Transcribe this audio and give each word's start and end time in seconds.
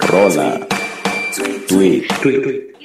Rola. 0.00 0.66
Tweet. 1.68 2.08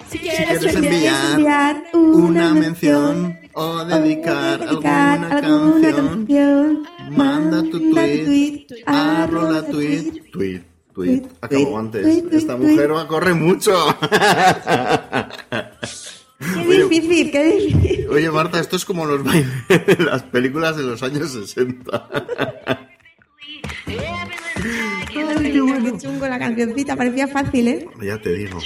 Si 0.09 0.19
quieres 0.19 0.75
enviar 0.75 1.83
una 1.93 2.53
mención 2.53 3.39
o 3.53 3.83
dedicar 3.85 4.61
alguna 4.61 5.41
canción, 5.41 6.87
manda 7.09 7.63
tu 7.63 7.91
tweet 7.91 8.67
a 8.85 9.25
Rola 9.25 9.65
Tweet. 9.65 10.21
Tweet, 10.31 10.61
tweet. 10.93 11.23
Acabó 11.41 11.79
antes. 11.79 12.23
Esta 12.31 12.55
mujer 12.55 12.93
va 12.93 13.01
a 13.01 13.07
correr 13.07 13.33
mucho. 13.35 13.73
Qué 16.39 16.83
difícil, 16.83 17.31
qué 17.31 17.43
difícil. 17.45 18.09
Oye, 18.09 18.29
Marta, 18.29 18.59
esto 18.59 18.75
es 18.75 18.83
como 18.83 19.05
los 19.05 19.23
bailes 19.25 19.47
de 19.69 19.97
las 20.03 20.23
películas 20.23 20.75
de 20.75 20.83
los 20.83 21.01
años 21.01 21.31
60. 21.31 22.09
Qué 25.83 25.97
chungo 25.97 26.27
la 26.27 26.39
cancioncita, 26.39 26.95
parecía 26.95 27.27
fácil, 27.27 27.67
¿eh? 27.67 27.87
Ya 28.01 28.21
te 28.21 28.33
digo. 28.33 28.59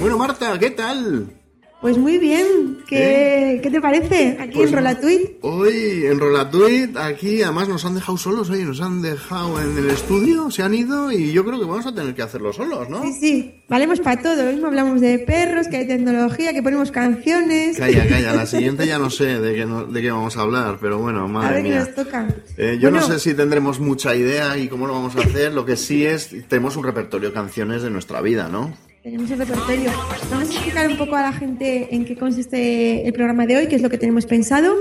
Bueno, 0.00 0.18
Marta, 0.18 0.58
¿qué 0.58 0.70
tal? 0.70 1.43
Pues 1.84 1.98
muy 1.98 2.16
bien, 2.16 2.78
¿qué, 2.88 3.60
¿qué 3.62 3.70
te 3.70 3.78
parece? 3.78 4.38
Aquí 4.40 4.54
Pues 4.54 4.70
en 4.70 4.76
Rolatuit. 4.76 5.20
Hoy 5.42 6.06
en 6.06 6.18
Rolatuit, 6.18 6.96
aquí 6.96 7.42
además 7.42 7.68
nos 7.68 7.84
han 7.84 7.94
dejado 7.94 8.16
solos, 8.16 8.48
oye, 8.48 8.64
nos 8.64 8.80
han 8.80 9.02
dejado 9.02 9.60
en 9.60 9.76
el 9.76 9.90
estudio, 9.90 10.50
se 10.50 10.62
han 10.62 10.72
ido 10.72 11.12
y 11.12 11.30
yo 11.34 11.44
creo 11.44 11.58
que 11.60 11.66
vamos 11.66 11.84
a 11.84 11.94
tener 11.94 12.14
que 12.14 12.22
hacerlo 12.22 12.54
solos, 12.54 12.88
¿no? 12.88 13.02
Sí, 13.02 13.12
sí, 13.20 13.54
valemos 13.68 14.00
para 14.00 14.22
todo. 14.22 14.48
Hoy 14.48 14.62
hablamos 14.64 15.02
de 15.02 15.18
perros, 15.18 15.68
que 15.68 15.76
hay 15.76 15.86
tecnología, 15.86 16.54
que 16.54 16.62
ponemos 16.62 16.90
canciones. 16.90 17.76
Calla, 17.76 18.08
calla, 18.08 18.32
la 18.34 18.46
siguiente 18.46 18.86
ya 18.86 18.98
no 18.98 19.10
sé 19.10 19.38
de 19.38 19.54
qué, 19.54 19.66
no- 19.66 19.84
de 19.84 20.00
qué 20.00 20.10
vamos 20.10 20.38
a 20.38 20.40
hablar, 20.40 20.78
pero 20.80 20.98
bueno, 21.00 21.24
A 21.24 21.28
madre 21.28 21.56
ver 21.56 21.62
qué 21.64 21.68
mía. 21.68 21.78
nos 21.80 21.94
toca. 21.94 22.28
Eh, 22.56 22.78
yo 22.80 22.90
no 22.90 23.02
sé 23.02 23.18
si 23.18 23.34
tendremos 23.34 23.78
mucha 23.78 24.16
idea 24.16 24.56
y 24.56 24.68
cómo 24.68 24.86
lo 24.86 24.94
vamos 24.94 25.16
a 25.16 25.20
hacer, 25.20 25.52
lo 25.52 25.66
que 25.66 25.76
sí 25.76 26.06
es, 26.06 26.30
tenemos 26.48 26.76
un 26.76 26.84
repertorio 26.84 27.28
de 27.28 27.34
canciones 27.34 27.82
de 27.82 27.90
nuestra 27.90 28.22
vida, 28.22 28.48
¿no? 28.48 28.72
Tenemos 29.04 29.30
el 29.30 29.38
repertorio. 29.38 29.90
Vamos 30.30 30.48
a 30.48 30.52
explicar 30.52 30.88
un 30.88 30.96
poco 30.96 31.14
a 31.14 31.20
la 31.20 31.32
gente 31.34 31.94
en 31.94 32.06
qué 32.06 32.16
consiste 32.16 33.06
el 33.06 33.12
programa 33.12 33.44
de 33.44 33.58
hoy, 33.58 33.66
qué 33.68 33.76
es 33.76 33.82
lo 33.82 33.90
que 33.90 33.98
tenemos 33.98 34.24
pensado. 34.24 34.74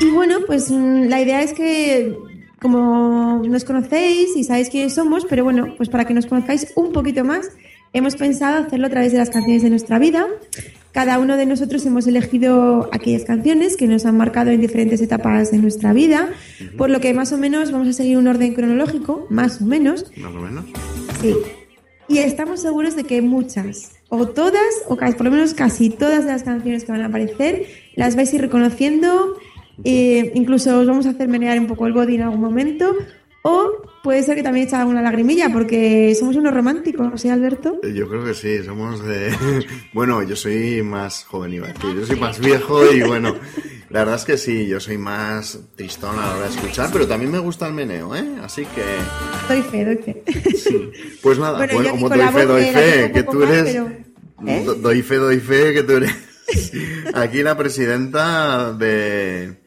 Y 0.00 0.10
bueno, 0.10 0.38
pues 0.44 0.72
mm, 0.72 1.04
la 1.04 1.22
idea 1.22 1.40
es 1.40 1.52
que, 1.52 2.16
como 2.60 3.40
nos 3.46 3.62
conocéis 3.62 4.36
y 4.36 4.42
sabéis 4.42 4.70
quiénes 4.70 4.94
somos, 4.94 5.24
pero 5.24 5.44
bueno, 5.44 5.72
pues 5.76 5.88
para 5.88 6.04
que 6.04 6.14
nos 6.14 6.26
conozcáis 6.26 6.72
un 6.74 6.90
poquito 6.90 7.22
más, 7.22 7.48
hemos 7.92 8.16
pensado 8.16 8.66
hacerlo 8.66 8.88
a 8.88 8.90
través 8.90 9.12
de 9.12 9.18
las 9.18 9.30
canciones 9.30 9.62
de 9.62 9.70
nuestra 9.70 10.00
vida. 10.00 10.26
Cada 10.90 11.20
uno 11.20 11.36
de 11.36 11.46
nosotros 11.46 11.86
hemos 11.86 12.08
elegido 12.08 12.90
aquellas 12.92 13.22
canciones 13.22 13.76
que 13.76 13.86
nos 13.86 14.04
han 14.04 14.16
marcado 14.16 14.50
en 14.50 14.60
diferentes 14.60 15.00
etapas 15.00 15.52
de 15.52 15.58
nuestra 15.58 15.92
vida, 15.92 16.28
por 16.76 16.90
lo 16.90 16.98
que 16.98 17.14
más 17.14 17.32
o 17.32 17.38
menos 17.38 17.70
vamos 17.70 17.86
a 17.86 17.92
seguir 17.92 18.18
un 18.18 18.26
orden 18.26 18.52
cronológico, 18.54 19.28
más 19.30 19.62
o 19.62 19.64
menos, 19.64 20.06
Más 20.16 20.34
o 20.34 20.40
menos. 20.40 20.64
Sí. 21.22 21.36
Y 22.08 22.18
estamos 22.18 22.60
seguros 22.60 22.96
de 22.96 23.04
que 23.04 23.20
muchas, 23.20 23.92
o 24.08 24.26
todas, 24.28 24.82
o 24.88 24.96
por 24.96 25.24
lo 25.24 25.30
menos 25.30 25.52
casi 25.52 25.90
todas 25.90 26.24
las 26.24 26.42
canciones 26.42 26.84
que 26.84 26.92
van 26.92 27.02
a 27.02 27.06
aparecer, 27.06 27.66
las 27.96 28.16
vais 28.16 28.32
a 28.32 28.36
ir 28.36 28.42
reconociendo. 28.42 29.36
eh, 29.84 30.32
incluso 30.34 30.80
os 30.80 30.86
vamos 30.86 31.06
a 31.06 31.10
hacer 31.10 31.28
menear 31.28 31.60
un 31.60 31.66
poco 31.66 31.86
el 31.86 31.92
body 31.92 32.16
en 32.16 32.22
algún 32.22 32.40
momento. 32.40 32.94
O 33.42 33.70
puede 34.08 34.22
ser 34.22 34.36
que 34.36 34.42
también 34.42 34.66
echa 34.66 34.86
una 34.86 35.02
lagrimilla, 35.02 35.50
porque 35.52 36.14
somos 36.18 36.34
unos 36.36 36.54
románticos, 36.54 37.20
¿sí, 37.20 37.28
Alberto? 37.28 37.78
Eh, 37.82 37.92
Yo 37.92 38.08
creo 38.08 38.24
que 38.24 38.32
sí, 38.32 38.64
somos 38.64 39.04
de... 39.04 39.34
Bueno, 39.92 40.22
yo 40.22 40.34
soy 40.34 40.80
más 40.82 41.24
joven, 41.24 41.52
iba 41.52 41.66
a 41.68 41.72
decir. 41.74 41.94
Yo 41.94 42.06
soy 42.06 42.16
más 42.16 42.38
viejo 42.40 42.90
y 42.90 43.02
bueno, 43.02 43.34
la 43.90 43.98
verdad 43.98 44.14
es 44.14 44.24
que 44.24 44.38
sí, 44.38 44.66
yo 44.66 44.80
soy 44.80 44.96
más 44.96 45.58
tristón 45.76 46.18
a 46.18 46.22
la 46.26 46.36
hora 46.36 46.48
de 46.48 46.54
escuchar, 46.54 46.88
pero 46.90 47.06
también 47.06 47.30
me 47.30 47.38
gusta 47.38 47.66
el 47.66 47.74
meneo, 47.74 48.16
¿eh? 48.16 48.24
Así 48.42 48.64
que, 48.64 48.82
Doy 49.46 49.60
fe, 49.60 49.84
doy 49.84 49.96
fe. 49.98 50.22
sí. 50.56 50.90
Pues 51.22 51.38
nada, 51.38 51.58
Bueno, 51.58 51.74
bueno, 51.74 51.90
como 51.90 52.08
con 52.08 52.16
doy 52.18 52.28
fe, 52.28 52.46
doy 52.46 52.64
fe, 52.64 53.10
que 53.12 53.22
tú 53.24 53.42
eres... 53.42 53.62
pero- 53.64 53.90
¿eh? 54.46 54.62
Do- 54.64 54.74
Doy 54.76 55.02
fe, 55.02 55.16
doy 55.16 55.38
fe, 55.40 55.74
que 55.74 55.82
tú 55.82 55.92
eres 55.92 56.14
aquí 57.14 57.42
la 57.42 57.58
presidenta 57.58 58.72
de... 58.72 59.58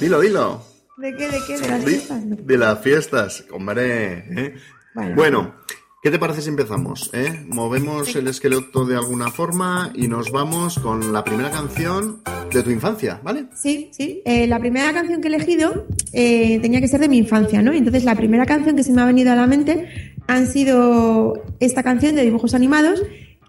Dilo, 0.00 0.20
dilo. 0.20 0.67
¿De 0.98 1.14
qué? 1.14 1.28
¿De 1.28 1.38
qué? 1.46 1.58
¿De 1.58 1.68
las 1.68 1.84
fiestas? 1.84 2.46
De 2.46 2.58
las 2.58 2.80
fiestas, 2.80 3.44
hombre. 3.52 4.18
¿eh? 4.18 4.54
Bueno. 4.94 5.14
Bueno, 5.14 5.54
¿qué 6.02 6.10
te 6.10 6.18
parece 6.18 6.42
si 6.42 6.48
empezamos? 6.48 7.10
eh? 7.12 7.44
Movemos 7.46 8.14
el 8.16 8.26
esqueleto 8.26 8.84
de 8.84 8.96
alguna 8.96 9.30
forma 9.30 9.92
y 9.94 10.08
nos 10.08 10.32
vamos 10.32 10.78
con 10.80 11.12
la 11.12 11.22
primera 11.22 11.50
canción 11.50 12.20
de 12.52 12.62
tu 12.62 12.70
infancia, 12.70 13.20
¿vale? 13.22 13.46
Sí, 13.54 13.90
sí. 13.92 14.22
Eh, 14.24 14.46
la 14.48 14.58
primera 14.58 14.92
canción 14.92 15.20
que 15.20 15.28
he 15.28 15.34
elegido 15.34 15.86
eh, 16.12 16.58
tenía 16.60 16.80
que 16.80 16.88
ser 16.88 17.00
de 17.00 17.08
mi 17.08 17.18
infancia, 17.18 17.62
¿no? 17.62 17.72
Entonces 17.72 18.04
la 18.04 18.16
primera 18.16 18.44
canción 18.46 18.74
que 18.74 18.82
se 18.82 18.92
me 18.92 19.02
ha 19.02 19.06
venido 19.06 19.30
a 19.30 19.36
la 19.36 19.46
mente 19.46 20.14
han 20.26 20.46
sido 20.48 21.44
esta 21.60 21.82
canción 21.84 22.16
de 22.16 22.24
dibujos 22.24 22.54
animados. 22.54 23.02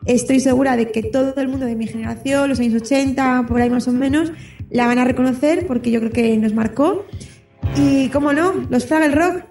Estoy 0.05 0.39
segura 0.39 0.77
de 0.77 0.91
que 0.91 1.01
todo 1.03 1.33
el 1.37 1.47
mundo 1.47 1.65
de 1.65 1.75
mi 1.75 1.87
generación, 1.87 2.47
los 2.47 2.59
años 2.59 2.81
80, 2.81 3.45
por 3.47 3.59
ahí 3.59 3.69
más 3.69 3.87
o 3.87 3.91
menos, 3.91 4.31
la 4.69 4.85
van 4.85 4.99
a 4.99 5.03
reconocer 5.05 5.65
porque 5.65 5.89
yo 5.91 5.99
creo 5.99 6.11
que 6.11 6.37
nos 6.37 6.53
marcó. 6.53 7.05
Y, 7.75 8.09
cómo 8.09 8.33
no, 8.33 8.53
los 8.69 8.85
Fraggle 8.85 9.15
Rock. 9.15 9.48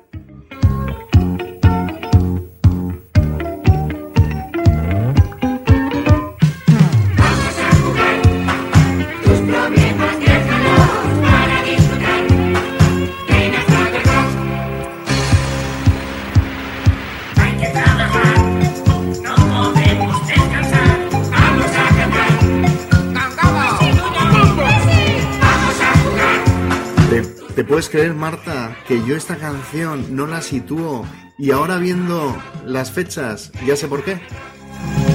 Puedes 27.78 27.90
creer, 27.90 28.12
Marta, 28.12 28.76
que 28.88 29.00
yo 29.06 29.14
esta 29.14 29.36
canción 29.36 30.16
no 30.16 30.26
la 30.26 30.42
sitúo 30.42 31.06
y 31.38 31.52
ahora 31.52 31.76
viendo 31.76 32.36
las 32.66 32.90
fechas, 32.90 33.52
ya 33.64 33.76
sé 33.76 33.86
por 33.86 34.02
qué? 34.02 34.20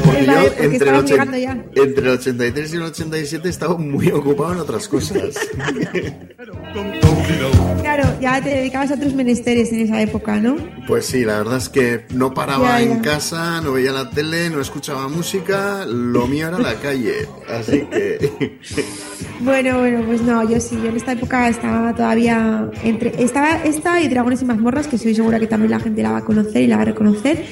Porque 0.05 0.25
yo 0.25 0.31
porque 0.31 0.63
entre 0.63 0.97
el, 0.97 1.41
ya. 1.41 1.61
entre 1.75 2.05
el 2.05 2.11
83 2.11 2.71
y 2.71 2.75
el 2.77 2.83
87 2.83 3.45
he 3.45 3.51
estado 3.51 3.77
muy 3.77 4.11
ocupado 4.11 4.53
en 4.53 4.59
otras 4.59 4.87
cosas. 4.87 5.37
Claro, 7.95 8.17
ya 8.19 8.41
te 8.41 8.49
dedicabas 8.49 8.89
a 8.91 8.95
otros 8.95 9.13
menesteres 9.13 9.71
en 9.71 9.81
esa 9.81 10.01
época, 10.01 10.37
¿no? 10.39 10.55
Pues 10.87 11.05
sí, 11.05 11.23
la 11.23 11.37
verdad 11.37 11.57
es 11.57 11.69
que 11.69 12.05
no 12.13 12.33
paraba 12.33 12.79
Ya, 12.79 12.85
ya. 12.87 12.91
en 12.93 12.99
casa, 13.01 13.61
no 13.61 13.73
veía 13.73 13.91
la 13.91 14.09
tele, 14.09 14.49
no 14.49 14.59
escuchaba 14.61 15.07
música, 15.09 15.85
lo 15.85 16.25
mío 16.27 16.47
era 16.47 16.57
la 16.57 16.73
calle. 16.75 17.27
Así 17.49 17.81
que... 17.91 18.59
Bueno, 19.39 19.79
bueno, 19.79 20.05
pues 20.05 20.21
no, 20.21 20.47
yo 20.49 20.57
sí, 20.61 20.77
yo 20.81 20.87
en 20.89 20.95
esta 20.95 21.11
época 21.11 21.49
estaba 21.49 21.93
todavía 21.93 22.69
entre. 22.81 23.21
Estaba 23.21 23.57
esta 23.65 23.99
y 23.99 24.07
Dragones 24.07 24.41
y 24.41 24.45
mazmorras, 24.45 24.87
que 24.87 24.95
estoy 24.95 25.13
segura 25.15 25.37
que 25.37 25.47
también 25.47 25.71
la 25.71 25.81
gente 25.81 26.01
la 26.01 26.11
va 26.11 26.17
a 26.19 26.23
conocer 26.23 26.61
y 26.61 26.67
la 26.67 26.77
va 26.77 26.83
a 26.83 26.85
reconocer. 26.85 27.43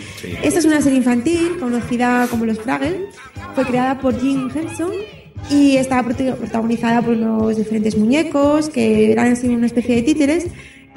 Esta 0.42 0.60
es 0.60 0.64
una 0.66 0.80
serie 0.82 1.00
infantil 1.00 1.58
conocida 1.60 2.28
como 2.30 2.46
Los 2.46 2.60
Fraggle. 2.60 3.08
Fue 3.56 3.66
creada 3.66 4.00
por 4.00 4.18
Jim 4.18 4.50
Henson 4.56 4.92
y 5.50 5.78
estaba 5.78 6.04
prota- 6.08 6.36
protagonizada 6.36 7.02
por 7.02 7.14
unos 7.14 7.58
diferentes 7.58 7.98
muñecos 7.98 8.70
que 8.70 9.12
eran 9.12 9.28
así 9.34 9.48
una 9.48 9.66
especie 9.66 9.96
de 9.96 10.02
títeres 10.04 10.48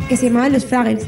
que 0.08 0.17
se 0.17 0.26
llamaban 0.26 0.52
Los 0.52 0.64
Fraggles. 0.67 1.06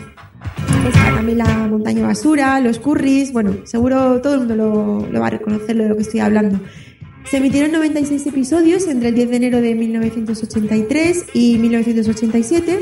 Está 0.87 1.15
también 1.17 1.39
la 1.39 1.67
montaña 1.69 2.07
basura, 2.07 2.61
los 2.61 2.79
curris, 2.79 3.33
bueno, 3.33 3.57
seguro 3.65 4.21
todo 4.21 4.35
el 4.35 4.39
mundo 4.41 4.55
lo, 4.57 5.07
lo 5.11 5.21
va 5.21 5.27
a 5.27 5.31
reconocer 5.31 5.77
de 5.77 5.89
lo 5.89 5.97
que 5.97 6.03
estoy 6.03 6.21
hablando. 6.21 6.61
Se 7.29 7.39
emitieron 7.39 7.73
96 7.73 8.25
episodios 8.29 8.87
entre 8.87 9.09
el 9.09 9.15
10 9.17 9.31
de 9.31 9.37
enero 9.37 9.61
de 9.61 9.75
1983 9.75 11.25
y 11.35 11.59
1987. 11.59 12.79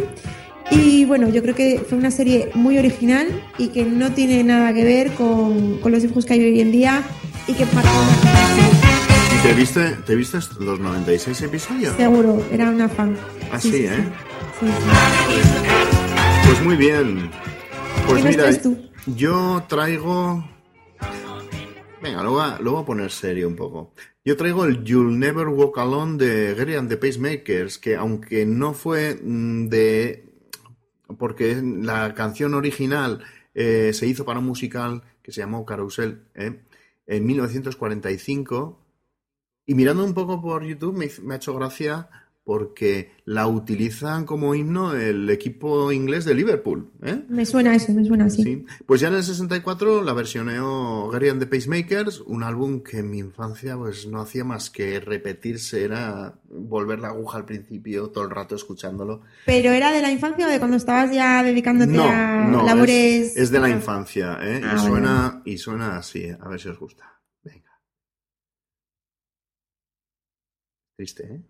Y 0.71 1.05
bueno, 1.07 1.29
yo 1.31 1.43
creo 1.43 1.55
que 1.55 1.81
fue 1.89 1.97
una 1.97 2.11
serie 2.11 2.51
muy 2.55 2.77
original 2.77 3.27
y 3.59 3.69
que 3.69 3.85
no 3.85 4.13
tiene 4.13 4.43
nada 4.45 4.73
que 4.75 4.85
ver 4.85 5.13
con, 5.13 5.79
con 5.79 5.93
los 5.93 6.03
dibujos 6.03 6.27
que 6.27 6.35
hay 6.35 6.41
hoy 6.45 6.61
en 6.61 6.73
día 6.73 7.03
y 7.49 7.55
que 7.55 7.65
marcó 7.67 7.89
una 7.91 8.13
generación. 8.17 8.71
¿Y 8.71 8.74
te 9.45 9.53
viste, 9.53 9.91
te 10.07 10.15
viste 10.15 10.39
los 10.61 10.81
96 10.81 11.43
episodios? 11.43 11.95
Seguro, 11.97 12.43
era 12.51 12.71
una 12.71 12.89
fan. 12.89 13.15
Ah, 13.53 13.61
sí, 13.61 13.85
¿eh? 13.85 14.03
Sí, 14.59 14.67
sí. 14.67 14.73
Pues 16.47 16.63
muy 16.63 16.77
bien. 16.77 17.31
Pues 18.07 18.23
¿Qué 18.23 18.37
nos 18.37 18.37
mira, 18.37 18.63
tú? 18.63 18.79
yo 19.05 19.63
traigo... 19.69 20.49
Venga, 22.03 22.23
lo 22.23 22.31
voy, 22.33 22.43
a, 22.43 22.59
lo 22.59 22.73
voy 22.73 22.83
a 22.83 22.87
poner 22.87 23.11
serio 23.11 23.47
un 23.47 23.55
poco. 23.55 23.93
Yo 24.25 24.35
traigo 24.39 24.65
el 24.65 24.83
You'll 24.83 25.19
Never 25.19 25.49
Walk 25.49 25.77
Alone 25.77 26.17
de 26.17 26.55
Gary 26.55 26.77
and 26.77 26.89
the 26.89 26.97
Pacemakers, 26.97 27.77
que 27.77 27.97
aunque 27.97 28.47
no 28.47 28.73
fue 28.73 29.21
mm, 29.23 29.69
de... 29.69 30.25
porque 31.19 31.61
la 31.63 32.15
canción 32.15 32.55
original 32.55 33.23
eh, 33.53 33.91
se 33.93 34.07
hizo 34.07 34.25
para 34.25 34.39
un 34.39 34.47
musical 34.47 35.03
que 35.23 35.33
se 35.33 35.43
llamó 35.43 35.67
Carousel 35.67 36.23
¿eh? 36.35 36.63
en 37.07 37.27
1945, 37.27 38.84
y 39.67 39.75
mirando 39.75 40.05
un 40.05 40.15
poco 40.15 40.41
por 40.41 40.65
YouTube 40.65 40.97
me, 40.97 41.09
me 41.23 41.35
ha 41.35 41.37
hecho 41.37 41.55
gracia 41.55 42.09
porque 42.45 43.11
la 43.25 43.47
utilizan 43.47 44.27
como 44.27 44.55
himno 44.55 44.95
el 44.95 45.31
equipo 45.31 45.91
inglés 45.93 46.27
de 46.27 46.35
Liverpool. 46.35 46.91
¿eh? 47.03 47.23
Me 47.31 47.47
suena 47.47 47.75
eso, 47.75 47.93
me 47.95 48.05
suena 48.05 48.27
así. 48.27 48.43
Sí. 48.43 48.67
Pues 48.85 49.01
ya 49.01 49.09
en 49.09 49.15
el 49.15 49.25
64 49.25 50.03
la 50.03 50.13
versioneó 50.13 51.09
Gary 51.09 51.31
and 51.31 51.41
the 51.41 51.47
Pacemakers, 51.47 52.21
un 52.21 52.43
álbum 52.43 52.83
que 52.83 52.99
en 52.99 53.11
mi 53.11 53.19
infancia 53.19 53.79
pues 53.79 54.07
no 54.07 54.21
hacía 54.21 54.45
más 54.45 54.69
que 54.69 55.01
repetirse, 55.01 55.85
era 55.85 56.35
volver 56.51 56.99
la 56.99 57.09
aguja 57.09 57.39
al 57.39 57.47
principio 57.47 58.11
todo 58.11 58.25
el 58.25 58.31
rato 58.31 58.57
escuchándolo. 58.57 59.23
¿Pero 59.47 59.73
era 59.73 59.91
de 59.91 60.03
la 60.03 60.13
infancia 60.13 60.47
o 60.47 60.51
de 60.51 60.59
cuando 60.59 60.77
estabas 60.77 61.13
ya 61.15 61.43
dedicándote 61.43 61.93
No, 61.93 62.05
a 62.05 62.45
no, 62.45 62.63
labores? 62.67 63.31
es, 63.31 63.37
es 63.39 63.51
de 63.53 63.59
la 63.59 63.71
infancia, 63.71 64.39
¿eh? 64.43 64.61
Ah, 64.63 64.75
y, 64.77 64.87
suena, 64.87 65.43
y 65.47 65.57
suena 65.57 65.97
así, 65.97 66.29
a 66.29 66.47
ver 66.47 66.61
si 66.61 66.69
os 66.69 66.79
gusta. 66.79 67.14
Triste, 70.97 71.25
¿eh? 71.25 71.41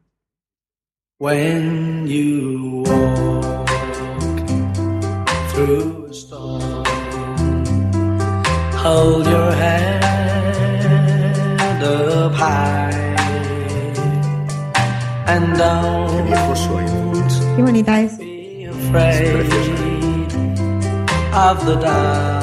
When 1.18 2.06
you 2.06 2.82
walk 2.86 3.68
through 5.50 6.06
a 6.06 6.14
storm, 6.14 6.84
hold 8.74 9.26
your 9.26 9.52
head 9.52 10.02
up 11.82 12.32
high 12.32 12.92
and 15.26 15.56
Qué 15.58 16.24
viejo 16.26 16.56
soy. 16.56 16.84
don't 16.86 17.56
Qué 17.56 17.62
bonita 17.62 18.00
es. 18.00 18.16
be 18.18 18.64
afraid 18.64 19.46
of 21.34 21.64
the 21.66 21.76
dark. 21.76 22.34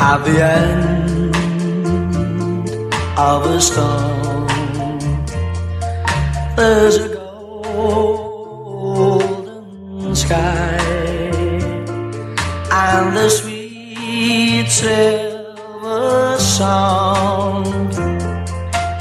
At 0.00 0.24
the 0.24 0.42
end 0.42 0.97
of 3.18 3.44
a 3.46 3.60
storm, 3.60 4.46
there's 6.54 6.96
a 6.98 7.08
golden 8.78 9.34
sky 10.14 10.78
and 12.70 13.16
the 13.16 13.28
sweet 13.28 14.68
silver 14.68 16.38
sound 16.38 17.92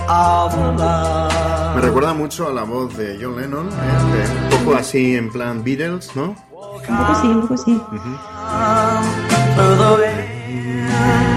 of 0.09 0.51
the 0.55 0.71
lark. 0.79 1.75
Me 1.75 1.81
recuerda 1.81 2.13
mucho 2.13 2.47
a 2.47 2.51
la 2.53 2.63
voz 2.63 2.97
de 2.97 3.19
John 3.21 3.39
Lennon, 3.39 3.69
¿eh? 3.69 3.71
De 4.13 4.55
un 4.55 4.63
poco 4.63 4.77
así 4.77 5.15
en 5.15 5.31
plan 5.31 5.63
Beatles, 5.63 6.15
¿no? 6.15 6.35
Un 6.51 6.97
poco 6.97 7.15
sí, 7.21 7.27
un 7.27 7.41
poco 7.41 7.57
sí. 7.57 7.79
through 9.55 9.77
the 9.77 11.36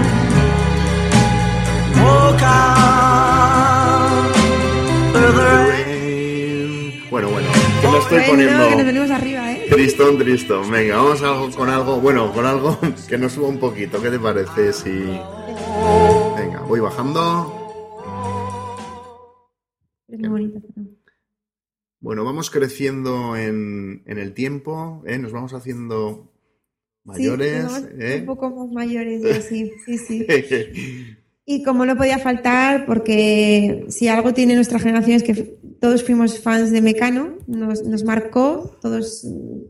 que 7.81 7.87
me 7.87 7.97
estoy 7.97 8.17
Bueno, 8.19 8.37
que 8.37 8.45
nos 8.45 8.57
poniendo 8.59 8.85
venimos 8.85 9.11
arriba, 9.11 9.51
¿eh? 9.51 9.65
tristón, 9.69 10.17
tristón. 10.17 10.69
Venga, 10.69 10.97
vamos 10.97 11.21
algo, 11.23 11.51
con 11.51 11.69
algo, 11.69 11.99
bueno, 11.99 12.31
con 12.31 12.45
algo 12.45 12.77
que 13.09 13.17
nos 13.17 13.31
suba 13.33 13.47
un 13.47 13.59
poquito. 13.59 14.01
¿Qué 14.01 14.09
te 14.11 14.19
parece 14.19 14.73
si... 14.73 14.89
Venga, 16.37 16.61
voy 16.67 16.79
bajando. 16.79 17.57
Es 20.07 20.19
muy 20.19 20.53
Bueno, 21.99 22.23
vamos 22.23 22.51
creciendo 22.51 23.35
en, 23.35 24.03
en 24.05 24.17
el 24.19 24.33
tiempo, 24.33 25.01
¿eh? 25.07 25.17
Nos 25.17 25.31
vamos 25.31 25.53
haciendo 25.53 26.31
Sí, 27.03 27.09
mayores, 27.09 27.63
nos 27.63 27.73
vamos 27.73 27.89
¿eh? 27.97 28.17
Un 28.19 28.25
poco 28.27 28.49
más 28.51 28.71
mayores, 28.71 29.23
y 29.23 29.29
así, 29.31 29.73
sí, 29.85 29.97
sí. 29.97 30.27
Y 31.45 31.63
como 31.63 31.85
no 31.85 31.97
podía 31.97 32.19
faltar, 32.19 32.85
porque 32.85 33.85
si 33.89 34.07
algo 34.07 34.33
tiene 34.33 34.55
nuestra 34.55 34.79
generación 34.79 35.17
es 35.17 35.23
que 35.23 35.33
todos 35.79 36.03
fuimos 36.03 36.39
fans 36.39 36.71
de 36.71 36.81
Mecano, 36.81 37.37
nos, 37.47 37.83
nos 37.83 38.03
marcó, 38.03 38.77
todos, 38.81 39.25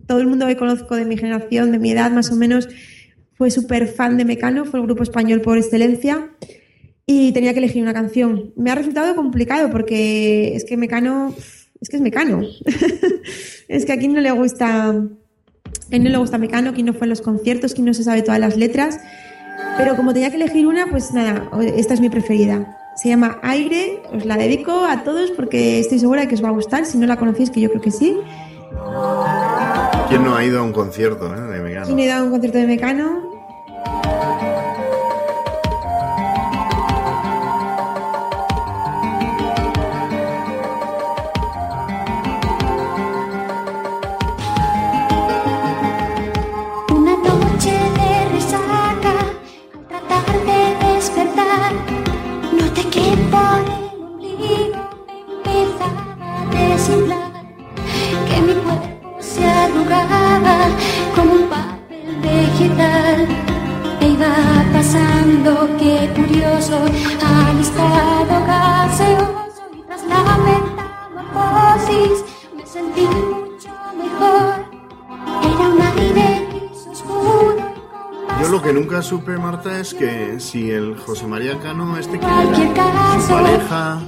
todo 0.06 0.20
el 0.20 0.28
mundo 0.28 0.48
que 0.48 0.58
conozco 0.58 0.96
de 0.96 1.06
mi 1.06 1.18
generación, 1.18 1.72
de 1.72 1.80
mi 1.80 1.92
edad 1.92 2.12
más 2.12 2.32
o 2.32 2.36
menos, 2.36 2.68
fue 3.34 3.50
súper 3.50 3.88
fan 3.88 4.18
de 4.18 4.26
Mecano, 4.26 4.66
fue 4.66 4.80
el 4.80 4.86
grupo 4.86 5.04
español 5.04 5.42
por 5.42 5.58
excelencia, 5.58 6.30
y 7.06 7.32
tenía 7.32 7.54
que 7.54 7.60
elegir 7.60 7.82
una 7.82 7.94
canción. 7.94 8.54
Me 8.56 8.72
ha 8.72 8.76
resultado 8.76 9.16
complicado 9.16 9.70
porque 9.72 10.56
es 10.56 10.66
que 10.66 10.78
Mecano, 10.78 11.34
es 11.80 11.90
que 11.90 11.98
es 11.98 12.02
Mecano. 12.02 12.42
es 13.68 13.86
que 13.86 13.92
a 13.94 13.98
quien 13.98 14.14
no 14.14 14.22
le 14.22 14.32
gusta, 14.32 14.90
a 14.90 15.90
quien 15.90 16.04
no 16.04 16.10
le 16.10 16.18
gusta 16.18 16.38
Mecano, 16.38 16.74
quien 16.74 16.86
no 16.86 16.94
fue 16.94 17.06
en 17.06 17.10
los 17.10 17.22
conciertos, 17.22 17.74
quien 17.74 17.86
no 17.86 17.94
se 17.94 18.04
sabe 18.04 18.22
todas 18.22 18.40
las 18.40 18.58
letras. 18.58 19.00
Pero 19.78 19.96
como 19.96 20.14
tenía 20.14 20.30
que 20.30 20.36
elegir 20.36 20.68
una, 20.68 20.88
pues 20.88 21.14
nada, 21.14 21.50
esta 21.76 21.94
es 21.94 22.02
mi 22.02 22.10
preferida. 22.10 22.78
Se 22.96 23.10
llama 23.10 23.40
Aire, 23.42 24.04
os 24.14 24.26
la 24.26 24.38
dedico 24.38 24.84
a 24.86 25.04
todos 25.04 25.32
porque 25.32 25.80
estoy 25.80 26.00
segura 26.00 26.22
de 26.22 26.28
que 26.28 26.36
os 26.36 26.44
va 26.44 26.50
a 26.50 26.52
gustar. 26.52 26.86
Si 26.86 26.98
no 26.98 27.08
la 27.08 27.18
conocéis, 27.18 27.50
que 27.50 27.62
yo 27.62 27.70
creo 27.70 27.82
que 27.82 27.92
sí. 27.92 28.18
¿Quién 30.10 30.24
no 30.24 30.36
ha 30.36 30.44
ido 30.44 30.60
a 30.60 30.64
un 30.64 30.74
concierto 30.74 31.34
¿eh? 31.34 31.40
de 31.40 31.62
Mecano? 31.62 31.86
¿Quién 31.86 32.00
he 32.00 32.08
dado 32.08 32.26
un 32.26 32.32
concierto 32.32 32.58
de 32.58 32.68
Mecano? 32.68 33.31
Nunca 79.02 79.04
supe, 79.04 79.38
Marta, 79.38 79.80
es 79.80 79.94
que 79.94 80.40
si 80.40 80.70
el 80.70 80.96
José 80.98 81.26
María 81.26 81.58
Cano, 81.60 81.98
este 81.98 82.18
era 82.18 83.20
su 83.20 83.34
pareja, 83.34 84.00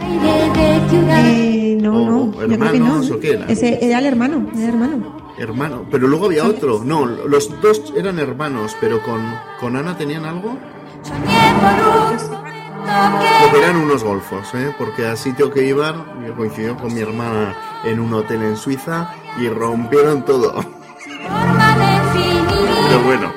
Eh, 0.00 1.78
no, 1.80 1.92
O 1.92 2.10
no, 2.10 2.32
yo 2.32 2.58
creo 2.58 2.72
que 2.72 2.78
no. 2.78 2.86
hermanos, 2.86 3.10
¿o 3.10 3.20
qué 3.20 3.32
era? 3.32 3.46
Ese 3.46 3.78
era 3.84 3.98
el 3.98 4.06
hermano, 4.06 4.46
era 4.54 4.62
el 4.62 4.68
hermano. 4.70 5.16
hermano, 5.38 5.84
pero 5.90 6.08
luego 6.08 6.26
había 6.26 6.44
otro. 6.44 6.82
No, 6.84 7.04
los 7.04 7.60
dos 7.60 7.92
eran 7.96 8.18
hermanos, 8.18 8.74
pero 8.80 9.02
con, 9.02 9.20
con 9.60 9.76
Ana 9.76 9.96
tenían 9.98 10.24
algo. 10.24 10.56
Porque 13.42 13.58
eran 13.58 13.76
unos 13.76 14.02
golfos, 14.02 14.54
¿eh? 14.54 14.74
porque 14.78 15.06
a 15.06 15.16
sitio 15.16 15.50
que 15.50 15.66
iban, 15.66 16.04
yo 16.26 16.34
coincidió 16.34 16.76
con 16.76 16.94
mi 16.94 17.00
hermana 17.00 17.54
en 17.84 18.00
un 18.00 18.14
hotel 18.14 18.42
en 18.42 18.56
Suiza 18.56 19.10
y 19.38 19.48
rompieron 19.48 20.24
todo. 20.24 20.54
Pero 22.88 23.02
bueno, 23.04 23.32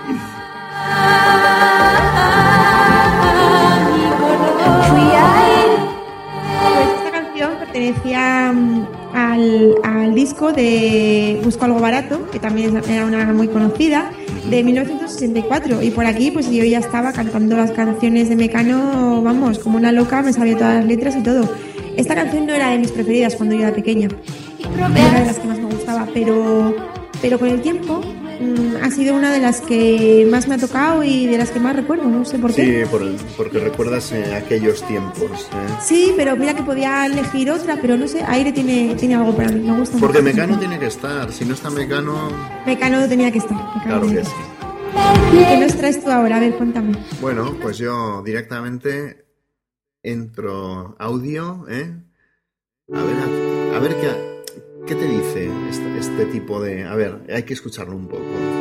pertenecía 7.92 8.52
mm, 8.54 8.88
al, 9.14 9.76
al 9.84 10.16
disco 10.16 10.52
de 10.52 11.40
Busco 11.44 11.66
algo 11.66 11.80
barato, 11.80 12.30
que 12.32 12.40
también 12.40 12.82
era 12.90 13.06
una 13.06 13.26
muy 13.34 13.48
conocida, 13.48 14.12
de 14.50 14.64
1964. 14.64 15.82
Y 15.82 15.92
por 15.92 16.06
aquí, 16.06 16.32
pues 16.32 16.50
yo 16.52 16.64
ya 16.64 16.80
estaba 16.80 17.12
cantando 17.12 17.58
las 17.58 17.72
canciones 17.72 18.30
de 18.30 18.36
Mecano, 18.36 19.22
vamos, 19.22 19.60
como 19.60 19.78
una 19.78 19.92
loca, 19.92 20.22
me 20.22 20.34
sabía 20.34 20.58
todas 20.58 20.76
las 20.76 20.86
letras 20.86 21.16
y 21.16 21.24
todo. 21.24 21.50
Esta 21.98 22.16
canción 22.16 22.46
no 22.46 22.54
era 22.54 22.70
de 22.70 22.80
mis 22.80 22.92
preferidas 22.92 23.36
cuando 23.36 23.56
yo 23.56 23.62
era 23.64 23.74
pequeña, 23.74 24.08
era 24.76 25.20
de 25.20 25.26
las 25.26 25.40
que 25.40 25.48
más 25.48 25.60
me 25.60 25.66
gustaba, 25.66 26.08
pero, 26.14 26.74
pero 27.22 27.38
con 27.38 27.50
el 27.50 27.62
tiempo 27.62 28.02
mm, 28.42 28.84
ha 28.84 28.92
sido 28.92 29.16
una 29.16 29.32
de 29.32 29.40
las 29.40 29.62
que 29.62 30.28
más 30.30 30.48
me 30.48 30.56
ha 30.56 30.58
tocado 30.58 31.04
y 31.04 31.28
de 31.28 31.38
las 31.38 31.52
que 31.52 31.60
más 31.60 31.76
recuerdo, 31.76 32.06
no 32.06 32.26
sé 32.26 32.40
por 32.40 32.54
qué. 32.54 32.84
sí, 32.84 32.90
por 32.90 33.02
el- 33.04 33.18
porque 33.38 33.60
recuerdas 33.60 34.12
eh, 34.12 34.34
aquellos 34.36 34.86
tiempos. 34.88 35.48
¿eh? 35.54 35.74
Sí, 35.82 36.14
pero 36.18 36.36
mira 36.36 36.54
que 36.56 36.64
podía 36.64 37.06
elegir 37.06 37.52
otra, 37.52 37.78
pero 37.82 37.98
no 37.98 38.08
sé, 38.08 38.24
Aire 38.28 38.52
tiene, 38.52 38.96
tiene 38.96 39.16
algo 39.16 39.36
para 39.36 39.50
mí, 39.50 39.62
me 39.70 39.78
gusta 39.78 39.98
Porque 40.00 40.22
mucho. 40.22 40.34
Mecano 40.36 40.60
tiene 40.60 40.80
que 40.80 40.88
estar, 40.88 41.32
si 41.32 41.46
no 41.46 41.54
está 41.54 41.70
Mecano, 41.70 42.30
Mecano 42.66 43.08
tenía 43.08 43.32
que 43.32 43.38
estar. 43.40 43.58
Mecano 43.58 43.82
claro 43.84 44.08
que 44.10 44.24
sí. 44.26 44.32
¿Qué 45.32 45.58
nos 45.58 45.76
traes 45.76 46.04
tú 46.04 46.12
ahora? 46.12 46.38
A 46.38 46.40
ver, 46.42 46.54
cuéntame. 46.56 46.94
Bueno, 47.22 47.56
pues 47.62 47.78
yo 47.78 48.22
directamente 48.24 49.26
entro 50.04 50.96
audio, 51.00 51.66
¿eh? 51.70 51.94
A 52.94 53.04
ver, 53.04 53.16
a, 53.18 53.78
a 53.78 53.80
ver 53.80 53.96
qué, 54.02 54.31
qué 54.88 54.96
te 54.96 55.06
dice 55.06 55.50
este, 55.70 55.98
este 55.98 56.26
tipo 56.26 56.62
de... 56.62 56.86
A 56.86 56.96
ver, 56.96 57.22
hay 57.30 57.44
que 57.44 57.54
escucharlo 57.54 57.96
un 57.96 58.08
poco. 58.08 58.61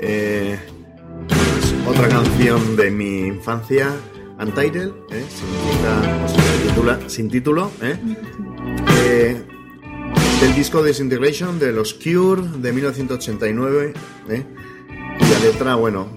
Eh, 0.00 0.58
otra 1.86 2.08
canción 2.08 2.76
de 2.76 2.90
mi 2.90 3.26
infancia, 3.26 3.94
Untitled, 4.38 4.92
¿eh? 5.10 5.24
Sin 7.08 7.28
título, 7.28 7.70
¿eh? 7.82 7.96
Eh, 9.04 9.42
del 10.40 10.54
disco 10.54 10.82
Disintegration 10.82 11.58
de 11.58 11.72
los 11.72 11.92
Cure 11.92 12.42
de 12.56 12.72
1989, 12.72 13.92
¿eh? 14.30 14.44
cuya 15.18 15.38
letra, 15.40 15.74
bueno, 15.74 16.08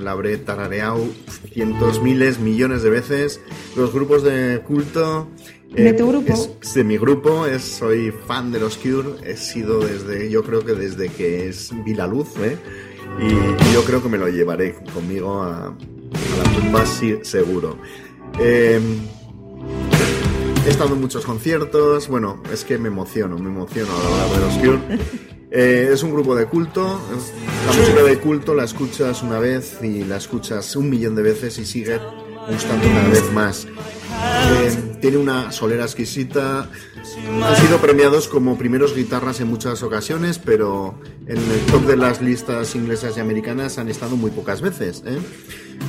la 0.00 0.10
habré 0.10 0.38
tarareado 0.38 1.06
cientos, 1.52 2.02
miles, 2.02 2.40
millones 2.40 2.82
de 2.82 2.90
veces. 2.90 3.40
Los 3.76 3.92
grupos 3.92 4.24
de 4.24 4.60
culto. 4.66 5.28
Eh, 5.76 5.82
¿De 5.84 5.92
tu 5.94 6.08
grupo? 6.08 6.32
es 6.60 6.74
de 6.74 6.84
mi 6.84 6.98
grupo, 6.98 7.46
es, 7.46 7.62
soy 7.62 8.12
fan 8.26 8.52
de 8.52 8.60
los 8.60 8.76
Cure, 8.76 9.10
he 9.24 9.36
sido 9.36 9.80
desde, 9.80 10.30
yo 10.30 10.42
creo 10.44 10.64
que 10.64 10.72
desde 10.74 11.08
que 11.08 11.48
es, 11.48 11.70
vi 11.84 11.94
la 11.94 12.06
luz, 12.06 12.28
¿eh? 12.42 12.56
y, 13.20 13.24
y 13.70 13.72
yo 13.74 13.82
creo 13.84 14.02
que 14.02 14.08
me 14.08 14.18
lo 14.18 14.28
llevaré 14.28 14.74
conmigo 14.94 15.42
a, 15.42 15.66
a 15.68 15.70
la 15.72 16.60
tumba, 16.60 16.84
sí, 16.86 17.18
seguro. 17.22 17.78
Eh, 18.40 18.80
He 20.64 20.70
estado 20.70 20.94
en 20.94 21.00
muchos 21.00 21.24
conciertos, 21.26 22.06
bueno, 22.06 22.40
es 22.52 22.64
que 22.64 22.78
me 22.78 22.86
emociono, 22.86 23.36
me 23.36 23.48
emociono 23.50 23.88
a 23.96 23.98
la 24.04 24.26
hora 24.26 24.38
de 24.38 24.46
los 24.46 24.54
Cure. 24.58 24.98
Eh, 25.54 25.90
es 25.92 26.02
un 26.02 26.14
grupo 26.14 26.34
de 26.34 26.46
culto, 26.46 26.98
es- 27.14 27.30
la 27.66 27.78
música 27.78 28.02
de 28.04 28.18
culto 28.20 28.54
la 28.54 28.64
escuchas 28.64 29.22
una 29.22 29.38
vez 29.38 29.76
y 29.82 30.02
la 30.02 30.16
escuchas 30.16 30.74
un 30.76 30.88
millón 30.88 31.14
de 31.14 31.20
veces 31.20 31.58
y 31.58 31.66
sigue 31.66 31.98
gustando 32.50 32.86
cada 32.88 33.08
vez 33.10 33.32
más. 33.34 33.66
Eh, 34.54 34.70
tiene 35.00 35.16
una 35.16 35.50
solera 35.50 35.84
exquisita, 35.84 36.68
han 37.42 37.56
sido 37.56 37.78
premiados 37.78 38.28
como 38.28 38.56
primeros 38.56 38.94
guitarras 38.94 39.40
en 39.40 39.48
muchas 39.48 39.82
ocasiones, 39.82 40.38
pero 40.38 40.94
en 41.26 41.38
el 41.38 41.60
top 41.70 41.86
de 41.86 41.96
las 41.96 42.20
listas 42.22 42.74
inglesas 42.76 43.16
y 43.16 43.20
americanas 43.20 43.78
han 43.78 43.88
estado 43.88 44.16
muy 44.16 44.30
pocas 44.30 44.60
veces. 44.60 45.02
¿eh? 45.06 45.18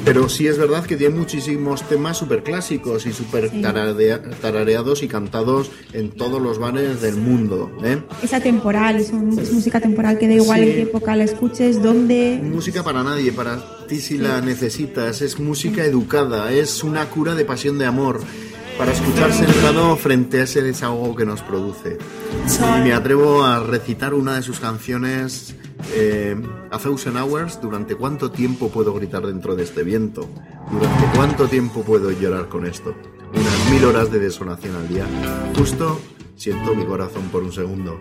Pero 0.06 0.28
sí 0.30 0.48
es 0.48 0.58
verdad 0.58 0.86
que 0.86 0.96
tiene 0.98 1.16
muchísimos 1.16 1.88
temas 1.88 2.18
súper 2.18 2.42
clásicos 2.42 3.06
y 3.06 3.14
súper 3.14 3.52
tararea- 3.62 4.22
tarareados 4.42 5.04
y 5.04 5.08
cantados 5.08 5.70
en 5.94 6.10
todos 6.12 6.42
los 6.42 6.58
bares 6.58 7.02
del 7.02 7.18
mundo. 7.18 7.72
¿eh? 7.84 8.02
Es 8.24 8.34
atemporal, 8.34 8.96
es, 8.96 9.12
un- 9.12 9.38
es 9.38 9.52
música 9.54 9.80
temporal 9.80 10.18
que 10.18 10.28
da 10.28 10.34
igual 10.34 10.62
Sí. 10.62 10.70
en 10.70 10.76
qué 10.76 10.82
época 10.84 11.16
la 11.16 11.26
escuches, 11.26 11.84
dónde. 11.84 12.40
Música 12.44 12.84
para 12.84 13.04
nadie, 13.04 13.32
para 13.32 13.86
ti 13.88 14.00
si 14.00 14.18
la 14.18 14.42
necesitas, 14.42 15.22
es 15.22 15.40
música 15.40 15.86
educada, 15.86 16.52
es 16.52 16.84
una 16.84 17.06
cura 17.12 17.36
de 17.36 17.46
pasión 17.46 17.78
de 17.78 17.86
amor, 17.86 18.20
para 18.78 18.92
escuchar 18.92 19.32
sentado 19.34 19.96
frente 19.96 20.42
a 20.42 20.44
ese 20.44 20.62
desahogo 20.62 21.16
que 21.16 21.26
nos 21.26 21.42
produce. 21.42 21.98
Y 22.78 22.82
me 22.82 22.94
atrevo 22.94 23.44
a 23.44 23.60
recitar 23.60 24.14
una 24.14 24.36
de 24.36 24.42
sus 24.42 24.60
canciones, 24.60 25.56
eh, 25.94 26.36
A 26.72 26.78
Thousand 26.78 27.18
Hours, 27.18 27.60
¿durante 27.62 27.96
cuánto 27.96 28.32
tiempo 28.32 28.70
puedo 28.70 28.94
gritar 28.94 29.26
dentro 29.26 29.56
de 29.56 29.64
este 29.64 29.84
viento? 29.84 30.28
¿Durante 30.72 31.06
cuánto 31.16 31.48
tiempo 31.48 31.84
puedo 31.84 32.12
llorar 32.12 32.48
con 32.50 32.66
esto? 32.66 32.96
Unas 33.34 33.72
mil 33.72 33.86
horas 33.86 34.12
de 34.12 34.20
desolación 34.20 34.76
al 34.76 34.88
día. 34.88 35.06
Justo 35.56 36.00
siento 36.36 36.76
mi 36.76 36.86
corazón 36.86 37.24
por 37.32 37.44
un 37.44 37.52
segundo. 37.52 38.00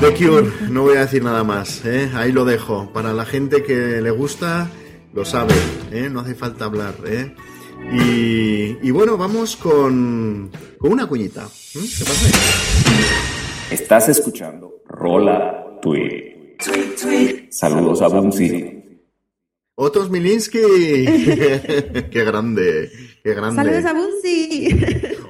The 0.00 0.14
Cure, 0.14 0.50
no 0.70 0.82
voy 0.82 0.96
a 0.96 1.00
decir 1.00 1.22
nada 1.22 1.44
más, 1.44 1.84
¿eh? 1.84 2.10
ahí 2.14 2.32
lo 2.32 2.44
dejo. 2.44 2.90
Para 2.92 3.12
la 3.12 3.26
gente 3.26 3.62
que 3.62 4.00
le 4.00 4.10
gusta, 4.10 4.70
lo 5.12 5.24
sabe, 5.24 5.54
¿eh? 5.92 6.08
no 6.10 6.20
hace 6.20 6.34
falta 6.34 6.64
hablar. 6.64 6.94
¿eh? 7.04 7.34
Y, 7.92 8.86
y 8.86 8.90
bueno, 8.90 9.16
vamos 9.16 9.56
con, 9.56 10.50
con 10.78 10.92
una 10.92 11.06
cuñita. 11.06 11.48
¿Qué 11.72 12.04
pasa? 12.04 12.38
Estás 13.70 14.08
escuchando 14.08 14.82
Rola 14.86 15.78
Tweet. 15.82 16.56
Saludos 17.50 18.02
a 18.02 18.08
Bunzi. 18.08 18.80
Otos 19.74 20.10
Milinski. 20.10 20.58
qué 22.10 22.24
grande, 22.24 22.90
qué 23.24 23.34
grande. 23.34 23.62
Saludos 23.62 23.84
a 23.86 23.92
Bunzi. 23.94 24.68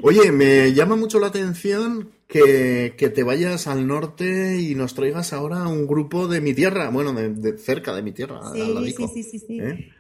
Oye, 0.03 0.33
me 0.33 0.73
llama 0.73 0.97
mucho 0.97 1.21
la 1.21 1.29
atención 1.29 2.11
que, 2.27 2.95
que 2.97 3.11
te 3.11 3.23
vayas 3.23 3.67
al 3.67 3.87
norte 3.87 4.61
y 4.61 4.75
nos 4.75 4.95
traigas 4.95 5.33
ahora 5.33 5.69
un 5.69 5.87
grupo 5.87 6.27
de 6.29 6.41
mi 6.41 6.53
tierra, 6.53 6.91
bueno, 6.91 7.13
de, 7.13 7.31
de 7.31 7.59
cerca 7.59 7.95
de 7.95 8.03
mi 8.03 8.13
tierra. 8.13 8.41
al 8.43 8.55
Sí, 8.55 8.75
ladico, 8.75 9.09
sí, 9.09 9.23
sí, 9.23 9.39
sí, 9.39 9.47
sí. 9.47 9.61
¿eh? 9.61 9.93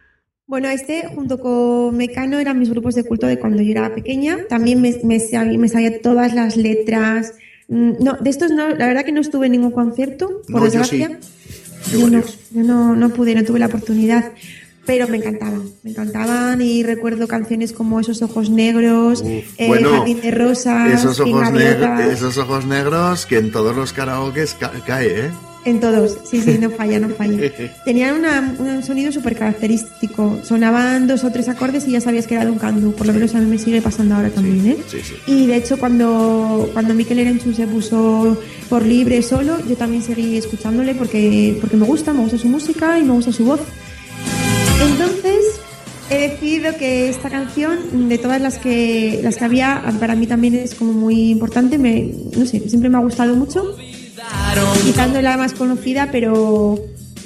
Bueno, 0.50 0.68
este 0.68 1.06
junto 1.14 1.38
con 1.38 1.96
Mecano 1.96 2.40
eran 2.40 2.58
mis 2.58 2.70
grupos 2.70 2.96
de 2.96 3.04
culto 3.04 3.28
de 3.28 3.38
cuando 3.38 3.62
yo 3.62 3.70
era 3.70 3.94
pequeña. 3.94 4.36
También 4.48 4.80
me, 4.82 4.98
me, 5.04 5.20
sabía, 5.20 5.56
me 5.56 5.68
sabía 5.68 6.02
todas 6.02 6.34
las 6.34 6.56
letras. 6.56 7.34
Mm, 7.68 7.92
No, 8.02 8.14
de 8.20 8.30
estos 8.30 8.50
no, 8.50 8.68
la 8.70 8.88
verdad 8.88 9.04
que 9.04 9.12
no 9.12 9.20
estuve 9.20 9.46
en 9.46 9.52
ningún 9.52 9.70
concierto, 9.70 10.42
por 10.50 10.62
No, 10.62 10.66
yo 10.68 10.82
sí. 10.82 10.98
desgracia. 10.98 11.20
Yo 11.92 12.10
no, 12.10 12.20
yo 12.50 12.62
no, 12.64 12.96
no 12.96 13.10
pude, 13.10 13.36
no 13.36 13.44
tuve 13.44 13.60
la 13.60 13.66
oportunidad. 13.66 14.32
Pero 14.86 15.06
me 15.06 15.18
encantaban, 15.18 15.62
me 15.84 15.90
encantaban 15.90 16.60
y 16.60 16.82
recuerdo 16.82 17.28
canciones 17.28 17.72
como 17.72 18.00
Esos 18.00 18.20
ojos 18.22 18.50
negros, 18.50 19.20
Uf, 19.22 19.44
eh, 19.56 19.68
bueno, 19.68 19.90
Jardín 19.90 20.20
de 20.20 20.32
Rosas, 20.32 20.92
Esos 20.94 21.20
ojos, 21.20 21.52
negros, 21.52 22.00
esos 22.12 22.38
ojos 22.38 22.66
negros 22.66 23.24
que 23.26 23.38
en 23.38 23.52
todos 23.52 23.76
los 23.76 23.92
karaokes 23.92 24.54
ca- 24.58 24.72
cae, 24.84 25.26
¿eh? 25.26 25.30
En 25.66 25.78
todos, 25.78 26.16
sí, 26.24 26.40
sí, 26.40 26.56
no 26.58 26.70
falla, 26.78 26.98
no 26.98 27.10
falla. 27.10 27.38
Tenían 27.84 28.14
una- 28.18 28.54
un 28.58 28.82
sonido 28.82 29.12
súper 29.12 29.36
característico. 29.36 30.38
Sonaban 30.42 31.06
dos 31.06 31.22
o 31.24 31.30
tres 31.30 31.48
acordes 31.48 31.86
y 31.86 31.90
ya 31.92 32.00
sabías 32.00 32.26
que 32.26 32.34
era 32.34 32.46
de 32.46 32.50
un 32.50 32.58
candu. 32.58 32.92
Por 32.92 33.06
lo 33.06 33.12
menos 33.12 33.34
a 33.34 33.40
mí 33.40 33.46
me 33.46 33.58
sigue 33.58 33.82
pasando 33.82 34.14
ahora 34.14 34.30
también, 34.30 34.66
¿eh? 34.68 34.76
Sí, 34.88 34.98
sí. 35.02 35.14
Y 35.26 35.46
de 35.46 35.56
hecho, 35.56 35.78
cuando, 35.78 36.70
cuando 36.72 36.94
Mikel 36.94 37.18
Erenchun 37.18 37.54
se 37.54 37.66
puso 37.66 38.38
por 38.70 38.86
libre 38.86 39.20
solo, 39.22 39.58
yo 39.68 39.76
también 39.76 40.02
seguí 40.02 40.38
escuchándole 40.38 40.94
porque, 40.94 41.58
porque 41.60 41.76
me 41.76 41.84
gusta, 41.84 42.12
me 42.14 42.20
gusta 42.20 42.38
su 42.38 42.48
música 42.48 42.98
y 42.98 43.02
me 43.02 43.12
gusta 43.12 43.30
su 43.30 43.44
voz. 43.44 43.60
Entonces, 44.90 45.60
he 46.08 46.28
decidido 46.30 46.74
que 46.76 47.08
esta 47.10 47.28
canción, 47.28 48.08
de 48.08 48.18
todas 48.18 48.40
las 48.40 48.58
que, 48.58 49.20
las 49.22 49.36
que 49.36 49.44
había, 49.44 49.82
para 50.00 50.14
mí 50.14 50.26
también 50.26 50.54
es 50.54 50.74
como 50.74 50.92
muy 50.92 51.30
importante. 51.30 51.76
Me, 51.78 52.10
no 52.36 52.46
sé, 52.46 52.60
siempre 52.68 52.88
me 52.88 52.96
ha 52.96 53.00
gustado 53.00 53.34
mucho. 53.36 53.76
Quizás 54.84 55.10
no 55.10 55.18
es 55.18 55.24
la 55.24 55.36
más 55.36 55.52
conocida, 55.54 56.08
pero, 56.10 56.78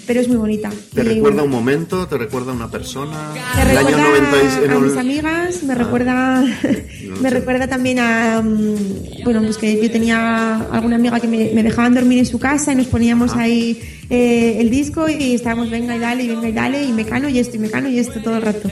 pero 0.07 0.21
es 0.21 0.29
muy 0.29 0.37
bonita. 0.37 0.71
¿Te 0.95 1.03
Y, 1.03 1.05
recuerda 1.05 1.43
un 1.43 1.51
momento? 1.51 2.07
¿Te 2.07 2.19
recuerda 2.19 2.53
a 2.53 2.55
una 2.55 2.71
persona? 2.71 3.31
me 3.33 3.63
El 3.63 3.79
año 3.79 3.89
recuerda 3.89 4.09
90 4.09 4.37
y- 4.61 4.65
en 4.65 4.71
a 4.71 4.79
mis 4.81 4.97
amigas, 4.97 5.63
me 5.63 5.73
Ah. 5.73 5.77
recuerda, 5.77 6.41
No 6.43 6.47
me 7.21 7.29
sé. 7.29 7.31
recuerda 7.31 7.67
también 7.69 7.99
a, 8.01 8.43
mm, 8.43 9.25
bueno, 9.25 9.43
pues 9.43 9.57
que 9.57 9.81
yo 9.83 9.91
tenía 9.91 10.57
alguna 10.71 10.97
amiga 10.97 11.19
que 11.21 11.29
me, 11.29 11.51
me 11.55 11.63
dejaban 11.63 11.95
dormir 11.95 12.19
en 12.19 12.27
su 12.27 12.39
casa 12.39 12.73
y 12.73 12.77
nos 12.77 12.87
poníamos 12.87 13.33
Ah. 13.35 13.41
ahí 13.43 13.81
eh, 14.11 14.59
el 14.61 14.69
disco 14.71 15.09
y 15.09 15.35
estábamos 15.35 15.71
venga 15.71 15.97
y 15.97 15.99
dale, 15.99 16.25
y 16.25 16.29
venga 16.29 16.49
y 16.49 16.53
dale, 16.53 16.85
y 16.85 16.93
mecano 16.93 17.29
y 17.29 17.39
esto, 17.39 17.57
y 17.57 17.61
mecano 17.61 17.89
y 17.89 17.99
esto 17.99 18.21
todo 18.21 18.37
el 18.37 18.43
rato. 18.43 18.71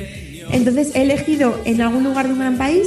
Entonces 0.51 0.91
he 0.95 1.03
elegido 1.03 1.59
en 1.65 1.81
algún 1.81 2.05
lugar 2.05 2.27
de 2.27 2.35
un 2.35 2.39
gran 2.41 2.59
país, 2.59 2.87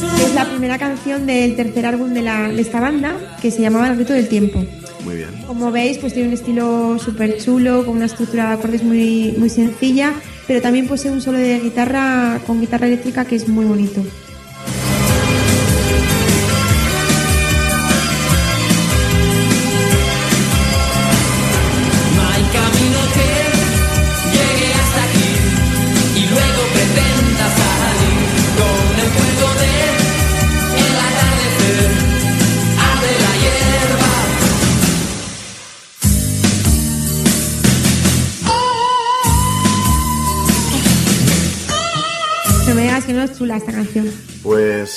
es 0.00 0.34
la 0.34 0.48
primera 0.48 0.78
canción 0.78 1.26
del 1.26 1.56
tercer 1.56 1.86
álbum 1.86 2.12
de, 2.14 2.22
la, 2.22 2.48
de 2.48 2.60
esta 2.60 2.80
banda, 2.80 3.36
que 3.40 3.50
se 3.50 3.60
llamaba 3.60 3.88
El 3.88 3.96
grito 3.96 4.12
del 4.12 4.28
tiempo. 4.28 4.64
Muy 5.04 5.16
bien. 5.16 5.30
Como 5.46 5.70
veis, 5.72 5.98
pues 5.98 6.14
tiene 6.14 6.28
un 6.28 6.34
estilo 6.34 6.98
súper 6.98 7.38
chulo, 7.38 7.84
con 7.84 7.96
una 7.96 8.06
estructura 8.06 8.48
de 8.48 8.54
acordes 8.54 8.82
muy, 8.82 9.34
muy 9.36 9.50
sencilla, 9.50 10.14
pero 10.46 10.60
también 10.60 10.86
posee 10.86 11.10
un 11.10 11.20
solo 11.20 11.38
de 11.38 11.58
guitarra 11.60 12.40
con 12.46 12.60
guitarra 12.60 12.86
eléctrica 12.86 13.24
que 13.24 13.36
es 13.36 13.48
muy 13.48 13.64
bonito. 13.64 14.02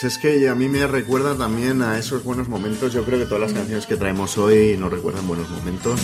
Es 0.06 0.18
que 0.18 0.48
a 0.48 0.56
mí 0.56 0.70
me 0.70 0.86
recuerda 0.88 1.36
también 1.36 1.82
a 1.82 1.98
esos 1.98 2.24
buenos 2.24 2.48
momentos. 2.48 2.94
Yo 2.94 3.04
creo 3.04 3.20
que 3.20 3.26
todas 3.26 3.42
las 3.42 3.54
canciones 3.54 3.86
que 3.86 3.98
traemos 3.98 4.38
hoy 4.38 4.78
nos 4.78 4.92
recuerdan 4.92 5.28
buenos 5.28 5.50
momentos. 5.50 6.00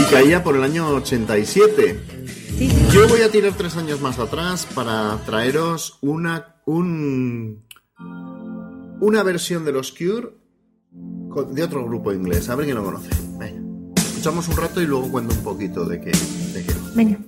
Y 0.00 0.10
caía 0.10 0.42
por 0.42 0.56
el 0.56 0.64
año 0.64 0.88
87. 0.88 2.00
Sí, 2.58 2.68
sí. 2.68 2.86
Yo 2.92 3.08
voy 3.08 3.22
a 3.22 3.30
tirar 3.30 3.52
tres 3.56 3.76
años 3.76 4.00
más 4.00 4.18
atrás 4.18 4.66
para 4.74 5.18
traeros 5.24 5.98
una, 6.00 6.56
un, 6.66 7.64
una 9.00 9.22
versión 9.22 9.64
de 9.64 9.72
los 9.72 9.92
Cure 9.92 10.34
de 10.90 11.62
otro 11.62 11.84
grupo 11.84 12.12
inglés. 12.12 12.48
A 12.48 12.56
ver 12.56 12.66
quién 12.66 12.76
lo 12.76 12.84
conoce. 12.84 13.10
Venga. 13.38 13.60
Escuchamos 13.96 14.48
un 14.48 14.56
rato 14.56 14.80
y 14.82 14.86
luego 14.86 15.10
cuento 15.10 15.34
un 15.34 15.42
poquito 15.42 15.84
de 15.84 16.00
qué. 16.00 16.10
De 16.52 16.64
qué. 16.64 16.74
Venga. 16.94 17.18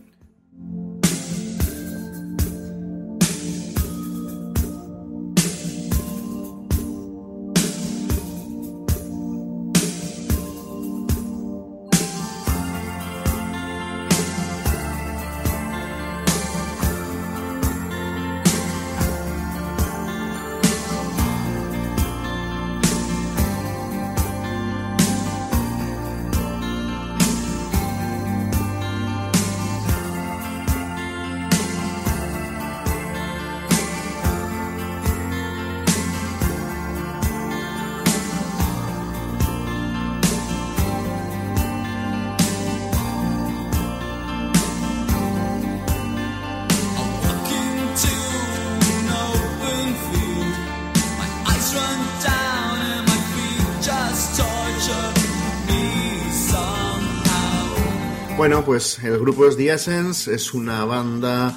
Bueno, 58.37 58.65
pues 58.65 58.99
el 59.03 59.19
grupo 59.19 59.47
es 59.47 59.57
The 59.57 59.73
Essence, 59.73 60.33
es 60.33 60.53
una 60.53 60.85
banda, 60.85 61.55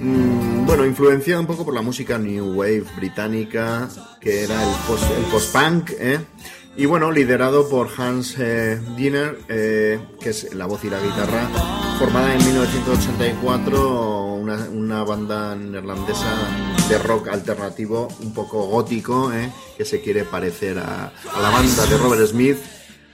mm, 0.00 0.66
bueno, 0.66 0.84
influenciada 0.84 1.40
un 1.40 1.46
poco 1.46 1.64
por 1.64 1.74
la 1.74 1.80
música 1.82 2.18
New 2.18 2.56
Wave 2.58 2.84
británica, 2.96 3.88
que 4.20 4.44
era 4.44 4.62
el 4.62 4.70
post- 4.86 5.10
post-punk, 5.32 5.90
¿eh? 5.98 6.20
Y 6.76 6.84
bueno, 6.86 7.10
liderado 7.10 7.68
por 7.68 7.88
Hans 7.96 8.36
eh, 8.38 8.80
Diener, 8.96 9.38
eh, 9.48 9.98
que 10.20 10.30
es 10.30 10.54
la 10.54 10.66
voz 10.66 10.84
y 10.84 10.90
la 10.90 11.00
guitarra, 11.00 11.48
formada 11.98 12.32
en 12.34 12.44
1984, 12.44 14.24
una, 14.34 14.54
una 14.70 15.04
banda 15.04 15.56
neerlandesa 15.56 16.32
de 16.88 16.98
rock 16.98 17.28
alternativo, 17.28 18.08
un 18.20 18.32
poco 18.34 18.66
gótico, 18.66 19.32
¿eh? 19.32 19.50
que 19.76 19.84
se 19.84 20.00
quiere 20.00 20.24
parecer 20.24 20.78
a 20.78 21.12
la 21.42 21.50
banda 21.50 21.86
de 21.86 21.96
Robert 21.98 22.26
Smith, 22.26 22.58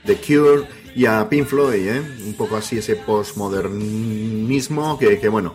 The 0.05 0.17
Cure 0.17 0.67
y 0.97 1.05
a 1.05 1.29
Pink 1.29 1.45
Floyd, 1.45 1.87
¿eh? 1.87 2.01
un 2.25 2.33
poco 2.33 2.57
así 2.57 2.79
ese 2.79 2.95
postmodernismo 2.95 4.97
que, 4.97 5.19
que, 5.19 5.29
bueno, 5.29 5.53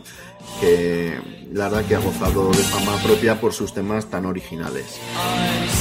que 0.60 1.18
la 1.52 1.68
verdad 1.68 1.84
que 1.84 1.96
ha 1.96 1.98
gozado 1.98 2.50
de 2.50 2.58
fama 2.58 2.96
propia 3.02 3.40
por 3.40 3.52
sus 3.52 3.74
temas 3.74 4.08
tan 4.08 4.24
originales. 4.24 5.00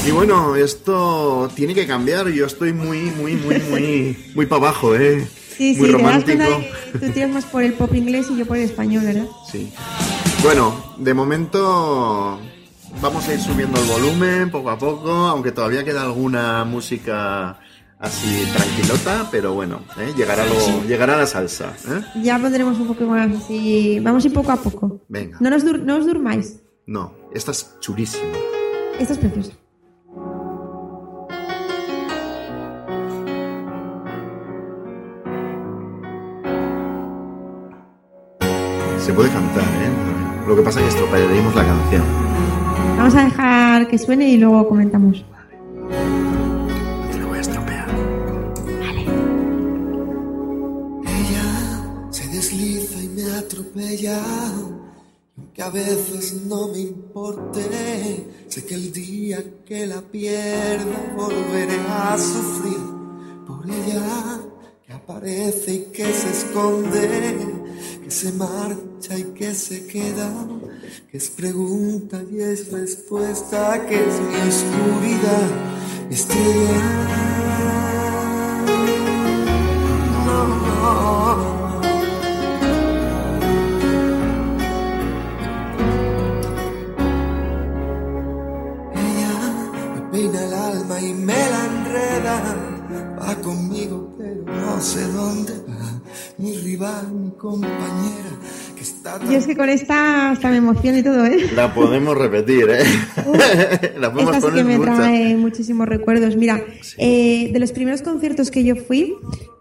Y 0.08 0.10
bueno, 0.10 0.56
esto 0.56 1.48
tiene 1.56 1.76
que 1.76 1.86
cambiar, 1.86 2.30
yo 2.30 2.48
estoy 2.48 2.74
muy, 2.74 3.02
muy, 3.02 3.36
muy, 3.36 3.60
muy, 3.60 4.18
muy 4.36 4.48
para 4.48 4.64
abajo, 4.64 4.96
¿eh? 4.96 5.28
Sí, 5.56 5.76
sí, 5.76 5.82
muy 5.82 5.92
das 5.92 6.02
romántico. 6.02 6.44
tú 7.00 7.12
tiras 7.12 7.30
más 7.30 7.46
por 7.46 7.62
el 7.62 7.74
pop 7.74 7.94
inglés 7.94 8.26
y 8.32 8.38
yo 8.38 8.48
por 8.48 8.58
el 8.58 8.64
español, 8.64 9.06
¿verdad? 9.06 9.28
Sí. 9.52 9.72
Bueno, 10.42 10.96
de 10.98 11.14
momento 11.14 12.40
vamos 13.00 13.28
a 13.28 13.34
ir 13.36 13.40
subiendo 13.40 13.80
el 13.80 13.88
volumen 13.88 14.50
poco 14.50 14.72
a 14.72 14.80
poco, 14.80 15.12
aunque 15.12 15.52
todavía 15.52 15.84
queda 15.84 16.02
alguna 16.02 16.66
música 16.66 17.60
así 18.02 18.44
tranquilota, 18.54 19.28
pero 19.32 19.54
bueno, 19.54 19.82
¿eh? 19.98 20.12
llegará, 20.18 20.46
lo, 20.46 20.84
llegará 20.88 21.18
la 21.18 21.26
salsa. 21.26 21.74
¿eh? 21.88 22.02
Ya 22.24 22.38
pondremos 22.40 22.78
un 22.80 22.88
poco 22.88 23.04
más 23.06 23.30
así. 23.36 24.00
Vamos 24.02 24.24
a 24.24 24.28
ir 24.28 24.34
poco 24.34 24.52
a 24.52 24.58
poco. 24.58 25.00
Venga. 25.08 25.38
No, 25.40 25.50
nos 25.50 25.64
dur- 25.66 25.82
no 25.84 25.98
os 25.98 26.06
durmáis. 26.06 26.62
No, 26.88 27.14
esta 27.34 27.52
es 27.52 27.76
chulísima. 27.80 28.34
Esta 29.00 29.14
es 29.14 29.20
preciosa. 29.20 29.54
Se 39.00 39.14
puede 39.14 39.30
cantar, 39.30 39.64
¿eh? 39.64 40.48
Lo 40.48 40.56
que 40.56 40.62
pasa 40.62 40.80
es 40.80 40.86
que 40.86 40.90
estropearíamos 41.00 41.56
la 41.56 41.66
canción. 41.66 42.04
Vamos 42.98 43.16
a 43.16 43.24
dejar 43.24 43.88
que 43.88 43.98
suene 43.98 44.30
y 44.30 44.38
luego 44.38 44.68
comentamos. 44.68 45.26
Desliza 53.52 53.74
y 53.76 53.76
me 53.76 53.82
atropella. 53.82 54.22
y 55.38 55.40
Aunque 55.40 55.62
a 55.62 55.70
veces 55.70 56.34
no 56.46 56.68
me 56.68 56.80
importe, 56.80 57.62
sé 58.48 58.66
que 58.66 58.76
el 58.76 58.92
día 58.92 59.44
que 59.66 59.88
la 59.88 60.02
pierda 60.02 61.14
volveré 61.16 61.80
a 61.88 62.18
sufrir 62.18 62.80
por 63.48 63.66
ella 63.66 64.42
que 64.86 64.94
aparece 64.94 65.74
y 65.74 65.80
que 65.92 66.14
se 66.14 66.30
esconde, 66.30 67.38
que 68.04 68.12
se 68.12 68.32
marcha 68.34 69.18
y 69.18 69.24
que 69.34 69.54
se 69.54 69.88
queda, 69.88 70.48
que 71.10 71.18
es 71.18 71.30
pregunta 71.30 72.22
y 72.30 72.42
es 72.42 72.72
respuesta, 72.72 73.86
que 73.88 73.96
es 73.96 74.20
mi 74.20 74.50
oscuridad, 74.50 75.50
mi 76.10 76.16
estrella. 76.16 77.31
Conmigo, 97.42 97.74
pero 97.78 98.38
no 98.38 98.44
sé 98.48 98.64
dónde 98.64 98.78
va. 98.78 98.78
Mi 98.78 98.90
rival, 98.90 99.20
mi 99.20 99.20
compañera, 99.20 99.32
Yo 99.32 99.38
es 99.38 99.48
que 99.48 99.56
con 99.56 99.70
esta 99.70 100.32
hasta 100.32 100.50
me 100.50 100.58
emociona 100.58 101.00
y 101.00 101.04
todo, 101.04 101.26
¿eh? 101.26 101.50
La 101.56 101.74
podemos 101.74 102.18
repetir, 102.18 102.68
¿eh? 102.70 102.84
la 104.00 104.12
podemos 104.12 104.36
Esta 104.36 104.48
sí 104.50 104.56
que 104.56 104.64
me 104.64 104.78
muchas. 104.78 104.98
trae 104.98 105.36
muchísimos 105.36 105.88
recuerdos. 105.88 106.36
Mira, 106.36 106.64
eh, 106.98 107.50
de 107.52 107.60
los 107.60 107.72
primeros 107.72 108.02
conciertos 108.02 108.52
que 108.52 108.64
yo 108.64 108.76
fui 108.76 109.16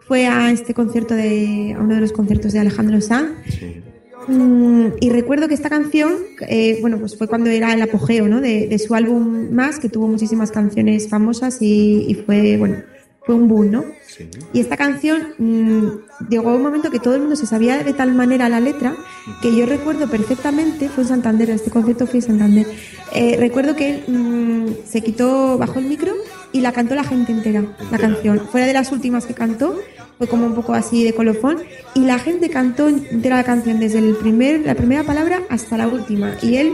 fue 0.06 0.26
a 0.26 0.50
este 0.50 0.74
concierto 0.74 1.14
de 1.14 1.74
a 1.76 1.80
uno 1.82 1.94
de 1.94 2.00
los 2.00 2.12
conciertos 2.12 2.52
de 2.52 2.58
Alejandro 2.60 3.00
Sanz. 3.00 3.30
Sí. 3.48 3.82
Mm, 4.28 4.88
y 5.00 5.10
recuerdo 5.10 5.48
que 5.48 5.54
esta 5.54 5.70
canción, 5.70 6.12
eh, 6.46 6.78
bueno, 6.80 6.98
pues 6.98 7.16
fue 7.16 7.26
cuando 7.26 7.48
era 7.50 7.72
el 7.72 7.80
apogeo, 7.82 8.28
¿no? 8.28 8.40
De, 8.40 8.68
de 8.68 8.78
su 8.78 8.94
álbum 8.94 9.50
Más, 9.50 9.78
que 9.78 9.88
tuvo 9.88 10.06
muchísimas 10.08 10.50
canciones 10.50 11.08
famosas 11.08 11.62
y, 11.62 12.04
y 12.06 12.14
fue, 12.14 12.56
bueno, 12.58 12.76
fue 13.24 13.34
un 13.34 13.48
boom, 13.48 13.70
¿no? 13.70 13.84
Sí. 14.06 14.28
Y 14.52 14.60
esta 14.60 14.76
canción 14.76 15.34
mm, 15.38 16.28
llegó 16.30 16.54
un 16.54 16.62
momento 16.62 16.90
que 16.90 16.98
todo 16.98 17.14
el 17.14 17.20
mundo 17.20 17.36
se 17.36 17.46
sabía 17.46 17.82
de 17.84 17.92
tal 17.92 18.12
manera 18.12 18.48
la 18.48 18.60
letra 18.60 18.94
que 19.42 19.54
yo 19.54 19.66
recuerdo 19.66 20.08
perfectamente, 20.08 20.88
fue 20.88 21.04
en 21.04 21.08
Santander, 21.08 21.50
este 21.50 21.70
concierto 21.70 22.06
fue 22.06 22.16
en 22.20 22.22
Santander. 22.22 22.66
eh, 23.12 23.36
recuerdo 23.38 23.76
que 23.76 23.96
él 23.96 24.04
mm, 24.08 24.86
se 24.86 25.02
quitó, 25.02 25.58
bajó 25.58 25.78
el 25.78 25.86
micro 25.86 26.12
y 26.52 26.60
la 26.60 26.72
cantó 26.72 26.94
la 26.94 27.04
gente 27.04 27.32
entera, 27.32 27.60
la 27.60 27.68
Entera. 27.84 27.98
canción. 27.98 28.40
Fuera 28.50 28.66
de 28.66 28.72
las 28.72 28.90
últimas 28.90 29.26
que 29.26 29.34
cantó, 29.34 29.78
fue 30.18 30.26
como 30.26 30.46
un 30.46 30.54
poco 30.54 30.74
así 30.74 31.04
de 31.04 31.14
colofón 31.14 31.58
y 31.94 32.00
la 32.00 32.18
gente 32.18 32.50
cantó 32.50 32.88
entera 32.88 33.36
la 33.36 33.44
canción 33.44 33.78
desde 33.80 33.98
el 33.98 34.16
primer, 34.16 34.60
la 34.66 34.74
primera 34.74 35.04
palabra 35.04 35.42
hasta 35.48 35.76
la 35.76 35.86
última. 35.88 36.34
Y 36.42 36.56
él 36.56 36.72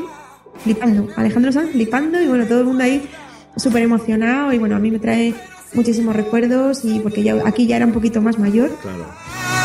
flipando, 0.64 1.09
Alejandro 1.16 1.52
Sanz 1.52 1.72
flipando 1.72 2.20
y 2.22 2.26
bueno, 2.26 2.46
todo 2.46 2.61
el 2.61 2.64
mundo 2.66 2.85
ahí 2.85 3.06
súper 3.56 3.82
emocionado 3.82 4.52
y 4.52 4.59
bueno, 4.59 4.76
a 4.76 4.78
mí 4.78 4.90
me 4.90 4.98
trae 4.98 5.35
muchísimos 5.74 6.14
recuerdos 6.16 6.85
y 6.85 7.00
porque 7.00 7.22
ya, 7.22 7.37
aquí 7.44 7.66
ya 7.66 7.76
era 7.76 7.87
un 7.87 7.92
poquito 7.92 8.20
más 8.22 8.38
mayor, 8.38 8.70
Claro. 8.83 9.07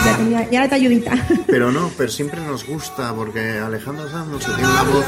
ya 0.05 0.17
tenía, 0.17 0.49
ya 0.49 0.59
era 0.61 0.69
talludita. 0.69 1.13
Pero 1.47 1.71
no, 1.71 1.89
pero 1.97 2.09
siempre 2.09 2.41
nos 2.45 2.65
gusta 2.65 3.13
porque 3.13 3.59
Alejandro 3.59 4.09
Sanz 4.09 4.27
no 4.27 4.39
sé, 4.39 4.47
tiene 4.55 4.69
una 4.71 4.83
voz 4.83 5.05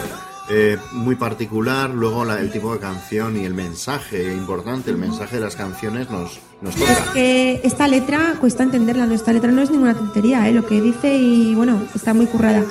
eh, 0.49 0.77
muy 0.91 1.15
particular, 1.15 1.89
luego 1.89 2.25
la- 2.25 2.39
el 2.39 2.51
tipo 2.51 2.73
de 2.73 2.79
canción 2.79 3.38
y 3.38 3.45
el 3.45 3.53
mensaje 3.53 4.34
importante, 4.34 4.91
el 4.91 4.97
mensaje 4.97 5.38
de 5.38 5.41
las 5.41 5.56
canciones 5.56 6.10
nos, 6.10 6.38
nos 6.62 6.75
Es 6.75 6.82
toca. 6.97 7.13
que 7.13 7.62
esta 7.63 7.88
letra 7.88 8.36
cuesta 8.41 8.63
entenderla, 8.63 9.06
¿no? 9.06 9.13
esta 9.13 9.32
letra 9.34 9.51
no 9.51 9.62
es 9.62 9.71
ninguna 9.71 9.93
tontería, 9.95 10.47
¿eh? 10.49 10.51
lo 10.53 10.65
que 10.65 10.82
dice 10.82 11.17
y 11.17 11.56
bueno, 11.56 11.82
está 11.95 12.13
muy 12.13 12.25
currada. 12.25 12.63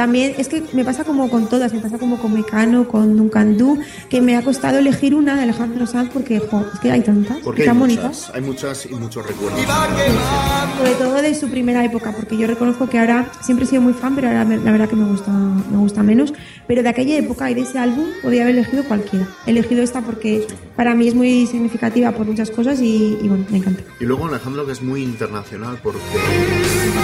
También 0.00 0.32
es 0.38 0.48
que 0.48 0.62
me 0.72 0.82
pasa 0.82 1.04
como 1.04 1.28
con 1.28 1.46
todas, 1.46 1.74
me 1.74 1.80
pasa 1.80 1.98
como 1.98 2.16
con 2.16 2.32
Mecano, 2.32 2.88
con 2.88 3.18
Duncan 3.18 3.58
Du, 3.58 3.78
que 4.08 4.22
me 4.22 4.34
ha 4.34 4.40
costado 4.40 4.78
elegir 4.78 5.14
una 5.14 5.36
de 5.36 5.42
Alejandro 5.42 5.86
Sanz 5.86 6.08
porque, 6.10 6.38
jo, 6.40 6.64
es 6.72 6.80
que 6.80 6.90
hay 6.90 7.02
tantas, 7.02 7.36
Porque 7.44 7.62
hay 7.64 7.68
tan 7.68 7.76
muchas, 7.76 7.96
bonitas. 7.98 8.30
hay 8.34 8.40
muchas 8.40 8.86
y 8.86 8.94
muchos 8.94 9.26
recuerdos. 9.26 9.60
Sobre 10.78 10.92
todo 10.94 11.14
de 11.20 11.34
su 11.34 11.48
primera 11.50 11.84
época, 11.84 12.12
porque 12.16 12.38
yo 12.38 12.46
reconozco 12.46 12.88
que 12.88 12.98
ahora 12.98 13.30
siempre 13.42 13.66
he 13.66 13.68
sido 13.68 13.82
muy 13.82 13.92
fan, 13.92 14.14
pero 14.14 14.28
ahora 14.28 14.46
me- 14.46 14.56
la 14.56 14.72
verdad 14.72 14.88
que 14.88 14.96
me 14.96 15.04
gusta, 15.04 15.30
me 15.30 15.76
gusta 15.76 16.02
menos. 16.02 16.32
Pero 16.70 16.84
de 16.84 16.88
aquella 16.88 17.16
época 17.18 17.50
y 17.50 17.54
de 17.54 17.62
ese 17.62 17.80
álbum 17.80 18.04
podía 18.22 18.42
haber 18.42 18.54
elegido 18.54 18.84
cualquiera. 18.84 19.26
He 19.44 19.50
elegido 19.50 19.82
esta 19.82 20.02
porque 20.02 20.46
para 20.76 20.94
mí 20.94 21.08
es 21.08 21.16
muy 21.16 21.44
significativa 21.48 22.12
por 22.12 22.26
muchas 22.26 22.48
cosas 22.52 22.80
y, 22.80 23.18
y 23.20 23.26
bueno, 23.26 23.44
me 23.50 23.58
encanta. 23.58 23.82
Y 23.98 24.04
luego 24.04 24.26
Alejandro 24.28 24.64
que 24.64 24.70
es 24.70 24.80
muy 24.80 25.02
internacional 25.02 25.80
porque 25.82 25.98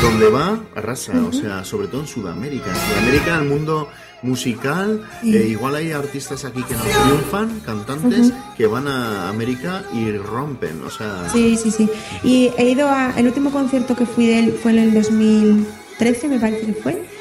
donde 0.02 0.28
va 0.28 0.60
arrasa, 0.76 1.14
o 1.20 1.32
sea, 1.32 1.64
sobre 1.64 1.88
todo 1.88 2.02
en 2.02 2.06
Sudamérica. 2.06 2.66
En 2.70 2.76
Sudamérica, 2.76 3.38
el 3.42 3.48
mundo 3.48 3.88
musical, 4.22 5.02
Sí. 5.20 5.36
eh, 5.36 5.48
igual 5.48 5.74
hay 5.74 5.90
artistas 5.90 6.44
aquí 6.44 6.62
que 6.62 6.74
no 6.74 6.82
triunfan, 6.82 7.58
cantantes, 7.66 8.32
que 8.56 8.68
van 8.68 8.86
a 8.86 9.28
América 9.28 9.82
y 9.92 10.12
rompen, 10.16 10.80
o 10.86 10.90
sea... 10.90 11.28
Sí, 11.32 11.56
sí, 11.60 11.72
sí. 11.72 11.90
Y 12.22 12.50
he 12.56 12.70
ido 12.70 12.86
a. 12.88 13.14
El 13.18 13.26
último 13.26 13.50
concierto 13.50 13.96
que 13.96 14.06
fui 14.06 14.26
de 14.28 14.38
él 14.38 14.58
fue 14.62 14.70
en 14.70 14.78
el 14.78 14.94
2013, 14.94 16.28
me 16.28 16.38
parece 16.38 16.66
que 16.66 16.72
fue. 16.74 17.15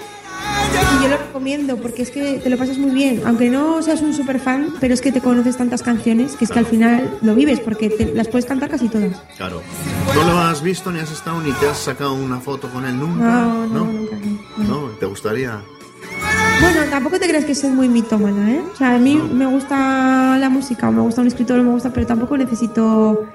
Y 0.99 1.03
yo 1.03 1.09
lo 1.09 1.17
recomiendo 1.17 1.77
porque 1.77 2.01
es 2.03 2.11
que 2.11 2.39
te 2.39 2.49
lo 2.49 2.57
pasas 2.57 2.77
muy 2.77 2.91
bien. 2.91 3.21
Aunque 3.25 3.49
no 3.49 3.81
seas 3.81 4.01
un 4.01 4.13
super 4.13 4.39
fan, 4.39 4.73
pero 4.79 4.93
es 4.93 5.01
que 5.01 5.11
te 5.11 5.21
conoces 5.21 5.57
tantas 5.57 5.81
canciones 5.83 6.35
que 6.35 6.45
es 6.45 6.51
que 6.51 6.59
al 6.59 6.65
final 6.65 7.17
lo 7.21 7.35
vives 7.35 7.59
porque 7.59 7.89
te- 7.89 8.13
las 8.13 8.27
puedes 8.27 8.45
cantar 8.45 8.69
casi 8.69 8.87
todas. 8.89 9.21
Claro. 9.37 9.61
No 10.15 10.23
lo 10.23 10.39
has 10.39 10.61
visto 10.61 10.91
ni 10.91 10.99
has 10.99 11.11
estado 11.11 11.41
ni 11.41 11.51
te 11.53 11.67
has 11.67 11.77
sacado 11.77 12.13
una 12.15 12.39
foto 12.39 12.69
con 12.69 12.85
él 12.85 12.97
nunca. 12.99 13.23
No, 13.23 13.67
no, 13.67 13.85
nunca. 13.85 14.15
no, 14.57 14.63
no. 14.63 14.81
¿No? 14.87 14.87
¿Te 14.99 15.05
gustaría? 15.05 15.61
Bueno, 16.61 16.81
tampoco 16.89 17.19
te 17.19 17.27
creas 17.27 17.43
que 17.45 17.53
soy 17.53 17.69
muy 17.71 17.89
mitómana, 17.89 18.51
¿eh? 18.53 18.61
O 18.73 18.75
sea, 18.77 18.95
a 18.95 18.97
mí 18.97 19.15
me 19.15 19.45
gusta 19.45 20.37
la 20.39 20.49
música, 20.49 20.87
o 20.87 20.91
me 20.91 21.01
gusta 21.01 21.21
un 21.21 21.27
escritor, 21.27 21.59
o 21.59 21.63
me 21.63 21.71
gusta, 21.71 21.91
pero 21.91 22.07
tampoco 22.07 22.37
necesito 22.37 23.25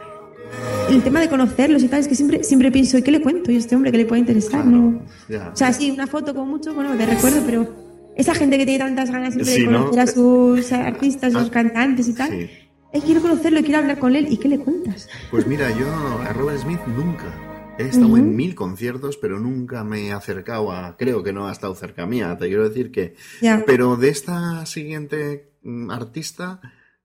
el 0.94 1.02
tema 1.02 1.20
de 1.20 1.28
conocerlos 1.28 1.82
y 1.82 1.88
tal. 1.88 2.00
Es 2.00 2.08
que 2.08 2.14
siempre, 2.14 2.44
siempre 2.44 2.70
pienso, 2.70 2.98
¿y 2.98 3.02
qué 3.02 3.10
le 3.10 3.20
cuento 3.20 3.50
yo 3.50 3.56
a 3.56 3.60
este 3.60 3.76
hombre? 3.76 3.90
¿Qué 3.92 3.98
le 3.98 4.04
puede 4.06 4.20
interesar? 4.20 4.64
No. 4.64 5.02
Ya. 5.28 5.50
O 5.52 5.56
sea, 5.56 5.72
sí, 5.72 5.90
una 5.90 6.06
foto 6.06 6.34
con 6.34 6.48
mucho, 6.48 6.74
bueno, 6.74 6.96
de 6.96 7.06
recuerdo, 7.06 7.42
pero 7.46 8.12
esa 8.16 8.34
gente 8.34 8.58
que 8.58 8.64
tiene 8.66 8.84
tantas 8.84 9.10
ganas 9.10 9.34
siempre 9.34 9.54
Sí, 9.54 9.60
de 9.64 9.68
¿no? 9.68 9.78
conocer 9.90 10.00
a 10.00 10.06
sus 10.06 10.72
artistas, 10.72 11.34
a 11.34 11.40
sus 11.40 11.48
Ah, 11.48 11.52
cantantes 11.52 12.08
y 12.08 12.14
tal. 12.14 12.30
sí. 12.30 12.50
Eh, 12.92 13.00
quiero 13.06 13.22
conocerlo, 13.22 13.60
quiero 13.62 13.78
hablar 13.78 13.98
con 14.00 14.16
él. 14.16 14.26
¿Y 14.30 14.36
qué 14.36 14.48
le 14.48 14.58
cuentas? 14.58 15.08
Pues 15.30 15.46
mira, 15.46 15.70
yo 15.78 15.86
a 16.28 16.32
Robert 16.32 16.58
Smith 16.60 16.80
nunca. 16.88 17.24
He 17.78 17.84
estado 17.84 18.16
en 18.18 18.34
mil 18.36 18.54
conciertos, 18.56 19.16
pero 19.16 19.38
nunca 19.38 19.84
me 19.84 20.08
he 20.08 20.12
acercado 20.12 20.70
a. 20.72 20.96
Creo 20.98 21.22
que 21.22 21.32
no 21.32 21.46
ha 21.48 21.52
estado 21.52 21.74
cerca 21.76 22.04
mía, 22.04 22.36
te 22.36 22.48
quiero 22.48 22.68
decir 22.68 22.90
que. 22.90 23.14
Ya. 23.40 23.62
Pero 23.64 23.96
de 23.96 24.08
esta 24.10 24.66
siguiente 24.66 25.52
mm, 25.62 25.88
artista, 25.90 26.60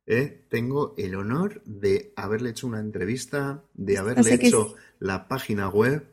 eh, 0.07 0.45
tengo 0.49 0.93
el 0.97 1.15
honor 1.15 1.61
de 1.65 2.13
haberle 2.15 2.51
hecho 2.51 2.67
una 2.67 2.79
entrevista, 2.79 3.63
de 3.73 3.97
haberle 3.97 4.33
hecho 4.35 4.75
la 4.99 5.27
página 5.27 5.69
web, 5.69 6.07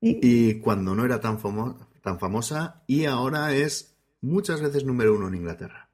Sí. 0.00 0.18
y 0.22 0.54
cuando 0.60 0.94
no 0.94 1.04
era 1.04 1.20
tan, 1.20 1.38
famo- 1.40 1.88
tan 2.02 2.18
famosa, 2.18 2.82
y 2.86 3.06
ahora 3.06 3.54
es 3.54 3.96
muchas 4.20 4.60
veces 4.60 4.84
número 4.84 5.14
uno 5.14 5.28
en 5.28 5.36
Inglaterra. 5.36 5.88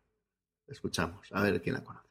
Escuchamos, 0.67 1.29
a 1.33 1.43
ver 1.43 1.61
quién 1.63 1.75
la 1.75 1.85
conoce. 1.85 2.02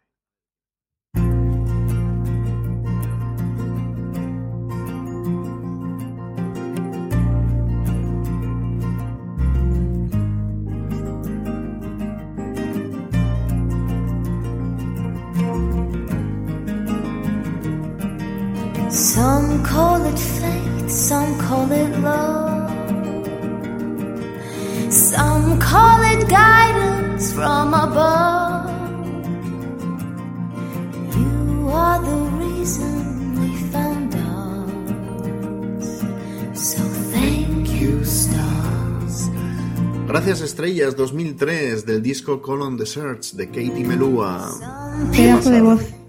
Some 18.92 19.64
call 19.64 20.06
it 20.06 20.20
fate, 20.20 20.90
some 20.90 21.38
call 21.38 21.72
it 21.72 21.98
love. 22.00 22.70
Some 24.92 25.58
call 25.60 26.02
it 26.04 26.28
guidance 26.28 27.32
from 27.32 27.74
above. 27.74 28.70
You 31.16 31.70
are 31.70 32.02
the 32.02 32.30
reason 32.38 33.40
we 33.40 33.56
found 33.72 34.14
us. 34.14 36.02
So 36.54 36.84
thank 37.14 37.70
you, 37.70 38.04
stars. 38.04 39.30
Gracias 40.06 40.42
Estrellas 40.42 40.98
2003 40.98 41.86
del 41.86 42.02
disco 42.02 42.42
Colon 42.42 42.76
the 42.76 42.86
Search 42.86 43.32
de 43.32 43.48
Katie 43.48 43.86
Melua. 43.86 44.52
Pedazo 45.14 45.50
de 45.50 45.62
voz. 45.62 46.01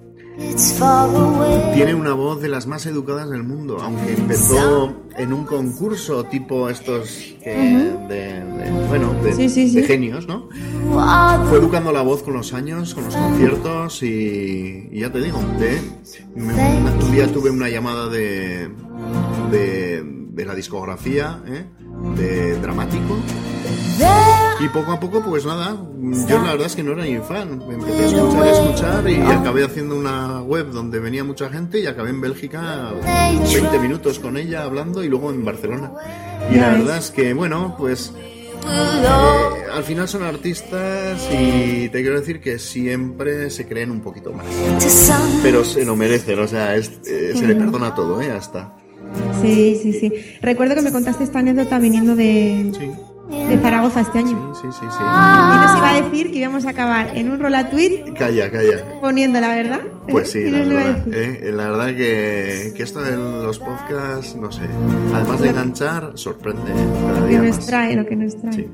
Tiene 1.75 1.95
una 1.95 2.15
voz 2.15 2.41
de 2.41 2.49
las 2.49 2.67
más 2.67 2.87
educadas 2.87 3.29
del 3.31 3.43
mundo, 3.43 3.79
aunque 3.81 4.15
empezó 4.15 4.95
en 5.17 5.33
un 5.33 5.45
concurso 5.45 6.25
tipo 6.25 6.69
estos 6.71 7.09
que- 7.43 7.51
de, 8.09 8.17
de- 8.45 8.87
bueno, 8.89 9.13
de, 9.23 9.35
Sí, 9.35 9.49
sí, 9.49 9.69
sí. 9.69 9.81
de 9.81 9.87
genios, 9.87 10.27
¿no? 10.27 10.49
Fue 11.49 11.59
educando 11.59 11.93
la 11.93 12.03
voz 12.03 12.23
con 12.23 12.35
los 12.35 12.53
años, 12.55 12.95
con 12.95 13.05
los 13.05 13.15
conciertos 13.15 14.03
y, 14.03 14.89
y 14.91 15.01
ya 15.01 15.13
te 15.13 15.21
digo, 15.21 15.39
me- 16.35 16.55
un 17.05 17.13
día 17.13 17.31
tuve 17.33 17.51
una 17.51 17.69
llamada 17.69 18.09
de, 18.09 18.71
de, 19.51 20.03
de 20.31 20.45
la 20.45 20.55
discografía, 20.55 21.43
¿eh? 21.47 21.65
de 22.17 22.59
dramático. 22.61 23.17
Y 24.65 24.69
poco 24.69 24.93
a 24.93 25.01
poco, 25.01 25.23
pues 25.25 25.45
nada, 25.45 25.77
yo 26.29 26.39
la 26.39 26.53
verdad 26.53 26.67
es 26.67 26.77
que 26.77 26.83
no 26.85 26.93
era 26.93 27.05
ni 27.05 27.17
fan. 27.19 27.59
Me 27.67 27.75
empecé 27.75 28.03
a 28.05 28.07
escuchar, 28.07 28.43
a 28.43 28.51
escuchar 28.53 29.11
y 29.11 29.17
acabé 29.21 29.65
haciendo 29.65 29.97
una 29.97 30.41
web 30.43 30.71
donde 30.71 31.01
venía 31.01 31.25
mucha 31.25 31.49
gente 31.51 31.81
y 31.81 31.87
acabé 31.87 32.11
en 32.11 32.21
Bélgica 32.21 32.93
20 33.53 33.79
minutos 33.81 34.19
con 34.21 34.37
ella 34.37 34.63
hablando 34.63 35.03
y 35.03 35.09
luego 35.09 35.31
en 35.31 35.45
Barcelona. 35.45 35.91
Y 36.53 36.57
la 36.57 36.69
verdad 36.71 36.99
es 36.99 37.11
que, 37.11 37.35
bueno, 37.35 37.75
pues 37.77 38.13
eh, 38.17 39.67
al 39.75 39.83
final 39.83 40.07
son 40.07 40.23
artistas 40.23 41.29
y 41.33 41.89
te 41.89 42.01
quiero 42.03 42.21
decir 42.21 42.41
que 42.41 42.59
siempre 42.61 43.51
se 43.51 43.67
creen 43.67 43.91
un 43.91 44.01
poquito 44.01 44.33
más. 44.33 44.47
Pero 45.43 45.65
se 45.65 45.85
lo 45.85 45.97
merecen, 45.97 46.39
o 46.39 46.47
sea, 46.47 46.77
es- 46.77 47.01
eh, 47.07 47.33
se 47.35 47.47
le 47.49 47.57
perdona 47.57 47.95
todo, 47.97 48.21
¿eh? 48.23 48.31
Hasta. 48.31 48.77
Sí, 49.43 49.79
sí, 49.83 49.93
sí. 49.93 50.13
Recuerdo 50.41 50.75
que 50.77 50.83
me 50.83 50.93
contaste 50.93 51.25
esta 51.25 51.41
anécdota 51.41 51.79
viniendo 51.81 52.15
de, 52.15 52.73
Sí. 52.79 52.91
De 53.49 53.59
Zaragoza 53.59 54.01
este 54.03 54.19
año. 54.19 54.55
Sí, 54.55 54.69
sí, 54.71 54.79
sí. 54.81 54.99
Y 55.01 55.59
nos 55.61 55.77
iba 55.79 55.91
a 55.91 56.03
decir 56.03 56.31
que 56.31 56.39
íbamos 56.39 56.67
a 56.67 56.71
acabar 56.71 57.11
en 57.17 57.31
un 57.31 57.41
rola 57.41 57.71
tweet 57.71 58.13
Calla, 58.19 58.51
calla. 58.51 58.85
poniendo 59.01 59.41
la 59.41 59.49
verdad. 59.55 59.81
Pues 60.09 60.31
sí, 60.31 60.41
¿Qué 60.45 60.51
la 60.51 60.59
verdad? 60.75 61.09
¿eh? 61.13 61.51
la 61.55 61.71
verdad 61.71 61.87
que, 61.89 62.73
que 62.77 62.83
esto 62.83 63.01
de 63.03 63.17
los 63.17 63.59
podcasts, 63.59 64.37
no 64.37 64.51
sé, 64.53 64.63
además 65.15 65.41
de 65.41 65.49
enganchar, 65.51 66.13
sorprende 66.15 66.73
cada 67.07 67.21
Lo 67.21 67.27
que 67.29 67.39
nos 67.39 67.57
más. 67.57 67.67
trae, 67.67 67.97
lo 67.97 68.07
que 68.07 68.17
nos 68.17 68.41
trae. 68.41 68.53
Sí. 68.53 68.69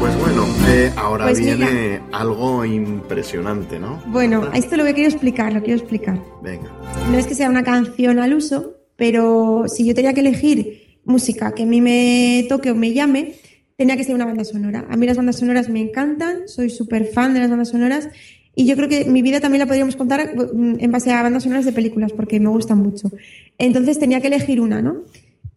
Pues 0.00 0.18
bueno, 0.20 0.44
eh, 0.68 0.92
ahora 0.96 1.26
Pues 1.26 1.38
viene 1.40 2.00
algo 2.12 2.64
impresionante, 2.64 3.78
¿no? 3.78 4.00
Bueno, 4.06 4.48
esto 4.52 4.76
lo 4.76 4.84
que 4.84 4.94
quiero 4.94 5.08
explicar, 5.10 5.52
lo 5.52 5.60
quiero 5.62 5.78
explicar. 5.80 6.18
Venga. 6.42 6.68
No 7.10 7.18
es 7.18 7.26
que 7.26 7.34
sea 7.34 7.48
una 7.48 7.62
canción 7.64 8.18
al 8.18 8.34
uso, 8.34 8.74
pero 8.96 9.64
si 9.68 9.84
yo 9.86 9.94
tenía 9.94 10.12
que 10.14 10.20
elegir 10.20 10.87
música 11.08 11.52
que 11.52 11.64
a 11.64 11.66
mí 11.66 11.80
me 11.80 12.46
toque 12.48 12.70
o 12.70 12.74
me 12.74 12.92
llame, 12.92 13.34
tenía 13.76 13.96
que 13.96 14.04
ser 14.04 14.14
una 14.14 14.26
banda 14.26 14.44
sonora. 14.44 14.86
A 14.88 14.96
mí 14.96 15.06
las 15.06 15.16
bandas 15.16 15.36
sonoras 15.36 15.68
me 15.68 15.80
encantan, 15.80 16.46
soy 16.46 16.70
súper 16.70 17.06
fan 17.06 17.34
de 17.34 17.40
las 17.40 17.50
bandas 17.50 17.70
sonoras 17.70 18.08
y 18.54 18.66
yo 18.66 18.74
creo 18.74 18.88
que 18.88 19.04
mi 19.04 19.22
vida 19.22 19.40
también 19.40 19.60
la 19.60 19.66
podríamos 19.66 19.94
contar 19.94 20.34
mm, 20.34 20.76
en 20.80 20.90
base 20.90 21.12
a 21.12 21.22
bandas 21.22 21.44
sonoras 21.44 21.64
de 21.64 21.72
películas 21.72 22.12
porque 22.12 22.40
me 22.40 22.48
gustan 22.48 22.78
mucho. 22.78 23.10
Entonces 23.56 23.98
tenía 23.98 24.20
que 24.20 24.26
elegir 24.26 24.60
una, 24.60 24.82
¿no? 24.82 25.04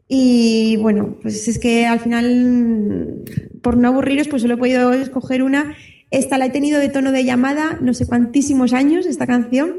Y 0.08 0.78
bueno, 0.78 1.18
pues 1.22 1.48
es 1.48 1.58
que 1.58 1.88
al 1.88 2.00
final, 2.00 2.46
mm, 2.46 3.60
por 3.62 3.78
no 3.78 3.88
aburriros, 3.88 4.28
pues 4.28 4.44
solo 4.44 4.54
he 4.54 4.58
podido 4.58 4.94
escoger 4.94 5.42
una. 5.42 5.76
Esta 6.12 6.38
la 6.38 6.46
he 6.46 6.50
tenido 6.52 6.80
de 6.80 6.90
tono 6.90 7.12
de 7.12 7.24
llamada 7.24 7.80
no 7.82 7.94
sé 7.94 8.06
cuantísimos 8.06 8.74
años, 8.74 9.06
esta 9.06 9.26
canción. 9.26 9.78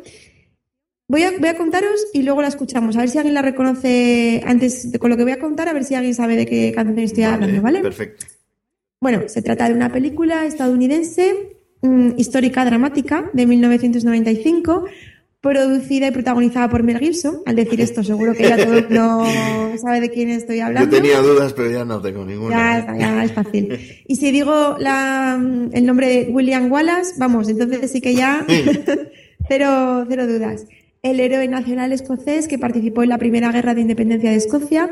Voy 1.12 1.24
a, 1.24 1.32
voy 1.38 1.50
a 1.50 1.58
contaros 1.58 2.06
y 2.14 2.22
luego 2.22 2.40
la 2.40 2.48
escuchamos. 2.48 2.96
A 2.96 3.00
ver 3.00 3.10
si 3.10 3.18
alguien 3.18 3.34
la 3.34 3.42
reconoce 3.42 4.42
antes 4.46 4.90
de 4.90 4.98
con 4.98 5.10
lo 5.10 5.18
que 5.18 5.24
voy 5.24 5.32
a 5.32 5.38
contar, 5.38 5.68
a 5.68 5.74
ver 5.74 5.84
si 5.84 5.94
alguien 5.94 6.14
sabe 6.14 6.36
de 6.36 6.46
qué 6.46 6.72
canción 6.74 6.98
estoy 7.00 7.24
hablando, 7.24 7.60
¿vale? 7.60 7.80
Perfecto. 7.80 8.24
Bueno, 8.98 9.24
se 9.26 9.42
trata 9.42 9.68
de 9.68 9.74
una 9.74 9.92
película 9.92 10.46
estadounidense, 10.46 11.58
mm, 11.82 12.12
histórica 12.16 12.64
dramática, 12.64 13.28
de 13.34 13.44
1995, 13.44 14.86
producida 15.42 16.08
y 16.08 16.12
protagonizada 16.12 16.70
por 16.70 16.82
Mel 16.82 16.98
Gibson. 16.98 17.42
Al 17.44 17.56
decir 17.56 17.82
esto, 17.82 18.02
seguro 18.02 18.32
que 18.32 18.44
ya 18.44 18.56
todo 18.56 18.72
el 18.78 18.88
mundo 18.88 19.26
sabe 19.82 20.00
de 20.00 20.08
quién 20.08 20.30
estoy 20.30 20.60
Yo 20.60 20.64
hablando. 20.64 20.96
tenía 20.96 21.18
dudas, 21.18 21.52
pero 21.52 21.70
ya 21.70 21.84
no 21.84 22.00
tengo 22.00 22.24
ninguna. 22.24 22.56
Ya, 22.56 22.78
está, 22.78 22.96
ya 22.96 23.22
es 23.22 23.32
fácil. 23.32 23.78
Y 24.08 24.16
si 24.16 24.30
digo 24.30 24.76
la, 24.78 25.38
el 25.72 25.84
nombre 25.84 26.08
de 26.08 26.30
William 26.30 26.72
Wallace, 26.72 27.16
vamos, 27.18 27.50
entonces 27.50 27.90
sí 27.90 28.00
que 28.00 28.14
ya 28.14 28.46
cero, 29.46 30.06
cero 30.08 30.26
dudas. 30.26 30.64
El 31.02 31.18
héroe 31.18 31.48
nacional 31.48 31.92
escocés 31.92 32.46
que 32.46 32.58
participó 32.58 33.02
en 33.02 33.08
la 33.08 33.18
primera 33.18 33.50
guerra 33.50 33.74
de 33.74 33.80
independencia 33.80 34.30
de 34.30 34.36
Escocia. 34.36 34.88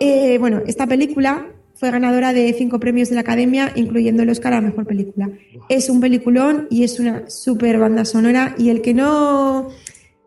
Eh, 0.00 0.38
bueno, 0.38 0.62
esta 0.66 0.88
película 0.88 1.52
fue 1.76 1.92
ganadora 1.92 2.32
de 2.32 2.52
cinco 2.54 2.80
premios 2.80 3.10
de 3.10 3.14
la 3.14 3.20
Academia, 3.20 3.70
incluyendo 3.76 4.24
el 4.24 4.30
Oscar 4.30 4.54
a 4.54 4.56
la 4.56 4.62
mejor 4.68 4.86
película. 4.86 5.30
Es 5.68 5.88
un 5.88 6.00
peliculón 6.00 6.66
y 6.68 6.82
es 6.82 6.98
una 6.98 7.30
super 7.30 7.78
banda 7.78 8.04
sonora. 8.04 8.56
Y 8.58 8.70
el 8.70 8.82
que 8.82 8.92
no 8.92 9.68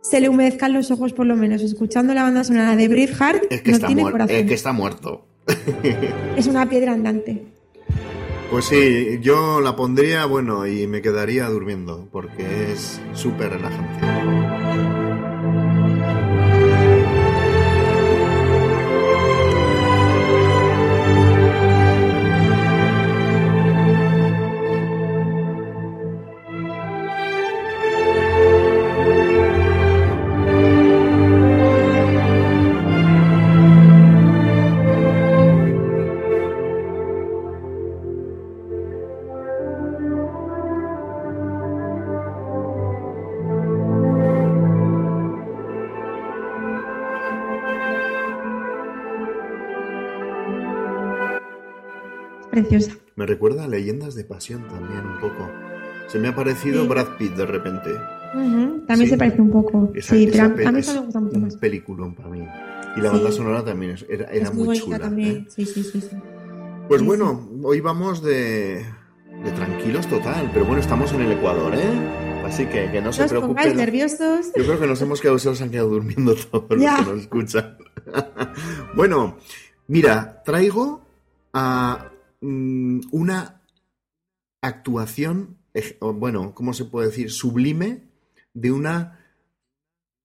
se 0.01 0.21
le 0.21 0.29
humedezcan 0.29 0.71
los 0.71 0.89
ojos, 0.89 1.11
por 1.11 1.25
lo 1.25 1.35
menos, 1.35 1.61
escuchando 1.63 2.13
la 2.13 2.23
banda 2.23 2.45
sonora 2.45 2.77
de 2.77 2.87
Braveheart, 2.87 3.43
Es 3.51 3.61
que, 3.61 3.71
no 3.71 3.75
está 3.75 3.87
tiene 3.87 4.03
muer- 4.03 4.11
corazón. 4.13 4.35
es 4.37 4.45
que 4.45 4.53
está 4.53 4.71
muerto. 4.71 5.27
Es 6.37 6.47
una 6.47 6.69
piedra 6.69 6.93
andante. 6.93 7.41
Pues 8.49 8.65
sí, 8.65 9.19
yo 9.21 9.59
la 9.61 9.75
pondría, 9.75 10.25
bueno, 10.25 10.65
y 10.65 10.87
me 10.87 11.01
quedaría 11.01 11.47
durmiendo, 11.49 12.07
porque 12.11 12.71
es 12.71 13.01
súper 13.13 13.51
relajante. 13.51 14.96
Preciosa. 52.61 52.91
Me 53.15 53.25
recuerda 53.25 53.65
a 53.65 53.67
Leyendas 53.67 54.15
de 54.15 54.23
Pasión 54.23 54.67
también 54.67 55.05
un 55.05 55.19
poco. 55.19 55.49
Se 56.07 56.19
me 56.19 56.27
ha 56.29 56.35
parecido 56.35 56.83
Sí. 56.83 56.87
Brad 56.87 57.07
Pitt 57.17 57.33
de 57.35 57.45
repente. 57.45 57.89
También 58.33 58.85
Sí. 58.97 59.07
se 59.07 59.17
parece 59.17 59.41
un 59.41 59.51
poco. 59.51 59.91
Esa- 59.95 60.15
sí, 60.15 60.25
esa 60.25 60.31
pero 60.31 60.67
a- 60.67 60.69
a 60.69 60.71
mí 60.71 60.81
me 60.81 60.99
gusta 61.01 61.19
mucho 61.19 61.35
un 61.37 61.41
más. 61.43 61.55
peliculón 61.55 62.13
para 62.15 62.29
mí. 62.29 62.39
Y 62.95 63.01
la 63.01 63.09
Sí. 63.09 63.15
banda 63.15 63.31
sonora 63.31 63.63
también 63.65 63.91
es- 63.93 64.05
era, 64.09 64.25
era 64.31 64.45
es 64.47 64.53
muy, 64.53 64.65
bonita 64.65 64.85
chula. 64.85 64.99
también. 64.99 65.29
¿eh? 65.37 65.45
Sí, 65.49 65.65
sí, 65.65 65.83
sí. 65.83 66.01
Pues 66.87 67.01
bueno, 67.03 67.49
hoy 67.63 67.79
vamos 67.81 68.21
de, 68.23 68.85
de 69.43 69.51
tranquilos 69.55 70.07
total, 70.07 70.49
pero 70.53 70.65
bueno, 70.65 70.81
estamos 70.81 71.11
en 71.13 71.21
el 71.21 71.31
Ecuador, 71.33 71.73
¿eh? 71.75 72.43
Así 72.45 72.65
que 72.65 72.89
que 72.91 73.01
no 73.01 73.11
se 73.11 73.19
No 73.21 73.25
os 73.25 73.31
preocupen. 73.31 73.55
pongáis 73.55 73.75
nerviosos. 73.75 74.47
Yo 74.55 74.63
creo 74.63 74.79
que 74.79 74.87
nos 74.87 75.01
hemos 75.01 75.19
quedado, 75.19 75.37
se 75.39 75.49
nos 75.49 75.61
han 75.61 75.69
quedado 75.69 75.89
durmiendo 75.89 76.33
todos 76.35 76.65
los 76.69 76.79
que 76.79 77.05
nos 77.11 77.19
escuchan. 77.21 77.77
bueno, 78.95 79.37
mira, 79.87 80.41
traigo 80.45 81.01
a 81.53 82.09
mm, 82.41 83.01
una 83.11 83.61
actuación, 84.61 85.57
o 85.99 86.13
bueno, 86.13 86.53
¿cómo 86.55 86.73
se 86.73 86.85
puede 86.85 87.07
decir? 87.07 87.31
Sublime 87.31 88.03
de 88.53 88.71
una 88.71 89.19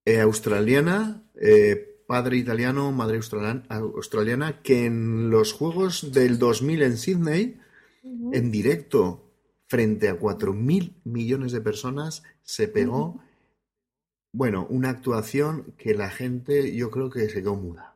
eh, 0.05 0.19
australiana, 0.19 1.23
eh, 1.39 2.03
padre 2.07 2.37
italiano, 2.37 2.91
madre 2.91 3.17
australiana, 3.17 3.63
australiana, 3.69 4.61
que 4.61 4.85
en 4.85 5.29
los 5.29 5.53
Juegos 5.53 6.11
del 6.11 6.39
2000 6.39 6.81
en 6.83 6.97
Sydney, 6.97 7.59
en 8.03 8.51
directo, 8.51 9.31
frente 9.67 10.09
a 10.09 10.19
4.000 10.19 11.01
millones 11.05 11.51
de 11.51 11.61
personas, 11.61 12.23
se 12.43 12.67
pegó, 12.67 13.23
bueno, 14.33 14.67
una 14.69 14.89
actuación 14.89 15.73
que 15.77 15.93
la 15.93 16.09
gente 16.09 16.75
yo 16.75 16.91
creo 16.91 17.09
que 17.09 17.29
se 17.29 17.41
quedó 17.41 17.55
muda. 17.55 17.92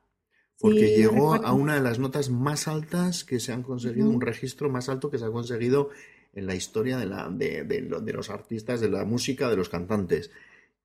Porque 0.59 0.87
Sí, 0.87 0.95
llegó 0.97 1.33
recuerdo. 1.33 1.47
a 1.47 1.53
una 1.53 1.75
de 1.75 1.81
las 1.81 1.99
notas 1.99 2.29
más 2.29 2.67
altas 2.67 3.23
que 3.23 3.39
se 3.39 3.51
han 3.53 3.61
conseguido, 3.63 4.09
un 4.09 4.21
registro 4.21 4.69
más 4.69 4.89
alto 4.89 5.11
que 5.11 5.17
se 5.19 5.25
ha 5.25 5.29
conseguido 5.29 5.89
en 6.33 6.47
la 6.47 6.55
historia 6.55 6.97
de, 6.97 7.05
la, 7.05 7.29
de, 7.29 7.63
de 7.63 7.81
lo- 7.81 8.01
de 8.01 8.13
los 8.13 8.29
artistas, 8.29 8.81
de 8.81 8.89
la 8.89 9.05
música, 9.05 9.49
de 9.49 9.55
los 9.57 9.69
cantantes. 9.69 10.31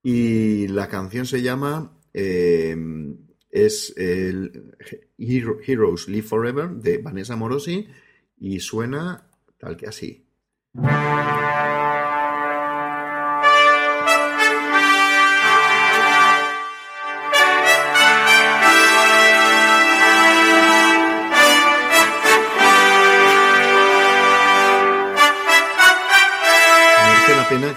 Y 0.02 0.68
la 0.68 0.88
canción 0.88 1.24
se 1.26 1.40
llama, 1.42 1.96
eh, 2.12 2.76
es 3.50 3.94
el 3.96 4.74
Hero- 5.18 5.58
Heroes 5.66 6.08
Live 6.08 6.26
Forever 6.26 6.68
de 6.70 6.98
Vanessa 6.98 7.36
Morosi 7.36 7.86
y 8.38 8.60
suena 8.60 9.26
tal 9.58 9.76
que 9.76 9.86
así. 9.86 10.26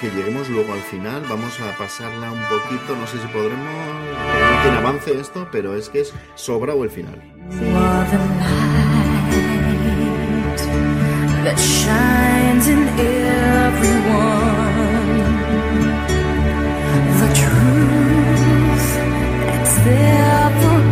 Que 0.06 0.16
lleguemos 0.16 0.50
luego 0.50 0.74
al 0.74 0.82
final. 0.82 1.24
Vamos 1.28 1.60
a 1.62 1.76
pasarla 1.78 2.32
un 2.32 2.42
poquito. 2.44 2.96
No 2.96 3.08
sé 3.08 3.20
si 3.20 3.28
podremos. 3.28 3.66
No 3.66 4.62
tiene 4.62 4.78
avance 4.78 5.20
esto, 5.20 5.48
pero 5.52 5.76
es 5.76 5.90
que 5.90 6.02
es 6.02 6.14
sobrado 6.36 6.84
el 6.84 6.90
final. 6.92 7.22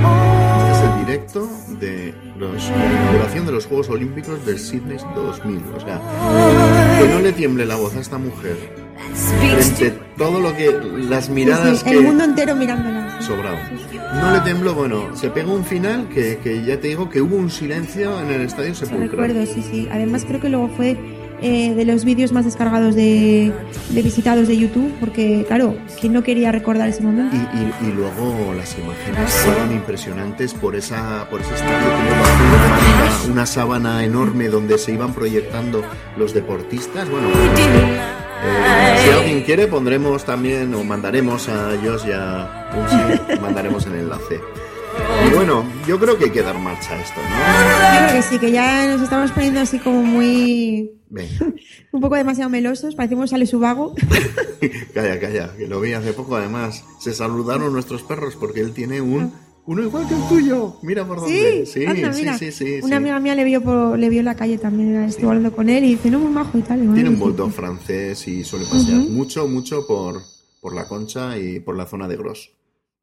all. 0.05 0.71
Es 0.71 0.79
el 0.83 1.05
directo 1.05 1.49
de 1.79 2.13
los, 2.37 2.69
la 2.69 2.85
inauguración 2.85 3.45
de 3.45 3.51
los 3.51 3.65
Juegos 3.65 3.89
Olímpicos 3.89 4.45
del 4.45 4.57
Sydney 4.59 4.97
2000. 5.15 5.63
O 5.75 5.79
sea, 5.79 6.01
que 6.99 7.07
no 7.09 7.19
le 7.19 7.33
tiemble 7.33 7.65
la 7.65 7.75
voz 7.75 7.95
a 7.95 7.99
esta 7.99 8.17
mujer 8.17 8.82
frente 9.13 9.93
todo 10.17 10.39
lo 10.39 10.55
que. 10.55 10.71
las 11.09 11.29
miradas 11.29 11.69
Sí, 11.69 11.75
sí, 11.77 11.83
que. 11.85 11.91
El 11.97 12.01
mundo 12.03 12.23
entero 12.23 12.55
mirándola. 12.55 13.21
Sobrado. 13.21 13.57
No 14.21 14.31
le 14.31 14.39
tembló, 14.41 14.73
bueno, 14.73 15.15
se 15.15 15.29
pegó 15.29 15.53
un 15.53 15.65
final 15.65 16.07
que, 16.13 16.37
que 16.43 16.63
ya 16.63 16.79
te 16.79 16.89
digo 16.89 17.09
que 17.09 17.21
hubo 17.21 17.35
un 17.35 17.49
silencio 17.49 18.19
en 18.21 18.29
el 18.31 18.41
estadio 18.41 18.75
sepulcral. 18.75 19.09
recuerdo, 19.09 19.45
sí, 19.45 19.63
sí. 19.69 19.87
Además 19.91 20.25
creo 20.27 20.39
que 20.39 20.49
luego 20.49 20.67
fue 20.75 20.97
eh, 21.41 21.73
de 21.73 21.85
los 21.85 22.05
vídeos 22.05 22.31
más 22.31 22.45
descargados 22.45 22.95
de, 22.95 23.51
de 23.89 24.01
visitados 24.01 24.47
de 24.47 24.57
YouTube, 24.57 24.93
porque 24.99 25.45
claro, 25.47 25.75
¿quién 25.99 26.13
no 26.13 26.21
quería 26.21 26.51
recordar 26.51 26.89
ese 26.89 27.01
momento? 27.01 27.35
Y, 27.35 27.39
y- 27.39 27.89
y 27.89 27.93
luego 27.93 28.53
las 28.55 28.77
imágenes 28.77 29.31
fueron 29.45 29.71
impresionantes 29.71 30.53
por 30.53 30.75
esa 30.75 31.27
por 31.29 31.41
ese 31.41 31.53
estadio 31.55 31.77
que 31.79 33.27
una, 33.27 33.33
una 33.33 33.45
sábana 33.45 34.03
enorme 34.03 34.47
donde 34.49 34.77
se 34.77 34.91
iban 34.93 35.13
proyectando 35.13 35.81
los 36.17 36.33
deportistas. 36.33 37.09
Bueno, 37.09 37.27
eh, 38.45 39.01
si 39.03 39.09
alguien 39.09 39.41
quiere 39.43 39.67
pondremos 39.67 40.23
también 40.25 40.73
o 40.73 40.83
mandaremos 40.83 41.47
a 41.49 41.71
Josh 41.83 42.07
y 42.07 42.11
a 42.11 42.69
Unsi, 42.75 43.39
mandaremos 43.41 43.85
el 43.87 43.95
enlace. 43.95 44.39
Y 45.25 45.33
bueno, 45.33 45.65
yo 45.87 45.99
creo 45.99 46.17
que 46.17 46.25
hay 46.25 46.31
que 46.31 46.43
dar 46.43 46.57
marcha 46.57 46.93
a 46.93 47.01
esto, 47.01 47.19
¿no? 47.21 47.29
Yo 47.29 48.07
creo 48.07 48.15
que 48.15 48.21
sí, 48.21 48.39
que 48.39 48.51
ya 48.51 48.87
nos 48.87 49.01
estamos 49.01 49.31
poniendo 49.31 49.59
así 49.59 49.79
como 49.79 50.03
muy... 50.03 50.91
Venga, 51.09 51.45
un 51.91 52.01
poco 52.01 52.15
demasiado 52.15 52.49
melosos, 52.49 52.95
parecemos 52.95 53.29
sale 53.29 53.45
su 53.45 53.59
vago. 53.59 53.95
calla, 54.93 55.19
calla, 55.19 55.53
que 55.57 55.67
lo 55.67 55.79
vi 55.79 55.93
hace 55.93 56.13
poco 56.13 56.35
además. 56.35 56.83
Se 56.99 57.13
saludaron 57.13 57.73
nuestros 57.73 58.03
perros 58.03 58.35
porque 58.35 58.61
él 58.61 58.73
tiene 58.73 59.01
un 59.01 59.33
uno 59.65 59.81
igual 59.83 60.07
que 60.07 60.13
el 60.15 60.21
tuyo. 60.27 60.75
Mira 60.81 61.05
por 61.07 61.21
dónde. 61.21 61.65
Sí, 61.65 61.81
Sí, 61.81 61.85
anda, 61.85 62.11
sí, 62.13 62.19
mira. 62.21 62.37
sí, 62.37 62.51
sí, 62.51 62.75
Una 62.79 62.87
sí. 62.87 62.93
amiga 62.93 63.19
mía 63.19 63.35
le 63.35 63.43
vio 63.43 63.61
por, 63.61 63.97
le 63.97 64.09
vio 64.09 64.19
en 64.19 64.25
la 64.25 64.35
calle 64.35 64.57
también, 64.57 64.95
estuvo 65.03 65.29
hablando 65.29 65.55
con 65.55 65.69
él 65.69 65.83
y 65.85 65.89
dice, 65.95 66.09
no, 66.09 66.19
muy 66.19 66.31
majo 66.31 66.57
y 66.57 66.61
tal. 66.61 66.79
y 66.79 66.81
bueno, 66.81 66.93
Tiene 66.95 67.09
un 67.09 67.15
sí. 67.15 67.21
bulldog 67.21 67.51
francés 67.51 68.27
y 68.27 68.43
suele 68.43 68.65
pasear 68.65 68.99
mucho, 69.09 69.47
mucho 69.47 69.85
por, 69.87 70.21
por 70.61 70.73
la 70.75 70.87
concha 70.87 71.37
y 71.37 71.59
por 71.59 71.77
la 71.77 71.85
zona 71.85 72.07
de 72.07 72.17
Gros. 72.17 72.51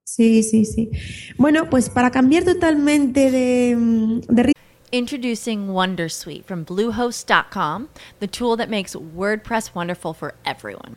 Sí, 0.04 0.42
sí, 0.42 0.64
sí. 0.64 0.90
Bueno, 1.38 1.70
pues 1.70 1.88
para 1.88 2.10
cambiar 2.10 2.44
totalmente 2.44 3.30
de, 3.30 3.76
mm, 3.76 4.20
de 4.28 4.42
ritmo, 4.42 4.60
Introducing 4.92 5.68
Wondersuite 5.68 6.42
from 6.44 6.64
Bluehost.com, 6.64 7.86
the 8.18 8.26
tool 8.26 8.56
that 8.56 8.68
makes 8.68 8.96
WordPress 8.96 9.72
wonderful 9.72 10.12
for 10.12 10.34
everyone. 10.44 10.96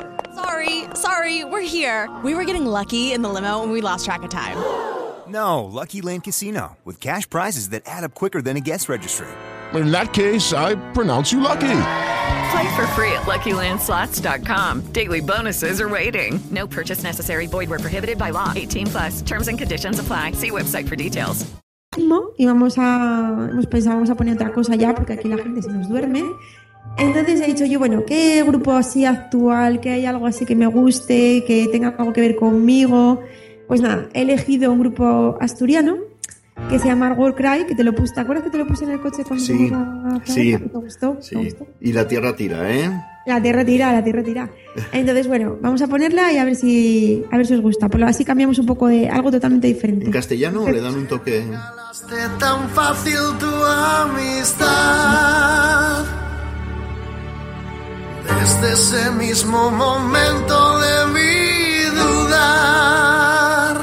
Sorry, 0.95 1.01
sorry, 1.01 1.45
we're 1.45 1.61
here. 1.61 2.09
We 2.23 2.33
were 2.33 2.45
getting 2.45 2.65
lucky 2.65 3.13
in 3.13 3.21
the 3.21 3.29
limo 3.29 3.63
and 3.63 3.71
we 3.71 3.81
lost 3.81 4.05
track 4.05 4.23
of 4.23 4.29
time. 4.29 4.57
No, 5.27 5.63
Lucky 5.63 6.01
Land 6.01 6.23
Casino, 6.23 6.77
with 6.83 6.99
cash 6.99 7.29
prizes 7.29 7.69
that 7.69 7.83
add 7.85 8.03
up 8.03 8.13
quicker 8.13 8.41
than 8.41 8.57
a 8.57 8.59
guest 8.59 8.89
registry. 8.89 9.27
In 9.73 9.91
that 9.91 10.13
case, 10.13 10.53
I 10.53 10.75
pronounce 10.93 11.31
you 11.31 11.39
lucky. 11.39 11.77
Play 12.51 12.75
for 12.75 12.87
free 12.95 13.13
at 13.13 13.23
LuckyLandSlots.com. 13.23 14.91
Daily 14.91 15.21
bonuses 15.21 15.79
are 15.79 15.89
waiting. 15.89 16.39
No 16.51 16.67
purchase 16.67 17.03
necessary. 17.03 17.47
Void 17.47 17.69
where 17.69 17.79
prohibited 17.79 18.17
by 18.17 18.31
law. 18.31 18.51
18 18.53 18.87
plus. 18.87 19.21
Terms 19.21 19.47
and 19.47 19.57
conditions 19.57 19.99
apply. 19.99 20.33
See 20.33 20.51
website 20.51 20.89
for 20.89 20.97
details. 20.97 21.45
y 22.37 22.45
vamos 22.45 22.77
a, 22.77 23.47
hemos 23.49 23.67
pensado, 23.67 23.95
vamos 23.95 24.09
a 24.09 24.15
poner 24.15 24.35
otra 24.35 24.53
cosa 24.53 24.75
ya 24.75 24.95
porque 24.95 25.13
aquí 25.13 25.27
la 25.27 25.37
gente 25.37 25.61
se 25.61 25.69
nos 25.69 25.89
duerme. 25.89 26.23
Entonces 26.97 27.41
he 27.41 27.47
dicho 27.47 27.65
yo, 27.65 27.79
bueno, 27.79 28.03
¿qué 28.05 28.43
grupo 28.43 28.73
así 28.73 29.05
actual, 29.05 29.79
que 29.79 29.89
hay 29.91 30.05
algo 30.05 30.27
así 30.27 30.45
que 30.45 30.55
me 30.55 30.67
guste, 30.67 31.43
que 31.45 31.67
tenga 31.71 31.95
algo 31.97 32.13
que 32.13 32.21
ver 32.21 32.35
conmigo? 32.35 33.21
Pues 33.67 33.81
nada, 33.81 34.07
he 34.13 34.21
elegido 34.21 34.71
un 34.71 34.79
grupo 34.79 35.37
asturiano 35.41 35.97
que 36.69 36.77
se 36.79 36.87
llama 36.87 37.11
World 37.13 37.35
Cry, 37.35 37.65
que 37.67 37.73
te 37.75 37.83
lo 37.83 37.93
puse, 37.95 38.13
¿te 38.13 38.21
acuerdas 38.21 38.43
que 38.45 38.51
te 38.51 38.57
lo 38.59 38.67
puse 38.67 38.83
en 38.83 38.91
el 38.91 39.01
coche 39.01 39.23
cuando 39.25 39.43
Sí, 39.43 39.53
fuimos 39.57 39.81
a 39.81 40.19
Francia? 40.19 40.33
sí. 40.35 40.51
¿Te 40.57 40.77
gustó? 40.77 41.11
¿Te 41.13 41.21
Sí. 41.23 41.35
gustó? 41.35 41.67
Y 41.79 41.91
la 41.93 42.07
tierra 42.07 42.35
tira, 42.35 42.71
¿eh? 42.71 42.91
La 43.25 43.41
tierra 43.41 43.63
tira, 43.65 43.91
la 43.93 44.03
tierra 44.03 44.23
tira. 44.23 44.49
Entonces, 44.91 45.27
bueno, 45.27 45.57
vamos 45.61 45.81
a 45.81 45.87
ponerla 45.87 46.31
y 46.33 46.37
a 46.37 46.45
ver 46.45 46.55
si, 46.55 47.23
a 47.31 47.37
ver 47.37 47.45
si 47.47 47.53
os 47.53 47.61
gusta. 47.61 47.87
Por 47.89 47.99
lo 47.99 48.07
así 48.07 48.25
cambiamos 48.25 48.57
un 48.59 48.65
poco 48.65 48.87
de 48.87 49.09
algo 49.09 49.31
totalmente 49.31 49.67
diferente. 49.67 50.05
¿En 50.05 50.11
castellano 50.11 50.69
le 50.69 50.81
dan 50.81 50.95
un 50.95 51.07
toque? 51.07 51.43
Tan 52.39 52.69
fácil 52.69 53.13
tu 53.39 53.45
amistad. 54.85 56.05
Desde 58.39 58.73
ese 58.73 59.11
mismo 59.11 59.71
momento 59.71 60.79
debí 60.79 61.85
dudar. 62.01 63.75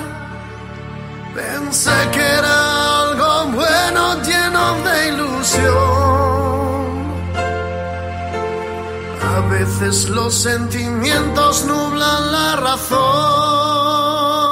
Pensé 1.35 1.97
que 2.13 2.21
era 2.41 3.01
algo 3.03 3.33
bueno, 3.53 4.23
lleno 4.23 4.65
de 4.87 5.09
ilusión. 5.09 5.79
A 9.37 9.41
veces 9.51 10.09
los 10.09 10.35
sentimientos 10.35 11.65
nublan 11.65 12.33
la 12.33 12.57
razón. 12.57 14.48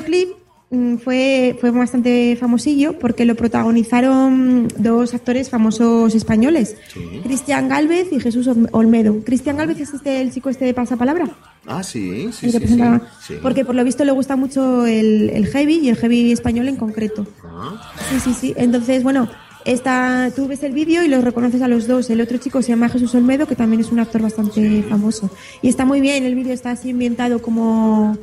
Videoclip 0.00 0.28
mm, 0.70 0.96
fue, 0.96 1.56
fue 1.60 1.70
bastante 1.70 2.36
famosillo 2.38 2.98
porque 2.98 3.24
lo 3.24 3.34
protagonizaron 3.34 4.68
dos 4.78 5.14
actores 5.14 5.50
famosos 5.50 6.14
españoles, 6.14 6.76
Cristian 7.24 7.68
Galvez 7.68 8.08
y 8.12 8.20
Jesús 8.20 8.46
Olm- 8.48 8.68
Olmedo. 8.72 9.22
Cristian 9.24 9.56
Galvez 9.56 9.80
es 9.80 9.94
este, 9.94 10.20
el 10.20 10.32
chico 10.32 10.50
este 10.50 10.64
de 10.64 10.74
Pasapalabra. 10.74 11.28
Ah, 11.66 11.82
sí, 11.82 12.28
sí, 12.32 12.50
sí, 12.50 12.58
sí, 12.66 12.78
sí. 13.26 13.34
Porque 13.42 13.64
por 13.64 13.74
lo 13.74 13.84
visto 13.84 14.04
le 14.04 14.12
gusta 14.12 14.36
mucho 14.36 14.86
el, 14.86 15.30
el 15.30 15.46
heavy 15.48 15.80
y 15.82 15.88
el 15.90 15.96
heavy 15.96 16.32
español 16.32 16.68
en 16.68 16.76
concreto. 16.76 17.26
Ah, 17.44 17.92
Sí, 18.10 18.20
sí, 18.20 18.34
sí. 18.34 18.54
Entonces, 18.56 19.02
bueno, 19.02 19.28
esta, 19.66 20.30
tú 20.34 20.48
ves 20.48 20.62
el 20.62 20.72
vídeo 20.72 21.02
y 21.04 21.08
los 21.08 21.22
reconoces 21.22 21.60
a 21.60 21.68
los 21.68 21.86
dos. 21.86 22.08
El 22.08 22.22
otro 22.22 22.38
chico 22.38 22.62
se 22.62 22.68
llama 22.68 22.88
Jesús 22.88 23.14
Olmedo, 23.14 23.46
que 23.46 23.54
también 23.56 23.80
es 23.80 23.92
un 23.92 23.98
actor 23.98 24.22
bastante 24.22 24.82
famoso. 24.88 25.30
Y 25.60 25.68
está 25.68 25.84
muy 25.84 26.00
bien, 26.00 26.24
el 26.24 26.34
vídeo 26.36 26.54
está 26.54 26.70
así 26.70 26.90
ambientado 26.90 27.42
como 27.42 28.16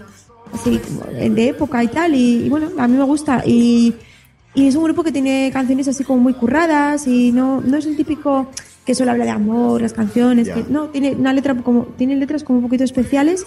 así 0.55 0.81
de 1.29 1.47
época 1.49 1.83
y 1.83 1.87
tal. 1.87 2.15
Y, 2.15 2.45
y 2.45 2.49
bueno, 2.49 2.71
a 2.77 2.87
mí 2.87 2.97
me 2.97 3.03
gusta. 3.03 3.43
Y, 3.45 3.93
y 4.53 4.67
es 4.67 4.75
un 4.75 4.83
grupo 4.85 5.03
que 5.03 5.11
tiene 5.11 5.51
canciones 5.53 5.87
así 5.87 6.03
como 6.03 6.21
muy 6.21 6.33
curradas 6.33 7.07
y 7.07 7.31
no, 7.31 7.61
no 7.61 7.77
es 7.77 7.85
el 7.85 7.95
típico 7.95 8.49
que 8.85 8.95
solo 8.95 9.11
habla 9.11 9.25
de 9.25 9.31
amor, 9.31 9.81
las 9.81 9.93
canciones. 9.93 10.47
Ya. 10.47 10.55
Que, 10.55 10.65
no, 10.69 10.89
tiene 10.89 11.11
una 11.11 11.33
letra 11.33 11.55
como, 11.55 11.85
tiene 11.97 12.15
letras 12.15 12.43
como 12.43 12.59
un 12.59 12.65
poquito 12.65 12.83
especiales. 12.83 13.45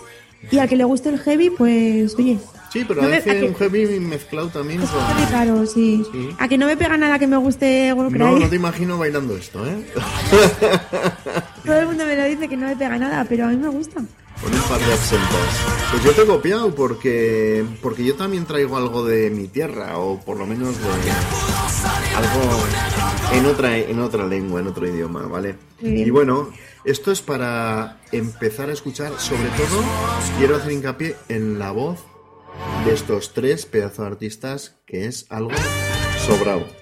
Y 0.53 0.59
al 0.59 0.69
que 0.69 0.77
le 0.77 0.85
guste 0.85 1.09
el 1.09 1.19
heavy, 1.19 1.51
pues, 1.51 2.15
oye. 2.17 2.39
Sí, 2.73 2.85
pero 2.87 3.01
no 3.01 3.09
a 3.09 3.11
veces 3.11 3.43
un 3.43 3.55
heavy 3.55 3.99
mezclado 3.99 4.49
también 4.49 4.83
es 4.83 4.91
con... 4.91 5.33
raro, 5.33 5.67
sí. 5.67 6.05
Sí. 6.13 6.29
A 6.39 6.47
que 6.47 6.59
no 6.59 6.67
me 6.67 6.77
pega 6.77 6.97
nada 6.97 7.19
que 7.19 7.27
me 7.27 7.37
guste 7.39 7.93
World 7.93 8.17
No, 8.17 8.39
no 8.39 8.49
te 8.49 8.57
imagino 8.57 8.99
bailando 8.99 9.37
esto, 9.37 9.67
¿eh? 9.67 9.85
Todo 11.65 11.81
el 11.81 11.87
mundo 11.87 12.05
me 12.05 12.15
lo 12.15 12.25
dice 12.25 12.47
que 12.47 12.57
no 12.57 12.67
me 12.67 12.77
pega 12.77 12.99
nada, 12.99 13.25
pero 13.29 13.47
a 13.47 13.49
mí 13.49 13.57
me 13.57 13.69
gusta. 13.69 14.03
Con 14.43 14.55
un 14.55 14.63
par 14.63 14.79
de 14.79 14.93
absentas. 14.93 15.91
Pues 15.91 16.05
yo 16.05 16.13
te 16.13 16.23
he 16.23 16.27
copiado 16.27 16.75
porque 16.75 17.65
porque 17.83 18.05
yo 18.05 18.15
también 18.15 18.47
traigo 18.47 18.77
algo 18.77 19.05
de 19.05 19.31
mi 19.31 19.49
tierra 19.49 19.99
o 19.99 20.21
por 20.21 20.37
lo 20.37 20.47
menos 20.47 20.77
de 20.79 20.85
algo 22.15 22.57
en 23.33 23.47
otra 23.47 23.77
en 23.77 23.99
otra 24.01 24.27
lengua, 24.27 24.61
en 24.61 24.69
otro 24.69 24.87
idioma, 24.87 25.27
¿vale? 25.27 25.57
Y 25.81 26.09
bueno, 26.11 26.51
esto 26.85 27.11
es 27.11 27.21
para 27.21 28.01
empezar 28.13 28.71
a 28.71 28.73
escuchar, 28.73 29.13
sobre 29.19 29.49
todo 29.51 29.85
quiero 30.39 30.57
hacer 30.57 30.73
hincapié 30.73 31.17
en 31.29 31.59
la 31.59 31.73
voz 31.73 31.99
de 32.85 32.95
estos 32.95 33.35
tres 33.35 33.67
pedazos 33.67 33.99
de 33.99 34.07
artistas 34.07 34.77
que 34.87 35.07
es 35.07 35.27
algo 35.31 35.51
sobrado. 36.27 36.78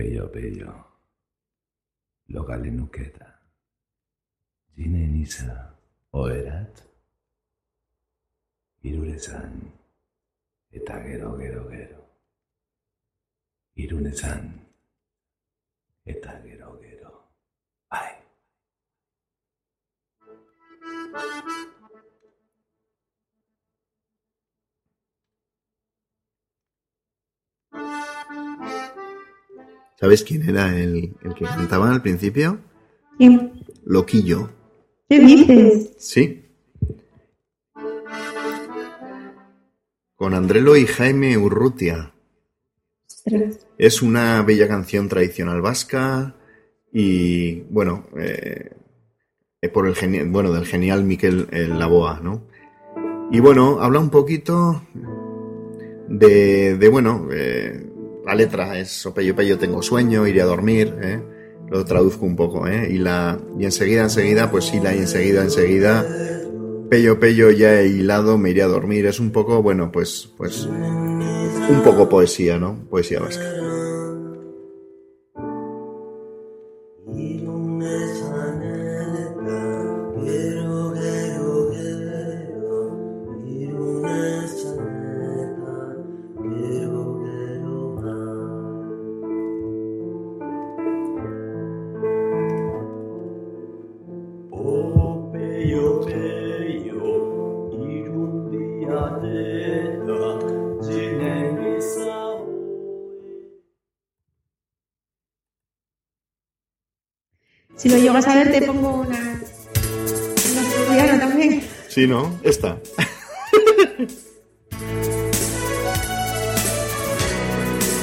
peio 0.00 0.30
peio, 0.32 0.72
logale 2.28 2.70
nuketa. 2.70 3.26
Jine 4.74 5.06
niza, 5.06 5.76
oerat, 6.12 6.80
irurezan, 8.80 9.60
eta 10.72 10.96
gero, 11.04 11.36
gero, 11.36 11.68
gero. 11.68 12.00
Irunezan, 13.76 14.48
eta 16.04 16.32
gero, 16.46 16.78
gero. 16.80 17.12
Bai. 17.90 18.16
Thank 28.32 28.96
you. 28.96 29.29
¿Sabes 29.98 30.24
quién 30.24 30.48
era 30.48 30.74
el, 30.78 31.14
el 31.22 31.34
que 31.34 31.44
cantaba 31.44 31.90
al 31.90 32.02
principio? 32.02 32.58
¿Quién? 33.18 33.64
Loquillo. 33.84 34.50
¿Qué 35.08 35.18
dices? 35.20 35.92
Sí. 35.98 36.46
Con 40.16 40.34
Andrelo 40.34 40.76
y 40.76 40.86
Jaime 40.86 41.36
Urrutia. 41.38 42.12
Es 43.78 44.02
una 44.02 44.42
bella 44.42 44.68
canción 44.68 45.08
tradicional 45.08 45.60
vasca 45.60 46.34
y, 46.92 47.60
bueno, 47.70 48.06
eh, 48.16 48.70
eh, 49.62 49.68
por 49.68 49.86
el 49.86 49.94
geni- 49.94 50.30
bueno, 50.30 50.52
del 50.52 50.66
genial 50.66 51.04
Miquel 51.04 51.48
eh, 51.52 51.66
Laboa, 51.68 52.20
¿no? 52.20 52.46
Y 53.30 53.40
bueno, 53.40 53.80
habla 53.80 54.00
un 54.00 54.10
poquito 54.10 54.82
de, 56.08 56.76
de 56.76 56.88
bueno, 56.88 57.28
eh, 57.30 57.89
la 58.24 58.34
letra 58.34 58.78
es 58.78 59.06
Opello, 59.06 59.34
pello, 59.34 59.58
tengo 59.58 59.82
sueño, 59.82 60.26
iré 60.26 60.42
a 60.42 60.46
dormir, 60.46 60.94
¿eh? 61.02 61.22
Lo 61.68 61.84
traduzco 61.84 62.26
un 62.26 62.36
poco, 62.36 62.66
¿eh? 62.66 62.88
Y, 62.90 62.98
la, 62.98 63.38
y 63.58 63.64
enseguida, 63.64 64.02
enseguida, 64.02 64.50
pues 64.50 64.64
sí, 64.64 64.80
la 64.80 64.94
y 64.94 64.98
enseguida, 64.98 65.42
enseguida, 65.42 66.04
pello, 66.90 67.20
pello, 67.20 67.50
ya 67.50 67.80
he 67.80 67.86
hilado, 67.86 68.38
me 68.38 68.50
iré 68.50 68.62
a 68.62 68.66
dormir. 68.66 69.06
Es 69.06 69.20
un 69.20 69.30
poco, 69.30 69.62
bueno, 69.62 69.92
pues, 69.92 70.28
pues, 70.36 70.64
un 70.66 71.82
poco 71.84 72.08
poesía, 72.08 72.58
¿no? 72.58 72.84
Poesía 72.90 73.20
vasca. 73.20 73.44
Si 108.10 108.12
lo 108.12 108.18
llegas 108.18 108.26
a 108.26 108.34
ver, 108.34 108.50
te 108.50 108.62
pongo 108.62 109.02
una. 109.02 109.40
Una 110.90 111.20
también. 111.20 111.62
Sí, 111.88 112.08
¿no? 112.08 112.40
Esta. 112.42 112.76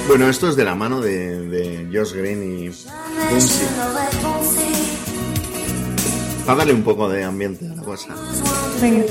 bueno, 0.07 0.29
esto 0.29 0.47
es 0.47 0.55
de 0.55 0.63
la 0.63 0.75
mano 0.75 1.01
de, 1.01 1.41
de 1.49 1.89
Josh 1.91 2.13
Green 2.13 2.41
y 2.41 2.69
Bumsy. 2.69 3.65
Para 6.45 6.59
darle 6.59 6.73
un 6.73 6.83
poco 6.83 7.09
de 7.09 7.25
ambiente 7.25 7.65
a 7.65 7.75
la 7.75 7.83
cosa. 7.83 8.15
Venga. 8.81 9.03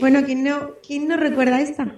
Bueno, 0.00 0.22
¿quién 0.24 0.44
no, 0.44 0.72
¿quién 0.86 1.08
no 1.08 1.16
recuerda 1.16 1.60
esta? 1.60 1.94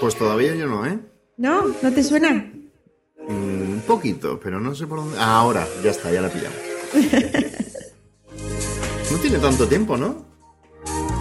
Pues 0.00 0.14
todavía 0.16 0.54
yo 0.54 0.66
no, 0.66 0.86
¿eh? 0.86 0.98
¿No? 1.36 1.66
¿No 1.82 1.92
te 1.92 2.02
suena? 2.02 2.30
Mm, 3.28 3.30
un 3.72 3.82
poquito, 3.86 4.38
pero 4.42 4.60
no 4.60 4.74
sé 4.74 4.86
por 4.86 4.98
dónde. 5.00 5.16
Ah, 5.18 5.38
ahora, 5.40 5.66
ya 5.82 5.90
está, 5.90 6.10
ya 6.12 6.20
la 6.22 6.28
pillamos. 6.28 6.58
No 9.10 9.16
tiene 9.16 9.38
tanto 9.38 9.66
tiempo, 9.66 9.96
¿no? 9.96 10.26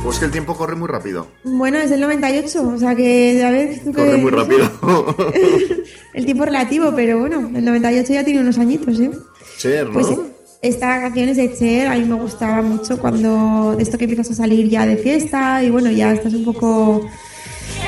Pues 0.04 0.20
que 0.20 0.26
el 0.26 0.32
tiempo 0.32 0.56
corre 0.58 0.76
muy 0.76 0.90
rápido. 0.90 1.28
Bueno, 1.46 1.78
es 1.78 1.90
del 1.90 2.02
98, 2.02 2.68
o 2.76 2.78
sea 2.78 2.94
que, 2.96 3.42
a 3.44 3.50
ver, 3.50 3.80
tú 3.80 3.92
que- 3.94 3.98
Corre 3.98 4.18
muy 4.18 4.30
rápido. 4.32 4.70
El 6.14 6.26
tiempo 6.26 6.44
relativo, 6.46 6.92
pero 6.96 7.20
bueno, 7.20 7.50
el 7.56 7.64
98 7.64 8.14
ya 8.14 8.24
tiene 8.26 8.42
unos 8.42 8.58
añitos, 8.58 9.00
¿eh? 9.00 9.10
Cher, 9.58 9.88
¿no? 9.88 9.94
Pues 9.94 10.08
esta 10.62 11.02
canción 11.02 11.30
es 11.30 11.38
de 11.38 11.54
Cher, 11.54 11.88
a 11.88 11.96
mí 11.96 12.06
me 12.06 12.16
gustaba 12.16 12.62
mucho 12.62 12.98
cuando 13.00 13.76
esto 13.80 13.98
que 13.98 14.06
empiezas 14.06 14.32
a 14.32 14.36
salir 14.36 14.70
ya 14.70 14.86
de 14.86 14.98
fiesta 14.98 15.64
y 15.64 15.70
bueno, 15.70 15.92
ya 15.92 16.14
estás 16.14 16.34
un 16.34 16.46
poco... 16.46 17.08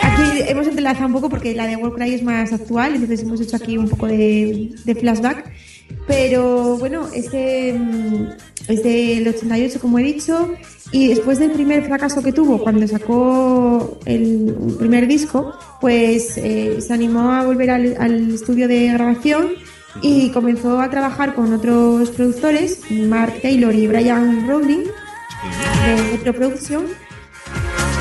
Aquí 0.04 0.44
hemos 0.48 0.68
entrelazado 0.68 1.08
un 1.08 1.14
poco 1.14 1.30
porque 1.30 1.56
la 1.56 1.66
de 1.66 1.76
World 1.76 1.96
Cry 1.96 2.14
es 2.14 2.24
más 2.24 2.54
actual, 2.54 2.94
entonces 2.94 3.24
hemos 3.24 3.42
hecho 3.42 3.56
aquí 3.56 3.78
un 3.78 3.90
poco 3.90 4.06
de, 4.08 4.72
flashback. 5.00 5.52
Pero 6.06 6.78
bueno, 6.78 7.08
este 7.14 7.70
es 8.68 8.84
del 8.84 9.28
88, 9.28 9.80
como 9.80 9.98
he 9.98 10.04
dicho, 10.04 10.54
y 10.92 11.08
después 11.08 11.40
del 11.40 11.52
primer 11.52 11.86
fracaso 11.86 12.22
que 12.22 12.32
tuvo 12.32 12.60
cuando 12.60 12.88
sacó 12.88 14.00
el 14.06 14.56
primer 14.78 15.08
disco, 15.08 15.54
pues 15.82 16.38
eh, 16.38 16.80
se 16.80 16.94
animó 16.94 17.32
a 17.32 17.46
volver 17.46 17.72
al 17.72 18.34
estudio 18.34 18.68
de 18.68 18.88
grabación 18.94 19.50
y 20.02 20.30
comenzó 20.32 20.80
a 20.80 20.90
trabajar 20.90 21.36
con 21.36 21.54
otros 21.54 22.10
productores, 22.12 22.82
Mark 22.92 23.40
Taylor 23.42 23.74
y 23.74 23.88
Brian 23.88 24.48
Rowling, 24.48 24.86
de 25.86 26.04
Metro 26.12 26.34
Production. 26.34 26.86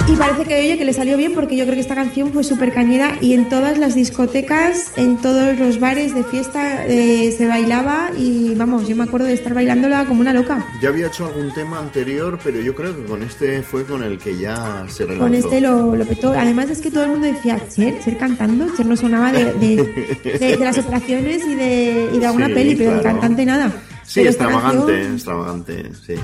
Y 0.07 0.17
parece 0.17 0.45
que 0.45 0.55
oye 0.59 0.79
que 0.79 0.85
le 0.87 0.93
salió 0.95 1.17
bien 1.19 1.35
porque 1.35 1.55
yo 1.57 1.65
creo 1.65 1.75
que 1.75 1.81
esta 1.81 1.95
canción 1.95 2.33
fue 2.33 2.43
súper 2.43 2.73
cañera 2.73 3.19
y 3.21 3.35
en 3.35 3.49
todas 3.51 3.77
las 3.77 3.95
discotecas, 3.95 4.93
en 4.97 5.19
todos 5.19 5.59
los 5.59 5.79
bares 5.81 6.15
de 6.15 6.25
fiesta 6.25 6.87
eh, 6.87 7.33
se 7.37 7.47
bailaba 7.47 8.11
y 8.17 8.55
vamos, 8.55 8.89
yo 8.89 8.97
me 8.97 9.05
acuerdo 9.05 9.27
de 9.27 9.35
estar 9.35 9.53
bailándola 9.53 10.07
como 10.07 10.21
una 10.23 10.33
loca. 10.33 10.65
Ya 10.81 10.89
había 10.89 11.09
hecho 11.09 11.27
algún 11.27 11.53
tema 11.53 11.79
anterior, 11.79 12.39
pero 12.43 12.59
yo 12.61 12.75
creo 12.75 12.97
que 12.97 13.05
con 13.05 13.23
este 13.23 13.63
fue 13.63 13.85
con 13.85 14.03
el 14.03 14.19
que 14.19 14.39
ya 14.39 14.87
se 14.89 15.05
relanzó. 15.05 15.25
Con 15.25 15.35
este 15.35 15.61
lo, 15.61 15.95
lo 15.95 16.05
petó. 16.07 16.33
Además 16.33 16.71
es 16.71 16.81
que 16.81 16.91
todo 16.91 17.05
el 17.05 17.11
mundo 17.11 17.27
decía, 17.27 17.61
Cher, 17.69 18.01
Cher 18.03 18.17
cantando, 18.17 18.67
Cher 18.77 18.87
no 18.87 18.97
sonaba 18.97 19.31
de, 19.31 19.53
de, 19.55 19.77
de- 20.39 20.57
de 20.57 20.65
las 20.65 20.79
operaciones 20.79 21.43
y 21.47 21.55
de, 21.55 22.11
y 22.15 22.19
de 22.19 22.27
alguna 22.27 22.47
Sí, 22.47 22.55
peli, 22.55 22.75
pero 22.77 22.95
de 22.95 23.01
claro. 23.01 23.19
cantante 23.21 23.45
nada. 23.45 23.71
Sí, 24.05 24.21
Pero 24.21 24.31
extravagante, 24.31 24.93
canción- 24.93 25.13
extravagante, 25.15 25.91
sí. 26.07 26.15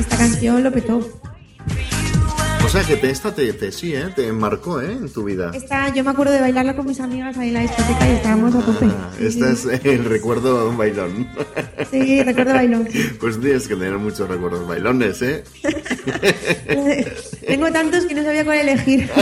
Esta 0.00 0.16
canción 0.16 0.62
lo 0.64 0.72
petó. 0.72 1.20
O 2.66 2.68
sea 2.68 2.82
que 2.82 2.94
esta 3.08 3.32
te, 3.32 3.52
te- 3.52 3.70
sí, 3.70 3.94
¿eh? 3.94 4.08
Te 4.14 4.32
marcó, 4.32 4.80
¿eh? 4.80 4.90
En 4.90 5.08
tu 5.08 5.22
vida. 5.22 5.52
Esta, 5.54 5.88
yo 5.94 6.02
me 6.02 6.10
acuerdo 6.10 6.32
de 6.32 6.40
bailarla 6.40 6.74
con 6.74 6.84
mis 6.84 6.98
amigas 6.98 7.38
ahí 7.38 7.48
en 7.48 7.54
la 7.54 7.60
discoteca 7.60 8.08
y 8.08 8.12
estábamos 8.16 8.54
a 8.56 8.60
tope. 8.66 8.86
Ah, 8.86 9.10
este 9.20 9.52
es 9.52 9.64
el 9.84 10.04
recuerdo 10.04 10.64
de 10.64 10.68
un 10.70 10.76
bailón. 10.76 11.28
Sí, 11.92 12.22
recuerdo 12.24 12.54
bailón. 12.54 12.88
Pues 13.20 13.40
tienes 13.40 13.68
que 13.68 13.76
tener 13.76 13.96
muchos 13.98 14.28
recuerdos 14.28 14.66
bailones, 14.66 15.22
¿eh? 15.22 15.44
Tengo 17.46 17.70
tantos 17.70 18.04
que 18.06 18.14
no 18.14 18.24
sabía 18.24 18.44
cuál 18.44 18.58
elegir. 18.58 19.08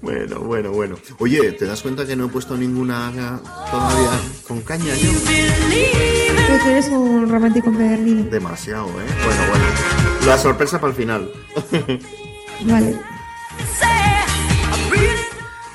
Bueno, 0.00 0.40
bueno, 0.40 0.70
bueno. 0.72 0.96
Oye, 1.18 1.52
¿te 1.52 1.66
das 1.66 1.82
cuenta 1.82 2.06
que 2.06 2.16
no 2.16 2.26
he 2.26 2.28
puesto 2.28 2.56
ninguna 2.56 3.10
todavía 3.70 4.10
con 4.46 4.60
caña 4.62 4.94
yo? 4.94 5.10
¿De 5.10 6.58
tú 6.62 6.68
eres 6.70 6.88
un 6.88 7.28
romántico 7.28 7.68
empedernido. 7.68 8.30
Demasiado, 8.30 8.86
¿eh? 8.88 9.04
Bueno, 9.24 9.42
bueno. 9.50 9.97
La 10.26 10.36
sorpresa 10.38 10.80
para 10.80 10.90
el 10.90 10.96
final. 10.96 11.30
Vale. 12.66 12.96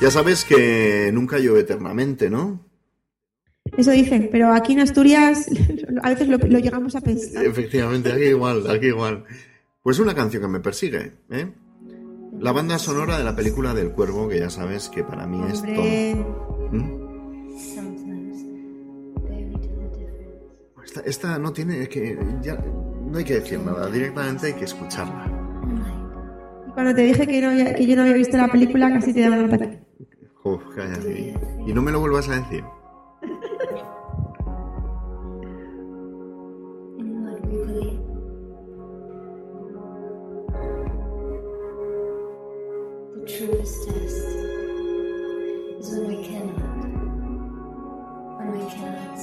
Ya 0.01 0.11
sabes 0.11 0.43
que 0.43 1.11
nunca 1.13 1.39
llueve 1.39 1.61
eternamente, 1.61 2.29
¿no? 2.29 2.59
Eso 3.77 3.91
dicen, 3.91 4.29
pero 4.31 4.53
aquí 4.53 4.73
en 4.73 4.81
Asturias 4.81 5.47
a 6.03 6.09
veces 6.09 6.27
lo, 6.27 6.37
lo 6.37 6.59
llegamos 6.59 6.95
a 6.95 7.01
pensar. 7.01 7.45
Efectivamente, 7.45 8.11
aquí 8.11 8.25
igual, 8.25 8.69
aquí 8.69 8.87
igual. 8.87 9.23
Pues 9.81 9.99
una 9.99 10.13
canción 10.13 10.43
que 10.43 10.49
me 10.49 10.59
persigue, 10.59 11.13
¿eh? 11.31 11.51
La 12.39 12.51
banda 12.51 12.77
sonora 12.77 13.17
de 13.17 13.23
la 13.23 13.35
película 13.35 13.73
del 13.73 13.91
cuervo, 13.91 14.27
que 14.27 14.39
ya 14.39 14.49
sabes 14.49 14.89
que 14.89 15.03
para 15.03 15.25
mí 15.25 15.41
es 15.49 15.61
todo. 15.61 16.69
¿Mm? 16.71 17.03
Esta, 20.83 21.01
esta 21.01 21.39
no 21.39 21.53
tiene 21.53 21.87
que. 21.87 22.17
Ya, 22.41 22.61
no 23.13 23.19
hay 23.19 23.25
que 23.25 23.35
decir 23.35 23.59
nada, 23.59 23.89
directamente 23.91 24.47
hay 24.47 24.53
que 24.53 24.65
escucharla. 24.65 25.29
Cuando 26.73 26.95
te 26.95 27.03
dije 27.03 27.27
que, 27.27 27.41
no 27.41 27.49
había- 27.51 27.75
que 27.75 27.85
yo 27.85 27.95
no 27.95 28.01
había 28.01 28.15
visto 28.15 28.35
la 28.37 28.47
película, 28.47 28.91
casi 28.91 29.13
te 29.13 29.21
daba 29.21 29.35
un 29.37 29.53
ataque. 29.53 29.79
Uf, 30.43 30.63
cállate. 30.75 31.35
Y 31.67 31.73
no 31.73 31.81
me 31.83 31.91
lo 31.91 31.99
vuelvas 31.99 32.27
a 32.29 32.39
decir. 32.39 32.63
The 43.15 43.25
truest 43.37 43.87
test 43.87 44.25
is 45.79 45.89
when 45.91 46.07
we 46.07 46.27
cannot, 46.27 46.87
when 48.39 48.51
we 48.57 48.65
cannot 48.71 49.19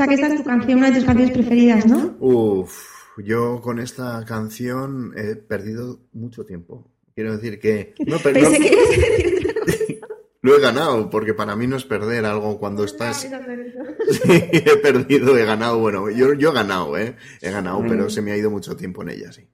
O 0.00 0.04
sea, 0.04 0.06
que 0.06 0.14
esta 0.14 0.28
es 0.28 0.36
tu 0.36 0.44
canción, 0.44 0.78
una 0.78 0.90
de 0.90 0.96
tus 0.96 1.04
canciones 1.04 1.32
preferidas, 1.34 1.86
¿no? 1.86 2.16
Uf, 2.20 2.72
yo 3.18 3.60
con 3.60 3.80
esta 3.80 4.24
canción 4.24 5.12
he 5.16 5.34
perdido 5.34 5.98
mucho 6.12 6.44
tiempo. 6.46 6.88
Quiero 7.16 7.32
decir 7.36 7.58
que. 7.58 7.94
No, 8.06 8.16
pero 8.22 8.34
Pensé 8.34 8.58
no- 8.60 8.64
que 8.64 8.72
ibas 8.72 8.86
a 8.86 8.90
decir 9.10 9.50
otra 9.50 9.60
cosa. 9.60 10.06
lo 10.42 10.56
he 10.56 10.60
ganado, 10.60 11.10
porque 11.10 11.34
para 11.34 11.56
mí 11.56 11.66
no 11.66 11.74
es 11.76 11.84
perder 11.84 12.24
algo 12.26 12.58
cuando 12.60 12.84
estás. 12.84 13.28
Sí, 14.10 14.28
he 14.32 14.76
perdido, 14.78 15.36
he 15.36 15.44
ganado. 15.44 15.78
Bueno, 15.80 16.08
yo, 16.10 16.32
yo 16.32 16.50
he 16.50 16.54
ganado, 16.54 16.96
¿eh? 16.96 17.16
He 17.42 17.50
ganado, 17.50 17.82
pero 17.86 18.08
se 18.08 18.22
me 18.22 18.30
ha 18.32 18.36
ido 18.38 18.50
mucho 18.50 18.74
tiempo 18.76 19.02
en 19.02 19.10
ella, 19.10 19.32
sí. 19.32 19.46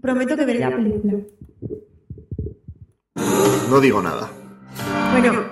Prometo 0.00 0.36
que 0.36 0.44
veré 0.46 0.60
la 0.60 0.74
película. 0.76 1.18
No 3.68 3.80
digo 3.80 4.00
nada. 4.00 4.30
Bueno, 5.12 5.44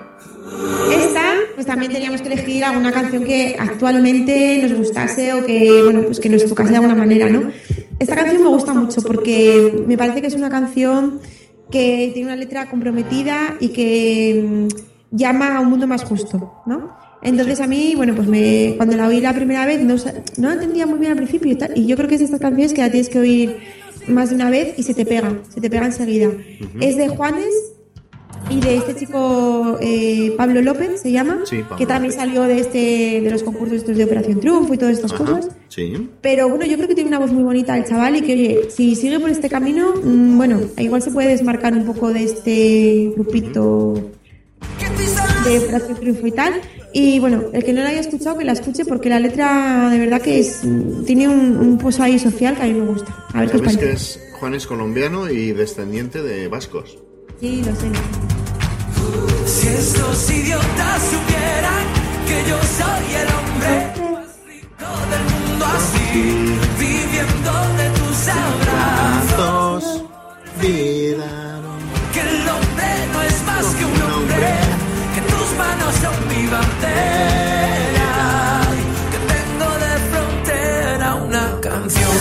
esta, 0.91 1.35
pues 1.59 1.67
también 1.67 1.91
teníamos 1.91 2.21
que 2.21 2.29
elegir 2.29 2.63
alguna 2.63 2.89
canción 2.89 3.25
que 3.25 3.57
actualmente 3.59 4.59
nos 4.61 4.77
gustase 4.77 5.33
o 5.33 5.45
que, 5.45 5.81
bueno, 5.83 6.03
pues 6.03 6.17
que 6.21 6.29
nos 6.29 6.45
tocase 6.45 6.69
de 6.69 6.77
alguna 6.77 6.95
manera, 6.95 7.29
¿no? 7.29 7.51
Esta 7.99 8.15
canción 8.15 8.41
me 8.41 8.47
gusta 8.47 8.73
mucho 8.73 9.01
porque 9.01 9.83
me 9.85 9.97
parece 9.97 10.21
que 10.21 10.27
es 10.27 10.35
una 10.35 10.49
canción 10.49 11.19
que 11.69 12.11
tiene 12.13 12.29
una 12.29 12.37
letra 12.37 12.69
comprometida 12.69 13.57
y 13.59 13.73
que 13.73 14.41
mm, 14.41 14.67
llama 15.11 15.57
a 15.57 15.59
un 15.59 15.69
mundo 15.69 15.85
más 15.85 16.05
justo, 16.05 16.61
¿no? 16.65 16.95
Entonces 17.21 17.59
a 17.59 17.67
mí, 17.67 17.91
bueno, 17.93 18.15
pues 18.15 18.29
me, 18.29 18.75
cuando 18.77 18.95
la 18.95 19.09
oí 19.09 19.19
la 19.19 19.33
primera 19.33 19.65
vez 19.65 19.83
no, 19.83 19.95
no 20.37 20.47
la 20.47 20.53
entendía 20.53 20.85
muy 20.85 20.99
bien 20.99 21.11
al 21.11 21.17
principio 21.17 21.51
y 21.51 21.55
tal, 21.55 21.77
y 21.77 21.87
yo 21.87 21.97
creo 21.97 22.07
que 22.07 22.15
es 22.15 22.21
de 22.21 22.25
estas 22.25 22.39
canciones 22.39 22.71
que 22.71 22.79
la 22.79 22.89
tienes 22.89 23.09
que 23.09 23.19
oír 23.19 23.57
más 24.07 24.29
de 24.29 24.35
una 24.35 24.49
vez 24.49 24.79
y 24.79 24.83
se 24.83 24.93
te 24.93 25.05
pega, 25.05 25.39
se 25.53 25.59
te 25.59 25.69
pega 25.69 25.87
enseguida. 25.87 26.29
Es 26.79 26.95
de 26.95 27.09
Juanes 27.09 27.53
y 28.49 28.59
de 28.59 28.77
este 28.77 28.95
chico 28.95 29.77
eh, 29.81 30.33
Pablo 30.37 30.61
López 30.61 31.01
se 31.01 31.11
llama, 31.11 31.41
Sí, 31.45 31.57
Pablo 31.61 31.77
que 31.77 31.85
también 31.85 32.11
López. 32.13 32.25
salió 32.27 32.43
de 32.43 32.59
este 32.59 33.21
de 33.21 33.29
los 33.29 33.43
concursos 33.43 33.77
estos 33.77 33.95
de 33.97 34.03
Operación 34.05 34.39
Triunfo 34.39 34.73
y 34.73 34.77
todas 34.77 34.95
estas 34.95 35.13
Ajá, 35.13 35.23
cosas. 35.25 35.49
Sí. 35.67 36.09
Pero 36.21 36.49
bueno, 36.49 36.65
yo 36.65 36.75
creo 36.75 36.87
que 36.87 36.95
tiene 36.95 37.09
una 37.09 37.19
voz 37.19 37.31
muy 37.31 37.43
bonita 37.43 37.77
el 37.77 37.85
chaval 37.85 38.15
y 38.15 38.21
que, 38.21 38.33
oye, 38.33 38.59
si 38.69 38.95
sigue 38.95 39.19
por 39.19 39.29
este 39.29 39.49
camino, 39.49 39.93
mm, 40.03 40.37
bueno, 40.37 40.59
igual 40.77 41.01
se 41.01 41.11
puede 41.11 41.29
desmarcar 41.29 41.73
un 41.73 41.85
poco 41.85 42.11
de 42.11 42.23
este 42.23 43.11
grupito 43.15 43.93
de 45.45 45.59
Operación 45.59 45.97
Triunfo 45.99 46.27
y 46.27 46.31
tal. 46.31 46.53
Y 46.91 47.19
bueno, 47.19 47.43
el 47.53 47.63
que 47.63 47.71
no 47.71 47.81
la 47.83 47.89
haya 47.89 47.99
escuchado, 47.99 48.35
que 48.37 48.45
la 48.45 48.53
escuche 48.53 48.83
porque 48.83 49.09
la 49.09 49.19
letra 49.19 49.89
de 49.91 49.99
verdad 49.99 50.21
que 50.21 50.39
es 50.39 50.61
mm, 50.63 51.05
tiene 51.05 51.27
un, 51.27 51.55
un 51.57 51.77
pozo 51.77 52.01
ahí 52.01 52.17
social 52.17 52.55
que 52.55 52.63
a 52.63 52.65
mí 52.65 52.73
me 52.73 52.87
gusta. 52.87 53.15
A 53.31 53.41
ver 53.41 53.51
qué 53.51 53.57
os 53.57 53.77
que 53.77 53.91
es 53.91 54.19
Juan 54.39 54.55
es 54.55 54.65
colombiano 54.65 55.29
y 55.29 55.51
descendiente 55.51 56.23
de 56.23 56.47
vascos. 56.47 56.97
Sí, 57.39 57.63
lo 57.63 57.73
sé. 57.73 57.89
Si 59.45 59.67
estos 59.69 60.29
idiotas 60.29 61.01
supieran 61.03 61.85
que 62.27 62.43
yo 62.49 62.57
soy 62.77 63.15
el 63.15 63.27
hombre 63.37 63.73
más 64.11 64.31
rico 64.45 64.89
del 65.09 65.23
mundo 65.31 65.65
así, 65.65 66.59
viviendo 66.77 67.51
de 67.77 67.87
tus 67.97 68.27
abrazos, 68.27 70.03
vida. 70.61 71.61
que 72.13 72.19
el 72.19 72.49
hombre 72.49 72.89
no 73.13 73.21
es 73.21 73.43
más 73.45 73.65
que 73.73 73.85
un 73.85 74.01
hombre, 74.01 74.51
que 75.15 75.21
tus 75.21 75.57
manos 75.57 75.95
son 75.95 76.27
mi 76.27 76.45
bandera, 76.45 78.11
que 79.11 79.19
tengo 79.33 79.69
de 79.85 79.93
frontera 80.11 81.15
una 81.15 81.45
canción. 81.61 82.11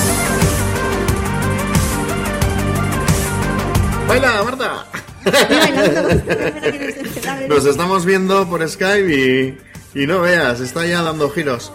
¡Baila, 4.06 4.42
Marta! 4.44 4.87
Nos 7.48 7.64
estamos 7.64 8.04
viendo 8.04 8.48
por 8.48 8.68
Skype 8.68 9.14
y, 9.14 9.58
y 10.02 10.06
no 10.06 10.20
veas, 10.20 10.60
está 10.60 10.86
ya 10.86 11.02
dando 11.02 11.30
giros. 11.30 11.72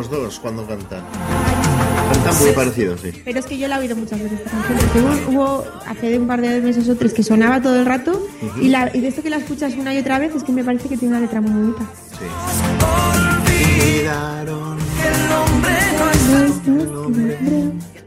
Los 0.00 0.10
dos 0.10 0.40
cuando 0.40 0.66
cantan. 0.66 1.04
Cantan 2.12 2.38
muy 2.38 2.52
parecidos, 2.52 3.02
sí. 3.02 3.12
Pero 3.22 3.38
es 3.38 3.44
que 3.44 3.58
yo 3.58 3.68
la 3.68 3.76
he 3.76 3.80
oído 3.80 3.94
muchas 3.96 4.18
veces 4.18 4.40
esta 4.40 4.50
canción, 4.50 4.78
porque 4.78 4.98
hubo, 5.28 5.62
hace 5.86 6.18
un 6.18 6.26
par 6.26 6.40
de 6.40 6.58
meses 6.62 6.88
o 6.88 6.96
tres 6.96 7.12
que 7.12 7.22
sonaba 7.22 7.60
todo 7.60 7.78
el 7.78 7.84
rato 7.84 8.26
y, 8.62 8.68
la, 8.68 8.90
y 8.94 9.00
de 9.00 9.08
esto 9.08 9.22
que 9.22 9.28
la 9.28 9.36
escuchas 9.36 9.74
una 9.74 9.92
y 9.92 9.98
otra 9.98 10.18
vez 10.18 10.34
es 10.34 10.42
que 10.42 10.52
me 10.52 10.64
parece 10.64 10.88
que 10.88 10.96
tiene 10.96 11.16
una 11.16 11.20
letra 11.20 11.42
muy 11.42 11.52
bonita. 11.52 11.84
Olvidaron. 13.82 14.78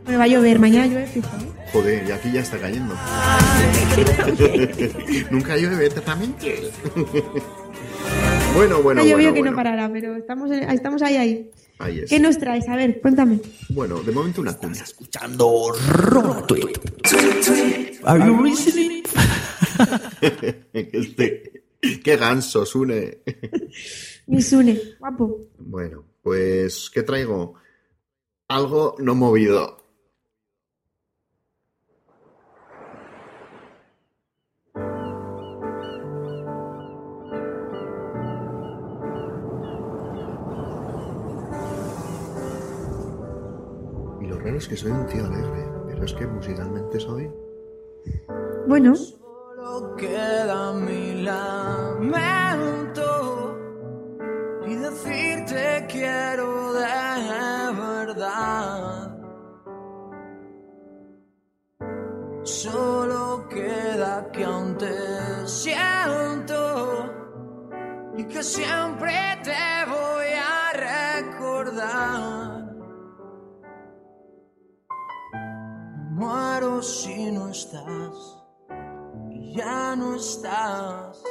Bueno, 0.03 0.17
va 0.17 0.23
a 0.23 0.27
llover, 0.27 0.57
mañana 0.59 0.87
llueve 0.87 1.05
fijo, 1.05 1.27
¿eh? 1.27 1.53
Joder, 1.73 2.07
y 2.07 2.11
aquí 2.11 2.31
ya 2.31 2.41
está 2.41 2.57
cayendo. 2.57 2.93
Nunca 5.31 5.57
llueve 5.57 5.85
eternamente. 5.85 6.71
bueno, 8.55 8.81
bueno, 8.81 9.01
ha 9.01 9.03
llovido 9.03 9.15
bueno. 9.15 9.33
que 9.33 9.39
bueno. 9.39 9.51
no 9.51 9.55
parará, 9.55 9.89
pero 9.91 10.15
estamos, 10.15 10.49
estamos 10.51 11.01
ahí, 11.03 11.17
ahí. 11.17 11.51
Ahí 11.79 11.99
es. 11.99 12.09
¿Qué 12.09 12.19
nos 12.19 12.37
traes? 12.37 12.67
A 12.69 12.75
ver, 12.75 13.01
cuéntame. 13.01 13.39
Bueno, 13.69 14.01
de 14.01 14.11
momento 14.11 14.41
una 14.41 14.53
cuña. 14.55 14.83
escuchando 14.83 15.71
Rola 15.87 16.45
Tweet. 16.47 16.73
Are 18.03 18.25
you 18.25 18.43
listening? 18.43 19.03
este, 20.73 21.63
qué 22.03 22.17
ganso, 22.17 22.65
Sune. 22.65 23.19
Misune, 24.27 24.79
guapo. 24.99 25.49
Bueno, 25.57 26.05
pues, 26.21 26.89
¿qué 26.89 27.03
traigo? 27.03 27.55
Algo 28.47 28.95
no 28.99 29.15
movido. 29.15 29.82
Claro, 44.43 44.57
es 44.57 44.67
que 44.67 44.75
soy 44.75 44.91
un 44.91 45.05
tío 45.05 45.25
alegre, 45.25 45.71
pero 45.87 46.03
es 46.03 46.13
que 46.13 46.27
musicalmente 46.27 46.99
soy. 46.99 47.31
Bueno, 48.67 48.93
Solo 48.93 49.95
queda 49.95 50.73
mi 50.73 51.23
lamento 51.23 52.27
y 54.67 54.75
decirte 54.75 55.85
quiero 55.89 56.73
de 56.73 56.81
verdad. 57.79 59.17
Solo 62.43 63.47
queda 63.47 64.29
que 64.33 64.43
aún 64.43 64.77
te 64.77 65.47
siento 65.47 67.09
y 68.17 68.25
que 68.25 68.43
siempre 68.43 69.13
te 69.41 69.85
voy 69.89 70.33
a 70.35 70.73
recordar. 71.21 72.42
Muero 76.23 76.81
si 76.81 77.31
no 77.31 77.49
estás 77.49 78.15
y 79.29 79.57
ya 79.57 79.93
no 79.97 80.15
estás. 80.15 81.21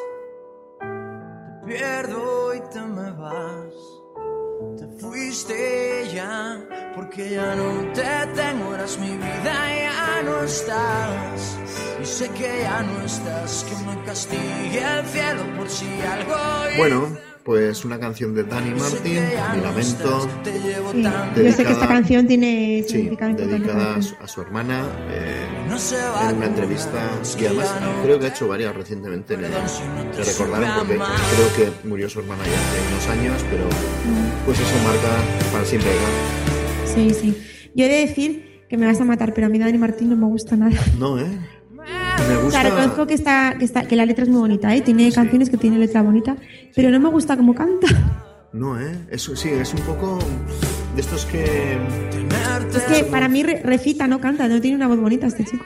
Te 0.81 1.67
pierdo 1.67 2.55
y 2.55 2.61
te 2.73 2.83
me 2.83 3.11
vas. 3.13 3.75
Te 4.77 4.87
fuiste 5.01 6.11
ya 6.13 6.59
porque 6.95 7.31
ya 7.31 7.55
no 7.55 7.91
te 7.95 8.27
tengo, 8.35 8.75
eras 8.75 8.99
mi 8.99 9.17
vida, 9.17 9.55
ya 9.87 10.23
no 10.25 10.43
estás. 10.43 11.59
Y 12.03 12.05
sé 12.05 12.29
que 12.29 12.61
ya 12.61 12.83
no 12.83 13.07
estás, 13.07 13.65
que 13.65 13.75
me 13.87 14.05
castigue 14.05 14.83
el 14.99 15.07
cielo 15.07 15.43
por 15.57 15.71
si 15.71 15.89
algo. 16.03 16.37
Bueno, 16.77 17.17
pues 17.45 17.85
una 17.85 17.99
canción 17.99 18.35
de 18.35 18.45
Dani 18.45 18.71
Martin, 18.71 19.15
Mi 19.55 19.61
Lamento. 19.61 20.29
sí. 20.45 21.03
yo 21.45 21.53
sé 21.53 21.65
que 21.65 21.73
esta 21.73 21.89
canción 21.89 22.27
tiene 22.27 22.85
Sí, 22.87 23.11
dedicada 23.37 23.97
a 23.97 24.03
su, 24.03 24.15
a 24.23 24.29
su 24.29 24.43
hermana 24.43 24.85
eh, 25.09 25.47
en 26.31 26.37
una 26.37 26.47
entrevista 26.47 27.11
y 27.41 27.47
además 27.47 27.75
creo 28.05 28.19
que 28.19 28.27
ha 28.27 28.29
hecho 28.29 28.49
varias 28.49 28.75
recientemente 28.77 29.37
le, 29.37 29.49
le 29.49 30.25
recordaron 30.25 30.71
porque 30.79 30.95
creo 30.95 31.53
que 31.57 31.89
murió 31.89 32.09
su 32.09 32.21
hermana 32.21 32.43
ya 32.45 32.53
hace 32.53 32.93
unos 32.93 33.09
años 33.09 33.45
pero 33.51 33.65
pues 34.45 34.59
eso 34.61 34.75
marca 34.85 35.53
para 35.53 35.65
siempre 35.65 35.91
¿no? 35.91 36.95
Sí, 36.95 37.11
sí. 37.15 37.43
Yo 37.75 37.87
he 37.87 37.89
de 37.89 38.07
decir 38.07 38.67
que 38.69 38.77
me 38.77 38.87
vas 38.87 39.01
a 39.01 39.05
matar, 39.05 39.35
pero 39.35 39.47
a 39.47 39.51
mí 39.51 39.59
Dani 39.59 39.79
Martín 39.79 40.11
no 40.11 40.17
me 40.17 40.27
gusta 40.27 40.57
nada. 40.57 40.79
no 40.99 41.19
eh 41.19 41.27
me 42.29 42.37
O 42.37 42.51
sea, 42.51 42.63
reconozco 42.63 43.07
que, 43.07 43.15
está, 43.15 43.57
que, 43.59 43.65
está, 43.65 43.83
que 43.87 43.97
la 43.97 44.07
letra 44.07 44.25
es 44.25 44.31
muy 44.31 44.41
bonita, 44.41 44.75
¿eh? 44.75 44.81
Tiene 44.83 45.11
canciones 45.13 45.51
que 45.51 45.57
tienen 45.57 45.81
letra 45.81 46.03
bonita, 46.03 46.37
pero 46.75 46.91
no 46.91 47.01
me 47.01 47.09
gusta 47.09 47.37
cómo 47.37 47.55
canta. 47.55 47.87
no 48.53 48.79
eh 48.81 48.93
eso 49.11 49.35
sí 49.37 49.49
es 49.49 49.73
un 49.75 49.81
poco 49.81 50.19
de 50.95 51.01
estos 51.01 51.25
que 51.27 51.79
Es 52.75 52.83
que 52.85 53.05
para 53.05 53.29
mí 53.29 53.43
re- 53.43 53.63
recita, 53.63 54.07
no 54.07 54.21
canta, 54.21 54.49
no 54.49 54.61
tiene 54.61 54.77
una 54.77 54.89
voz 54.89 55.01
bonita 55.01 55.27
este 55.27 55.45
chico. 55.45 55.65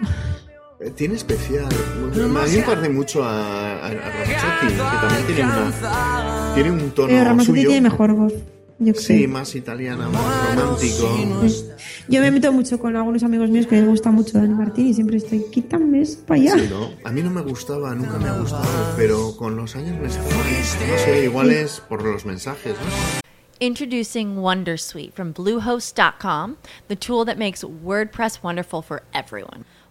eh, 0.81 0.91
tiene 0.95 1.15
especial. 1.17 1.67
A 1.67 2.47
mí 2.47 2.57
me 2.57 2.63
parece 2.63 2.89
mucho 2.91 3.25
a, 3.25 3.31
a, 3.33 3.87
a 3.87 3.91
Ramazzotti, 3.91 4.67
que 4.69 5.07
también 5.07 5.27
tiene 5.27 5.43
una 5.45 6.53
tiene 6.55 6.71
un 6.71 6.91
tono 6.93 7.09
Pero 7.09 7.25
Ramazzotti 7.25 7.59
suyo. 7.61 7.69
tiene 7.71 7.81
mejor 7.89 8.13
voz, 8.15 8.33
yo 8.79 8.93
creo. 8.93 9.03
sí 9.03 9.27
más 9.27 9.55
italiana 9.55 10.09
más 10.09 10.55
romántico 10.55 11.17
Sí. 11.49 11.65
Yo 12.09 12.21
me 12.21 12.31
meto 12.31 12.53
mucho 12.53 12.79
con 12.79 12.95
algunos 12.95 13.23
amigos 13.23 13.51
míos 13.51 13.67
que 13.67 13.77
les 13.77 13.87
gusta 13.87 14.11
mucho 14.11 14.39
Dani 14.39 14.55
Martín 14.55 14.89
y 14.89 14.95
siempre 14.95 15.17
estoy, 15.17 15.45
quítame 15.51 16.03
eso 16.03 16.19
para 16.27 16.41
allá. 16.41 16.55
Sí, 16.55 16.69
¿no? 16.71 16.91
A 17.05 17.11
mí 17.11 17.23
no 17.23 17.31
me 17.31 17.41
gustaba, 17.43 17.95
nunca 17.95 18.19
me 18.19 18.29
ha 18.29 18.39
gustado, 18.39 18.65
pero 18.97 19.37
con 19.37 19.57
los 19.57 19.75
años 19.77 19.99
me 20.01 20.07
está... 20.07 20.21
No 20.23 20.99
sé, 20.99 21.25
igual 21.25 21.51
es 21.51 21.81
por 21.81 22.03
los 22.03 22.25
mensajes, 22.25 22.75
¿no? 22.75 23.21
Introducing 23.59 24.37
Wondersuite 24.37 25.15
from 25.15 25.33
Bluehost.com, 25.33 26.57
the 26.89 26.97
tool 26.97 27.25
that 27.25 27.39
makes 27.39 27.65
WordPress 27.65 28.43
wonderful 28.43 28.83
for 28.83 29.03
everyone. 29.15 29.65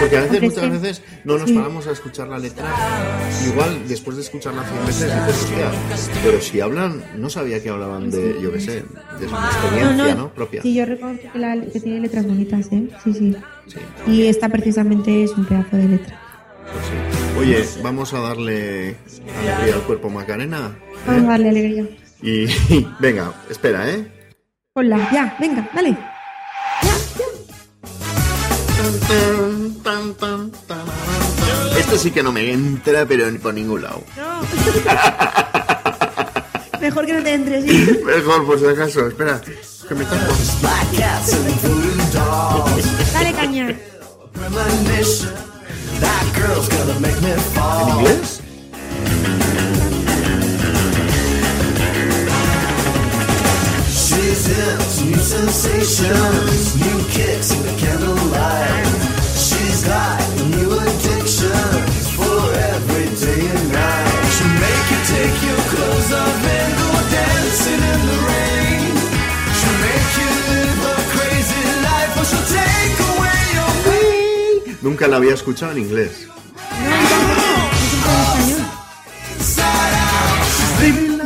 Porque 0.00 0.16
a 0.16 0.20
veces, 0.22 0.42
muchas 0.42 0.70
veces, 0.82 1.02
no 1.24 1.38
nos 1.38 1.48
Sí. 1.48 1.54
paramos 1.56 1.86
a 1.86 1.92
escuchar 1.92 2.28
la 2.28 2.38
letra. 2.38 2.64
Igual, 3.46 3.86
después 3.88 4.16
de 4.16 4.22
escucharla 4.22 4.62
100 4.64 4.86
veces, 4.86 5.12
dices, 5.14 5.42
hostia, 5.42 5.70
pero 6.22 6.40
si 6.40 6.60
hablan, 6.60 7.04
no 7.16 7.30
sabía 7.30 7.62
que 7.62 7.68
hablaban 7.70 8.10
de, 8.10 8.36
yo 8.40 8.52
qué 8.52 8.60
sé, 8.60 8.72
de 9.20 9.28
su 9.28 9.34
experiencia, 9.34 10.14
¿no? 10.14 10.32
Propia. 10.34 10.62
Sí, 10.62 10.74
yo 10.74 10.84
reconozco 10.86 11.30
que, 11.32 11.38
la- 11.38 11.60
que 11.72 11.80
tiene 11.80 12.00
letras 12.00 12.26
bonitas, 12.26 12.66
¿eh? 12.72 12.88
Sí, 13.04 13.12
sí. 13.14 13.36
Y 14.06 14.26
esta 14.26 14.48
precisamente 14.48 15.24
es 15.24 15.30
un 15.32 15.44
pedazo 15.46 15.76
de 15.76 15.88
letra. 15.88 16.20
Pues 16.72 16.86
sí. 16.86 17.38
Oye, 17.38 17.64
vamos 17.82 18.12
a 18.14 18.20
darle 18.20 18.96
alegría 19.42 19.74
al 19.74 19.82
cuerpo 19.82 20.08
Macarena. 20.10 20.76
Vamos 21.06 21.24
a 21.24 21.28
darle 21.32 21.48
alegría. 21.50 21.86
Y 22.22 22.46
venga, 23.00 23.32
espera, 23.50 23.90
¿eh? 23.90 24.06
Hola, 24.74 25.08
ya, 25.12 25.36
venga, 25.38 25.68
dale. 25.74 25.96
Sí 31.96 32.10
que 32.10 32.22
no 32.22 32.32
me 32.32 32.52
entra, 32.52 33.06
pero 33.06 33.30
ni 33.30 33.38
por 33.38 33.54
ningún 33.54 33.80
lado. 33.82 34.02
Mejor 36.80 37.06
que 37.06 37.12
no 37.14 37.22
te 37.22 37.32
entres, 37.32 37.64
¿sí? 37.64 38.00
Mejor, 38.04 38.44
por 38.44 38.58
si 38.58 38.66
acaso, 38.66 39.06
espera. 39.06 39.40
Que 39.88 39.94
me 39.94 40.04
tapo. 40.04 40.34
Dale 43.14 43.32
caña. 43.32 43.74
¿En 47.80 47.88
inglés? 47.88 48.40
New 55.04 55.14
sensations, 55.16 56.76
new 56.76 56.98
kicks 57.10 57.52
in 57.52 57.62
the 57.62 57.74
candlelight. 57.78 58.86
She's 59.36 59.84
got 59.84 60.18
new 60.50 60.73
addictions 61.04 62.10
for 62.16 62.40
every 62.72 63.08
day 63.24 63.42
and 63.54 63.72
night. 63.72 64.24
She'll 64.34 64.54
make 64.64 64.86
you 64.92 65.00
take 65.14 65.36
your 65.48 65.60
clothes 65.70 66.10
off 66.12 66.44
and 66.56 66.70
go 66.80 66.90
dancing 67.16 67.82
in 67.92 68.00
the 68.10 68.18
rain. 68.30 68.92
She'll 69.58 69.78
make 69.88 70.10
you 70.20 70.30
live 70.50 70.80
a 70.92 70.98
crazy 71.14 71.62
life, 71.88 72.12
or 72.20 72.24
she'll 72.30 72.48
take 72.58 72.96
away 73.12 73.40
your 73.58 73.72
pain. 73.86 74.78
Nunca 74.82 75.08
la 75.08 75.16
había 75.16 75.34
escuchado 75.34 75.72
en 75.72 75.78
inglés. 75.78 76.28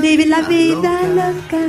Vive 0.01 0.27
la 0.27 0.43
vida 0.43 1.03
loca. 1.03 1.63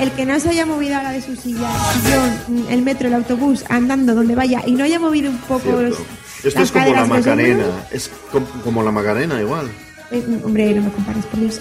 El 0.00 0.10
que 0.12 0.26
no 0.26 0.38
se 0.40 0.50
haya 0.50 0.66
movido 0.66 0.96
ahora 0.96 1.10
de 1.12 1.22
su 1.22 1.36
silla, 1.36 1.68
el 1.94 2.02
sillón, 2.02 2.66
el 2.70 2.82
metro, 2.82 3.08
el 3.08 3.14
autobús, 3.14 3.64
andando 3.68 4.14
donde 4.14 4.34
vaya 4.34 4.62
y 4.66 4.72
no 4.72 4.84
haya 4.84 4.98
movido 4.98 5.30
un 5.30 5.38
poco 5.38 5.70
los. 5.72 5.96
Esto 6.42 6.60
las 6.60 6.68
es 6.68 6.72
como 6.72 6.92
la 6.94 7.06
Macarena. 7.06 7.64
Es 7.90 8.10
com- 8.30 8.44
como 8.62 8.82
la 8.82 8.90
Macarena, 8.90 9.40
igual. 9.40 9.66
eh, 10.10 10.22
hombre, 10.44 10.74
no 10.74 10.82
me 10.82 10.90
compares 10.90 11.24
por 11.26 11.40
Dios. 11.40 11.60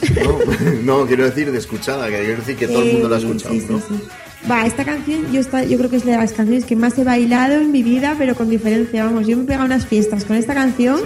No, 0.84 1.00
no, 1.02 1.08
quiero 1.08 1.24
decir 1.26 1.52
de 1.52 1.58
escuchada, 1.58 2.08
que 2.10 2.18
quiero 2.20 2.38
decir 2.38 2.56
que 2.58 2.68
todo 2.68 2.82
el 2.84 2.94
mundo 2.94 3.10
la 3.10 3.16
ha 3.16 3.20
escuchado, 3.20 3.54
Sí, 3.54 3.62
sí, 3.62 3.68
¿no? 3.70 3.80
sí. 3.80 4.04
Va, 4.52 4.66
esta 4.66 4.84
canción 4.84 5.32
yo, 5.32 5.40
está, 5.40 5.64
yo 5.64 5.78
creo 5.78 5.90
que 5.90 5.96
es 5.96 6.04
de 6.06 6.18
las 6.18 6.34
canciones 6.34 6.66
que 6.66 6.76
más 6.76 6.98
he 6.98 7.06
bailado 7.06 7.54
en 7.62 7.72
mi 7.72 7.82
vida, 7.82 8.16
pero 8.18 8.36
con 8.36 8.50
diferencia. 8.50 9.06
Vamos, 9.06 9.26
yo 9.26 9.38
me 9.38 9.44
he 9.44 9.46
pegado 9.46 9.64
unas 9.66 9.86
fiestas 9.86 10.26
con 10.26 10.36
esta 10.36 10.54
canción. 10.54 11.00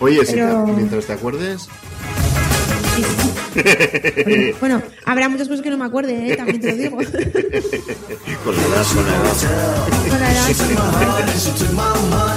Oye, 0.00 0.18
si 0.26 0.32
te- 0.32 0.38
Pero- 0.38 0.66
mientras 0.66 1.04
te 1.06 1.12
acuerdes, 1.12 1.68
Bueno, 4.60 4.82
habrá 5.04 5.28
muchas 5.28 5.48
cosas 5.48 5.62
que 5.62 5.70
no 5.70 5.78
me 5.78 5.84
acuerde, 5.84 6.32
¿eh? 6.32 6.36
también 6.36 6.60
te 6.60 6.70
lo 6.70 6.76
digo. 6.76 6.96
Con 8.44 8.56
la 8.56 8.62
edad, 8.62 8.86
con 8.94 9.06
la 9.06 9.12
edad. 9.16 9.34
Con 10.08 10.20
la 10.20 10.32
edad. 10.32 10.50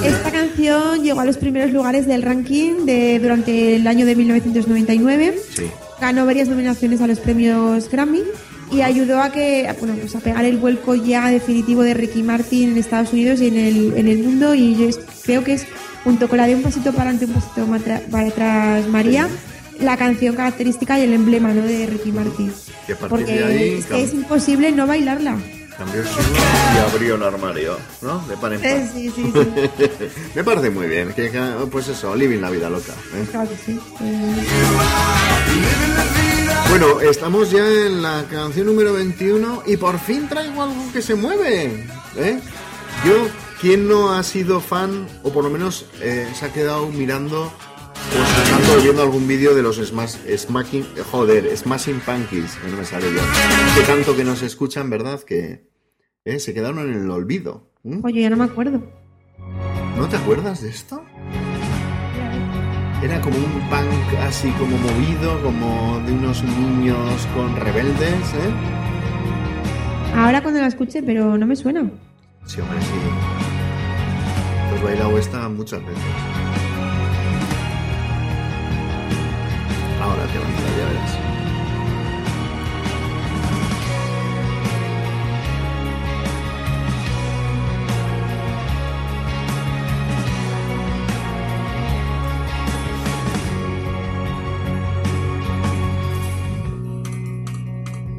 Esta 0.03 0.31
canción 0.31 1.03
llegó 1.03 1.19
a 1.21 1.25
los 1.25 1.37
primeros 1.37 1.71
lugares 1.71 2.07
del 2.07 2.21
ranking 2.21 2.85
de, 2.85 3.19
durante 3.19 3.75
el 3.75 3.87
año 3.87 4.05
de 4.05 4.15
1999. 4.15 5.39
Sí. 5.55 5.63
Ganó 5.99 6.25
varias 6.25 6.49
nominaciones 6.49 7.01
a 7.01 7.07
los 7.07 7.19
premios 7.19 7.89
Grammy 7.89 8.23
y 8.71 8.81
ayudó 8.81 9.21
a 9.21 9.31
que 9.31 9.73
bueno, 9.79 9.95
pues 9.99 10.15
a 10.15 10.19
pegar 10.19 10.45
el 10.45 10.57
vuelco 10.57 10.95
ya 10.95 11.29
definitivo 11.29 11.83
de 11.83 11.93
Ricky 11.93 12.23
Martin 12.23 12.71
en 12.71 12.77
Estados 12.77 13.13
Unidos 13.13 13.39
y 13.41 13.47
en 13.47 13.57
el, 13.57 13.93
en 13.95 14.07
el 14.07 14.19
mundo. 14.19 14.55
Y 14.55 14.75
yo 14.75 14.87
creo 15.23 15.43
que 15.43 15.53
es, 15.53 15.65
junto 16.03 16.27
con 16.27 16.37
la 16.37 16.47
de 16.47 16.55
Un 16.55 16.63
pasito 16.63 16.91
para 16.91 17.11
adelante, 17.11 17.25
un 17.25 17.33
pasito 17.33 17.65
para 18.11 18.27
atrás, 18.27 18.87
María, 18.87 19.29
la 19.79 19.97
canción 19.97 20.35
característica 20.35 20.99
y 20.99 21.03
el 21.03 21.13
emblema 21.13 21.53
¿no? 21.53 21.61
de 21.63 21.85
Ricky 21.87 22.11
Martin. 22.11 22.53
Porque 23.09 23.33
de 23.39 23.43
ahí 23.45 23.73
es, 23.79 23.85
que 23.85 23.93
cam- 23.93 23.99
es 23.99 24.13
imposible 24.13 24.71
no 24.71 24.85
bailarla. 24.87 25.37
cambió 25.77 26.01
el 26.01 26.07
siglo 26.07 26.23
y 26.75 26.91
abrió 26.91 27.15
el 27.15 27.23
armario, 27.23 27.77
¿no? 28.01 28.19
De 28.27 28.37
par 28.37 28.53
en 28.53 28.61
par. 28.61 28.89
Sí, 28.93 29.11
sí, 29.15 29.31
sí. 29.33 29.33
Me 30.35 30.43
parece 30.43 30.69
muy 30.69 30.87
bien. 30.87 31.13
Que, 31.13 31.29
pues 31.71 31.87
eso, 31.87 32.15
living 32.15 32.39
la 32.41 32.49
vida 32.49 32.69
loca. 32.69 32.93
¿eh? 33.15 33.25
Claro 33.31 33.49
que 33.49 33.57
sí. 33.57 33.79
Bueno, 36.69 37.01
estamos 37.01 37.51
ya 37.51 37.67
en 37.67 38.01
la 38.01 38.25
canción 38.31 38.65
número 38.67 38.93
21 38.93 39.63
y 39.67 39.77
por 39.77 39.99
fin 39.99 40.27
traigo 40.27 40.63
algo 40.63 40.91
que 40.91 41.01
se 41.01 41.13
mueve. 41.15 41.85
¿eh? 42.17 42.39
Yo, 43.05 43.27
¿quién 43.61 43.87
no 43.87 44.11
ha 44.13 44.23
sido 44.23 44.59
fan 44.59 45.07
o 45.23 45.31
por 45.31 45.43
lo 45.43 45.49
menos 45.51 45.85
eh, 46.01 46.27
se 46.37 46.45
ha 46.45 46.53
quedado 46.53 46.87
mirando 46.87 47.51
o 48.11 48.23
escuchando 48.23 48.73
o 48.77 48.81
viendo 48.81 49.01
algún 49.01 49.27
vídeo 49.27 49.55
de 49.55 49.63
los 49.63 49.77
smash, 49.77 50.15
smacking, 50.37 50.85
joder, 51.11 51.55
Smashing 51.57 51.99
Punkies? 52.01 52.55
que 52.55 52.69
No 52.69 52.77
me 52.77 52.85
sale 52.85 53.07
ya. 53.13 53.75
Que 53.75 53.81
tanto 53.87 54.15
que 54.15 54.23
nos 54.23 54.41
escuchan, 54.41 54.89
¿verdad? 54.89 55.21
Que 55.23 55.67
eh, 56.25 56.39
se 56.39 56.53
quedaron 56.53 56.79
en 56.79 56.93
el 57.01 57.09
olvido. 57.09 57.71
¿m? 57.83 58.01
Oye, 58.03 58.21
ya 58.21 58.29
no 58.29 58.37
me 58.37 58.45
acuerdo. 58.45 58.81
¿No 59.97 60.07
te 60.07 60.17
acuerdas 60.17 60.61
de 60.61 60.69
esto? 60.69 61.03
Era 63.03 63.19
como 63.19 63.35
un 63.37 63.69
punk 63.69 64.19
así 64.21 64.49
como 64.51 64.77
movido, 64.77 65.41
como 65.43 65.99
de 66.05 66.13
unos 66.13 66.41
niños 66.43 67.27
con 67.35 67.55
rebeldes, 67.57 68.33
¿eh? 68.33 68.53
Ahora 70.15 70.41
cuando 70.41 70.61
la 70.61 70.67
escuche, 70.67 71.03
pero 71.03 71.37
no 71.37 71.45
me 71.45 71.55
suena. 71.55 71.89
Sí, 72.45 72.61
hombre, 72.61 72.79
sí. 72.81 72.93
Pues 74.69 74.83
bailado 74.83 75.17
esta 75.17 75.49
muchas 75.49 75.81
veces. 75.81 76.03
Ahora 80.03 80.27
te 80.27 80.37
va 80.37 80.45
a 80.45 80.49
ya 80.49 80.85
verás. 80.85 81.17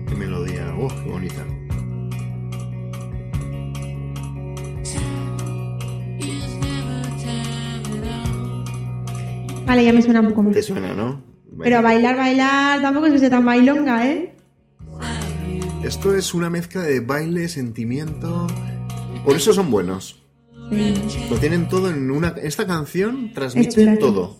Qué 0.09 0.14
melodía, 0.14 0.74
¡uh, 0.78 0.89
qué 0.89 1.11
bonita! 1.11 1.45
Vale, 9.66 9.85
ya 9.85 9.93
me 9.93 10.01
suena 10.01 10.20
un 10.20 10.32
poco. 10.32 10.51
Te 10.51 10.62
suena, 10.62 10.95
¿no? 10.95 11.34
Pero 11.59 11.82
bailar, 11.82 12.16
bailar, 12.16 12.80
tampoco 12.80 13.07
es 13.07 13.12
que 13.12 13.18
sea 13.18 13.30
tan 13.30 13.44
bailonga, 13.44 14.07
¿eh? 14.07 14.34
Esto 15.82 16.14
es 16.14 16.32
una 16.34 16.48
mezcla 16.50 16.82
de 16.82 17.00
baile, 17.00 17.48
sentimiento. 17.48 18.46
Por 19.24 19.36
eso 19.36 19.52
son 19.52 19.70
buenos. 19.70 20.22
Sí. 20.70 20.94
Lo 21.30 21.36
tienen 21.36 21.68
todo 21.68 21.90
en 21.90 22.11
una. 22.11 22.28
Esta 22.42 22.66
canción 22.66 23.32
transmite 23.34 23.96
todo. 23.98 24.38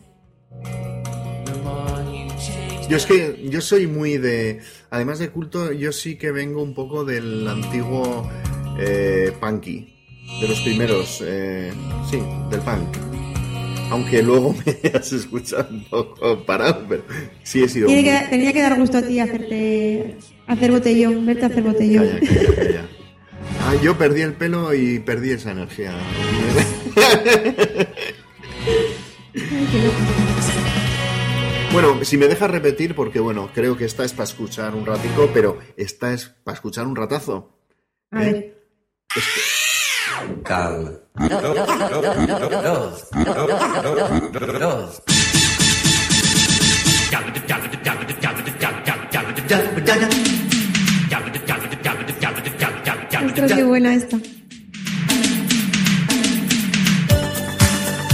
Yo 2.89 2.97
es 2.97 3.07
que 3.07 3.47
yo 3.51 3.61
soy 3.61 3.87
muy 3.87 4.19
de. 4.19 4.61
Además 4.91 5.19
de 5.19 5.31
culto, 5.31 5.73
yo 5.73 5.93
sí 5.93 6.17
que 6.17 6.31
vengo 6.33 6.63
un 6.63 6.75
poco 6.75 7.05
del 7.05 7.47
antiguo 7.47 8.29
eh, 8.79 9.33
punky. 9.41 9.91
De 10.41 10.49
los 10.49 10.61
primeros. 10.61 11.23
eh, 11.25 11.73
sí, 12.11 12.19
del 12.51 12.61
punk. 12.61 13.14
Aunque 13.91 14.23
luego 14.23 14.55
me 14.67 14.91
has 14.91 15.13
escuchado 15.13 15.69
un 15.71 15.85
poco 15.85 16.45
parado, 16.45 16.85
pero 16.89 17.05
sí 17.43 17.63
he 17.63 17.69
sido. 17.69 17.87
Tiene 17.87 18.03
muy- 18.03 18.21
que, 18.21 18.27
tenía 18.29 18.53
que 18.53 18.63
dar 18.63 18.79
gusto 18.79 18.99
a 18.99 19.03
ti 19.03 19.21
hacerte 19.21 20.17
hacer 20.47 20.71
botellón, 20.73 21.25
verte 21.27 21.45
hacer 21.47 21.63
botellón. 21.63 22.07
Calla, 22.21 22.21
calla, 22.21 22.55
calla. 22.57 22.89
Ah, 23.61 23.75
yo 23.83 23.97
perdí 23.97 24.23
el 24.23 24.33
pelo 24.35 24.75
y 24.75 24.99
perdí 25.01 25.31
esa 25.31 25.53
energía. 25.53 25.95
Bueno, 31.73 32.05
si 32.05 32.17
me 32.17 32.29
dejas 32.29 32.51
repetir, 32.51 32.95
porque 32.95 33.19
bueno, 33.19 33.51
creo 33.53 33.77
que 33.77 33.85
esta 33.85 34.05
es 34.05 34.13
para 34.13 34.25
escuchar 34.25 34.75
un 34.75 34.87
ratico, 34.87 35.29
pero 35.35 35.59
esta 35.77 36.13
es 36.13 36.27
para 36.27 36.55
escuchar 36.55 36.87
un 36.87 36.95
ratazo. 36.95 37.59
A 38.13 38.21
ver. 38.21 38.65
Cal. 40.45 41.01
Ostras, 53.27 53.53
qué 53.53 53.65
buena 53.65 53.95
esta. 53.95 54.19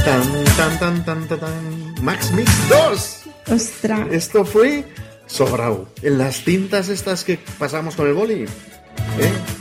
Tan, 0.04 0.44
tan, 0.56 0.78
tan, 0.78 1.04
tan, 1.04 1.28
tan, 1.28 1.40
tan. 1.40 1.94
Max 2.02 2.32
Mix 2.32 2.50
2. 2.68 3.20
Ostras. 3.54 4.08
Esto 4.10 4.44
fue 4.44 4.84
sobrado. 5.26 5.88
En 6.02 6.18
las 6.18 6.42
cintas 6.42 6.88
estas 6.88 7.24
que 7.24 7.38
pasamos 7.58 7.96
con 7.96 8.06
el 8.08 8.14
boli. 8.14 8.44
¿Eh? 8.44 9.59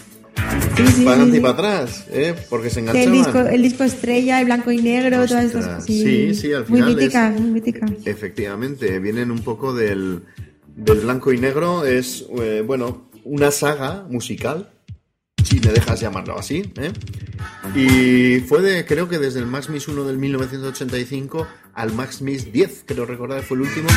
Sí, 0.77 0.87
sí, 0.87 1.03
para 1.03 1.15
adelante 1.17 1.37
y 1.37 1.39
para 1.41 1.53
atrás, 1.53 2.05
¿eh? 2.11 2.35
Porque 2.49 2.69
se 2.69 2.79
El 2.79 2.87
enganchaban. 2.89 3.11
disco, 3.13 3.39
el 3.39 3.61
disco 3.61 3.83
estrella, 3.83 4.39
el 4.39 4.45
blanco 4.45 4.71
y 4.71 4.81
negro, 4.81 5.25
todas 5.27 5.31
estas 5.45 5.45
Ostras, 5.45 5.65
cosas. 5.65 5.85
sí, 5.85 6.33
sí, 6.33 6.53
al 6.53 6.65
Muy 6.67 6.81
final 6.81 6.99
es- 6.99 7.39
muy 7.39 7.51
míticas. 7.51 7.91
Efectivamente, 8.05 8.99
vienen 8.99 9.29
un 9.31 9.39
poco 9.43 9.73
del, 9.73 10.23
del 10.75 10.99
blanco 11.01 11.33
y 11.33 11.37
negro. 11.37 11.85
Es, 11.85 12.25
eh, 12.41 12.63
bueno, 12.65 13.09
una 13.25 13.51
saga 13.51 14.05
musical, 14.09 14.69
si 15.43 15.59
me 15.59 15.71
dejas 15.71 15.99
llamarlo 15.99 16.37
así. 16.39 16.71
¿eh? 16.77 16.91
Y 17.75 18.39
fue 18.41 18.61
de, 18.61 18.85
creo 18.85 19.09
que 19.09 19.19
desde 19.19 19.39
el 19.39 19.45
Max 19.47 19.69
Mix 19.69 19.87
1 19.87 20.03
del 20.05 20.17
1985 20.17 21.45
al 21.73 21.93
Max 21.93 22.21
Mix 22.21 22.51
10, 22.51 22.83
creo 22.85 23.05
recordar, 23.05 23.43
fue 23.43 23.55
el 23.57 23.61
último, 23.63 23.87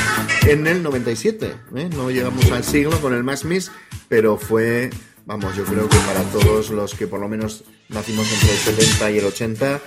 en 0.48 0.66
el 0.66 0.82
97. 0.82 1.53
¿eh? 1.76 1.90
No 1.94 2.11
llegamos 2.11 2.50
al 2.50 2.64
siglo 2.64 3.00
con 3.00 3.14
el 3.14 3.22
Max 3.24 3.44
Mix, 3.44 3.70
pero 4.09 4.36
fue, 4.36 4.90
vamos, 5.27 5.57
yo 5.57 5.64
creo 5.64 5.89
que 5.89 5.97
para 5.99 6.23
todos 6.25 6.70
los 6.70 6.95
que 6.95 7.07
por 7.07 7.20
lo 7.20 7.29
menos 7.29 7.64
nacimos 7.89 8.27
entre 8.33 8.51
el 8.51 8.59
70 8.59 9.11
y 9.11 9.18
el 9.18 9.25
80, 9.27 9.81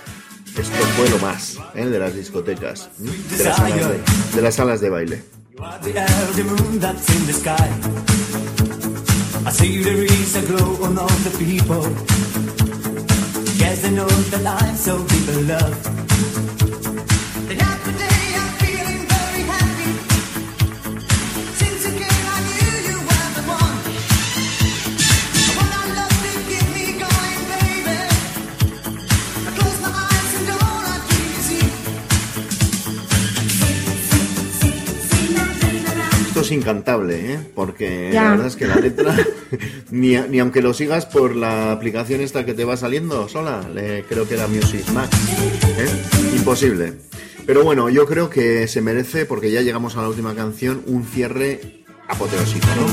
esto 0.58 0.86
fue 0.96 1.08
lo 1.10 1.18
más 1.18 1.58
¿eh? 1.74 1.86
de 1.86 1.98
las 1.98 2.14
discotecas, 2.14 2.88
de, 2.98 3.44
las 4.42 4.54
salas 4.54 4.80
de, 4.80 4.88
baile. 4.88 5.22
Es 36.46 36.52
incantable, 36.52 37.34
¿eh? 37.34 37.38
porque 37.54 38.10
Ya. 38.12 38.24
la 38.24 38.30
verdad 38.30 38.46
es 38.46 38.56
que 38.56 38.66
la 38.66 38.76
letra, 38.76 39.14
ni, 39.90 40.16
ni 40.16 40.38
aunque 40.38 40.62
lo 40.62 40.72
sigas 40.74 41.06
por 41.06 41.34
la 41.36 41.72
aplicación 41.72 42.20
esta 42.20 42.44
que 42.44 42.54
te 42.54 42.64
va 42.64 42.76
saliendo 42.76 43.28
sola, 43.28 43.68
le- 43.72 44.04
creo 44.04 44.26
que 44.28 44.34
era 44.34 44.46
Music 44.46 44.88
Max, 44.92 45.10
¿eh? 45.78 46.36
imposible. 46.36 46.94
Pero 47.46 47.62
bueno, 47.62 47.88
yo 47.88 48.06
creo 48.06 48.28
que 48.30 48.66
se 48.66 48.80
merece, 48.80 49.24
porque 49.24 49.50
ya 49.52 49.60
llegamos 49.62 49.96
a 49.96 50.02
la 50.02 50.08
última 50.08 50.34
canción, 50.34 50.82
un 50.86 51.04
cierre 51.04 51.84
apoteósico, 52.08 52.66
¿no? 52.76 52.86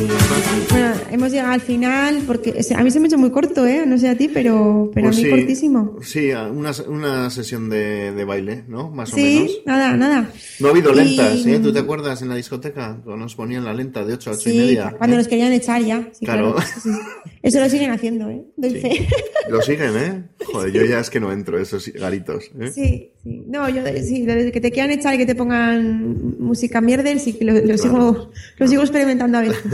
Bueno, 0.70 0.96
hemos 1.12 1.32
llegado 1.32 1.52
al 1.54 1.62
final 1.62 2.24
porque 2.26 2.52
o 2.52 2.78
a 2.78 2.84
mí 2.84 2.92
se 2.92 3.00
me 3.00 3.06
ha 3.06 3.08
hecho 3.08 3.18
muy 3.18 3.32
corto, 3.32 3.66
¿eh? 3.68 3.84
No 3.86 3.98
sé 3.98 4.10
a 4.10 4.18
ti, 4.18 4.28
pero, 4.28 4.90
pero 4.94 5.08
Pues 5.08 5.18
a 5.18 5.20
mí 5.20 5.26
sí, 5.26 5.30
cortísimo. 5.30 5.98
Sí, 6.02 6.32
una, 6.32 6.72
una 6.88 7.30
sesión 7.30 7.70
de, 7.70 8.12
de 8.12 8.26
baile, 8.26 8.64
¿no? 8.68 8.90
Más 8.90 9.14
o 9.14 9.16
Sí, 9.16 9.22
menos. 9.40 9.52
nada, 9.66 9.96
nada. 9.98 10.30
No 10.60 10.68
ha 10.68 10.72
habido 10.72 10.92
Y- 10.94 10.96
lentas, 10.96 11.46
¿eh? 11.46 11.60
¿Tú 11.62 11.72
te 11.72 11.80
acuerdas 11.80 12.22
en 12.22 12.30
la 12.30 12.36
discoteca? 12.36 13.00
Cuando 13.04 13.18
nos 13.24 13.36
ponían 13.36 13.64
la 13.66 13.74
lenta 13.74 14.04
de 14.04 14.14
8 14.14 14.32
a 14.32 14.34
8 14.34 14.50
y 14.50 14.52
Sí, 14.54 14.58
media. 14.58 14.96
cuando 14.98 15.16
¿eh? 15.16 15.20
nos 15.20 15.28
querían 15.28 15.54
echar 15.54 15.82
ya. 15.84 16.10
Sí, 16.12 16.26
Claro. 16.26 16.54
claro. 16.56 16.68
Sí, 16.82 16.90
sí. 16.92 17.00
Eso 17.44 17.60
lo 17.60 17.70
siguen 17.70 17.92
haciendo, 17.92 18.30
¿eh? 18.30 18.44
Doy 18.58 18.80
fe. 18.80 19.08
Lo 19.50 19.62
siguen, 19.62 19.98
¿eh? 19.98 20.24
Joder, 20.52 20.72
yo 20.72 20.86
ya 20.86 21.00
es 21.00 21.10
que 21.10 21.20
no 21.20 21.32
entro, 21.32 21.60
esos 21.60 21.88
garitos. 21.94 22.46
¿eh? 22.60 22.72
Sí, 22.74 23.13
sí. 23.24 23.44
No, 23.48 23.70
yo 23.70 23.84
sí, 24.04 24.26
que 24.26 24.62
te 24.62 24.72
quieran 24.72 24.92
echar 24.92 25.16
y 25.16 25.18
que 25.18 25.26
te 25.26 25.36
pongan 25.36 26.36
música 26.40 26.82
mierder, 26.82 27.20
sí 27.20 27.34
que 27.34 27.46
lo, 27.46 27.54
lo 27.54 27.78
sigo, 27.78 28.32
lo 28.58 28.68
sigo 28.68 28.82
experimentando 28.82 29.38
a 29.38 29.42
veces. 29.42 29.64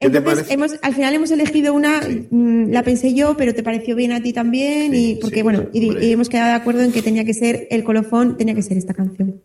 ¿Qué 0.00 0.10
te 0.10 0.18
Entonces, 0.18 0.50
hemos, 0.50 0.72
al 0.82 0.94
final 0.94 1.14
hemos 1.14 1.30
elegido 1.30 1.72
una, 1.72 2.00
mm, 2.30 2.70
la 2.70 2.82
pensé 2.82 3.14
yo, 3.14 3.36
pero 3.36 3.54
te 3.54 3.62
pareció 3.62 3.94
bien 3.96 4.12
a 4.12 4.22
ti 4.22 4.32
también, 4.32 4.94
y 4.94 5.16
porque, 5.16 5.36
sí, 5.36 5.42
bueno, 5.42 5.68
y, 5.72 6.10
hemos 6.10 6.28
quedado 6.28 6.48
de 6.48 6.54
acuerdo 6.54 6.82
en 6.82 6.92
que 6.92 7.00
tenía 7.00 7.24
que 7.24 7.34
ser 7.34 7.66
el 7.70 7.84
colofón, 7.84 8.36
tenía 8.36 8.54
que 8.54 8.62
ser 8.62 8.76
esta 8.76 8.94
canción. 8.94 9.42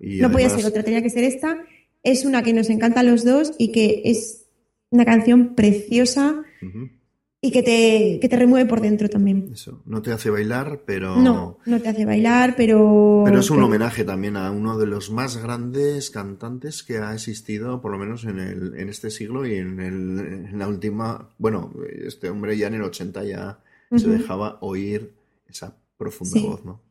Y 0.00 0.20
no 0.20 0.30
podía 0.30 0.48
ser 0.48 0.64
otra, 0.64 0.82
tenía 0.82 1.02
que 1.02 1.10
ser 1.10 1.24
esta. 1.24 1.58
Es 2.02 2.24
una 2.24 2.42
que 2.42 2.52
nos 2.52 2.70
encanta 2.70 3.00
a 3.00 3.02
los 3.02 3.24
dos 3.24 3.52
y 3.58 3.72
que 3.72 4.02
es 4.04 4.46
una 4.90 5.04
canción 5.04 5.54
preciosa. 5.54 6.42
Y 7.40 7.52
que 7.52 7.62
te, 7.62 8.18
que 8.20 8.28
te 8.28 8.36
remueve 8.36 8.68
por 8.68 8.80
dentro 8.80 9.08
también. 9.08 9.50
Eso, 9.52 9.82
no 9.86 10.02
te 10.02 10.10
hace 10.10 10.30
bailar, 10.30 10.82
pero... 10.86 11.16
No, 11.16 11.58
no 11.66 11.80
te 11.80 11.88
hace 11.90 12.04
bailar, 12.04 12.54
pero... 12.56 13.22
Pero 13.24 13.38
es 13.40 13.50
un 13.50 13.58
pero- 13.58 13.66
homenaje 13.66 14.04
también 14.04 14.36
a 14.36 14.50
uno 14.50 14.78
de 14.78 14.86
los 14.86 15.10
más 15.10 15.36
grandes 15.36 16.10
cantantes 16.10 16.82
que 16.82 16.98
ha 16.98 17.12
existido, 17.14 17.80
por 17.80 17.92
lo 17.92 17.98
menos 17.98 18.24
en, 18.24 18.38
el, 18.40 18.74
en 18.78 18.88
este 18.88 19.10
siglo 19.10 19.46
y 19.46 19.54
en, 19.56 19.78
el, 19.80 20.46
en 20.50 20.58
la 20.58 20.66
última. 20.66 21.28
Bueno, 21.38 21.72
este 22.04 22.30
hombre 22.30 22.56
ya 22.56 22.66
en 22.68 22.74
el 22.74 22.82
80 22.82 23.24
ya 23.24 23.60
se 23.94 24.08
dejaba 24.08 24.58
oír 24.62 25.14
esa 25.48 25.76
profunda 25.96 26.32
Sí. 26.40 26.46
voz, 26.46 26.64
¿no? 26.64 26.82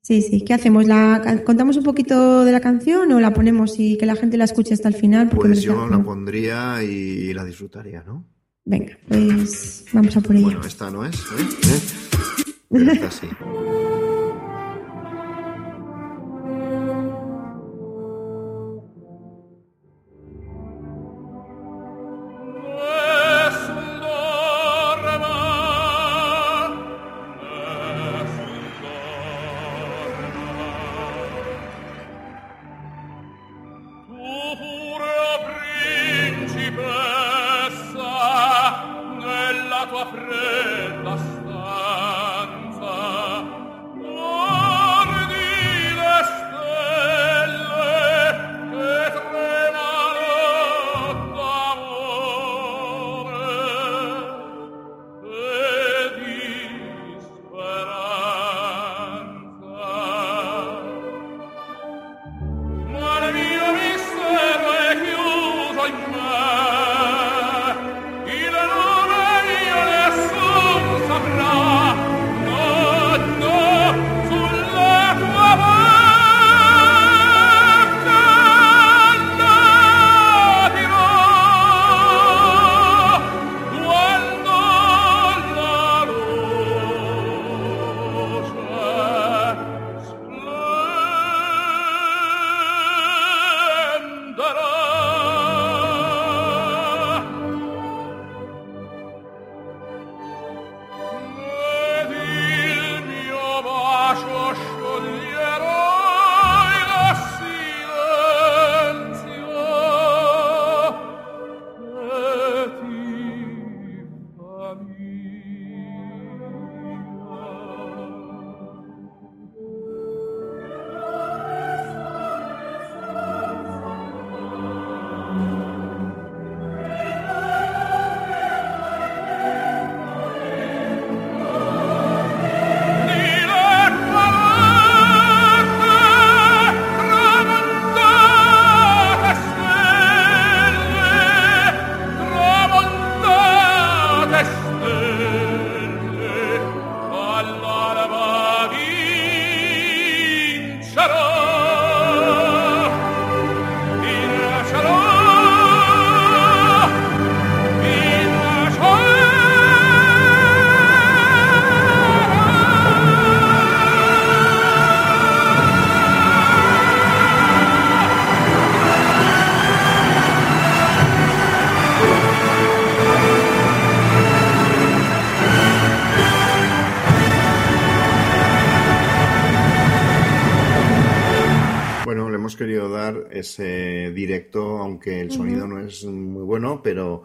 Sí, 0.00 0.22
sí. 0.22 0.40
¿Qué 0.42 0.54
hacemos? 0.54 0.86
¿La, 0.86 1.42
¿Contamos 1.44 1.76
un 1.76 1.82
poquito 1.84 2.44
de 2.44 2.52
la 2.52 2.60
canción 2.60 3.12
o 3.12 3.20
la 3.20 3.34
ponemos 3.34 3.78
y 3.78 3.98
que 3.98 4.06
la 4.06 4.14
gente 4.16 4.38
la 4.38 4.44
escuche 4.44 4.72
hasta 4.72 4.88
el 4.88 4.94
final? 4.94 5.28
Porque 5.28 5.48
Pues 5.48 5.60
yo 5.62 5.86
la 5.86 6.02
pondría 6.02 6.82
y 6.82 7.34
la 7.34 7.44
disfrutaría, 7.44 8.02
¿no? 8.06 8.24
Venga, 8.68 8.98
pues 9.08 9.86
vamos 9.94 10.14
a 10.14 10.20
por 10.20 10.36
ello. 10.36 10.44
Bueno, 10.44 10.66
esta 10.66 10.90
no 10.90 11.02
es, 11.02 11.16
¿eh? 11.16 11.48
¿Eh? 11.62 11.80
Pero 12.68 12.92
esta 12.92 13.10
sí. 13.10 13.26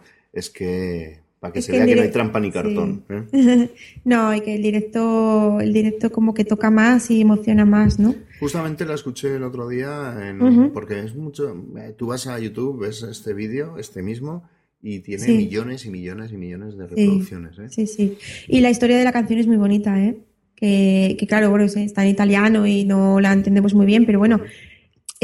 es 0.32 0.50
que 0.50 1.18
para 1.40 1.52
que 1.52 1.58
Es 1.58 1.66
se 1.66 1.72
que 1.72 1.78
vea 1.78 1.84
en 1.84 1.90
que 1.90 1.96
no 1.96 2.02
hay 2.02 2.10
trampa 2.10 2.40
ni 2.40 2.48
sí. 2.48 2.52
cartón. 2.54 3.04
¿eh? 3.10 3.68
no, 4.04 4.34
y 4.34 4.40
que 4.40 4.54
el 4.54 4.62
directo, 4.62 5.60
el 5.60 5.72
directo 5.74 6.10
como 6.10 6.32
que 6.32 6.44
toca 6.44 6.70
más 6.70 7.10
y 7.10 7.20
emociona 7.20 7.64
más, 7.66 7.98
¿no? 7.98 8.14
Justamente 8.40 8.86
la 8.86 8.94
escuché 8.94 9.36
el 9.36 9.42
otro 9.42 9.68
día, 9.68 10.16
en- 10.28 10.40
Ujú. 10.42 10.72
porque 10.72 11.00
es 11.00 11.14
mucho. 11.14 11.54
eh, 11.76 11.94
Tú 11.96 12.06
vas 12.06 12.26
a 12.26 12.38
YouTube, 12.38 12.80
ves 12.80 13.02
este 13.02 13.34
vídeo, 13.34 13.76
este 13.78 14.02
mismo, 14.02 14.42
y 14.82 15.00
tiene 15.00 15.22
Sí. 15.24 15.32
millones 15.36 15.84
y 15.84 15.90
millones 15.90 16.32
y 16.32 16.36
millones 16.38 16.76
de 16.78 16.88
Sí, 16.88 16.94
reproducciones. 16.94 17.58
¿eh? 17.58 17.68
sí, 17.68 17.86
sí. 17.86 18.16
Y 18.48 18.60
la 18.60 18.70
historia 18.70 18.96
de 18.96 19.04
la 19.04 19.12
canción 19.12 19.38
es 19.38 19.46
muy 19.46 19.56
bonita, 19.56 20.02
¿eh? 20.02 20.16
Que, 20.56 21.16
que 21.18 21.26
claro, 21.26 21.50
bueno, 21.50 21.64
está 21.66 22.04
en 22.04 22.10
italiano 22.10 22.66
y 22.66 22.84
no 22.84 23.20
la 23.20 23.32
entendemos 23.32 23.74
muy 23.74 23.84
bien, 23.86 24.06
pero 24.06 24.18
bueno, 24.18 24.40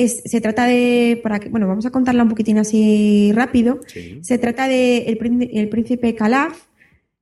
es, 0.05 0.23
se 0.25 0.41
trata 0.41 0.65
de, 0.65 1.21
para 1.23 1.39
que, 1.41 1.49
bueno, 1.49 1.67
vamos 1.67 1.87
a 1.87 1.91
contarla 1.91 2.23
un 2.23 2.29
poquitín 2.29 2.59
así 2.59 3.31
rápido. 3.35 3.81
Se 4.23 4.39
trata 4.39 4.69
de 4.69 4.99
el, 4.99 5.51
el 5.53 5.69
príncipe 5.69 6.15
Calaf 6.15 6.67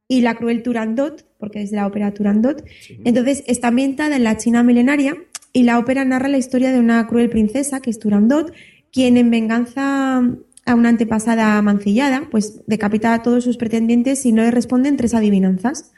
y 0.06 0.22
la 0.22 0.34
cruel 0.34 0.62
Turandot, 0.62 1.26
porque 1.38 1.62
es 1.62 1.70
de 1.70 1.76
la 1.76 1.86
ópera 1.86 2.12
Turandot. 2.12 2.64
Entonces, 3.04 3.44
está 3.46 3.68
ambientada 3.68 4.16
en 4.16 4.24
la 4.24 4.36
China 4.36 4.62
milenaria 4.62 5.16
y 5.52 5.64
la 5.64 5.78
ópera 5.78 6.04
narra 6.04 6.28
la 6.28 6.38
historia 6.38 6.72
de 6.72 6.80
una 6.80 7.06
cruel 7.06 7.28
princesa, 7.28 7.80
que 7.80 7.90
es 7.90 7.98
Turandot, 7.98 8.52
quien 8.92 9.16
en 9.16 9.30
venganza 9.30 10.18
a 10.64 10.74
una 10.74 10.88
antepasada 10.90 11.60
mancillada, 11.62 12.28
pues 12.30 12.62
decapita 12.66 13.14
a 13.14 13.22
todos 13.22 13.44
sus 13.44 13.56
pretendientes 13.56 14.18
si 14.20 14.32
no 14.32 14.42
le 14.42 14.50
responden 14.50 14.96
tres 14.96 15.14
adivinanzas. 15.14 15.92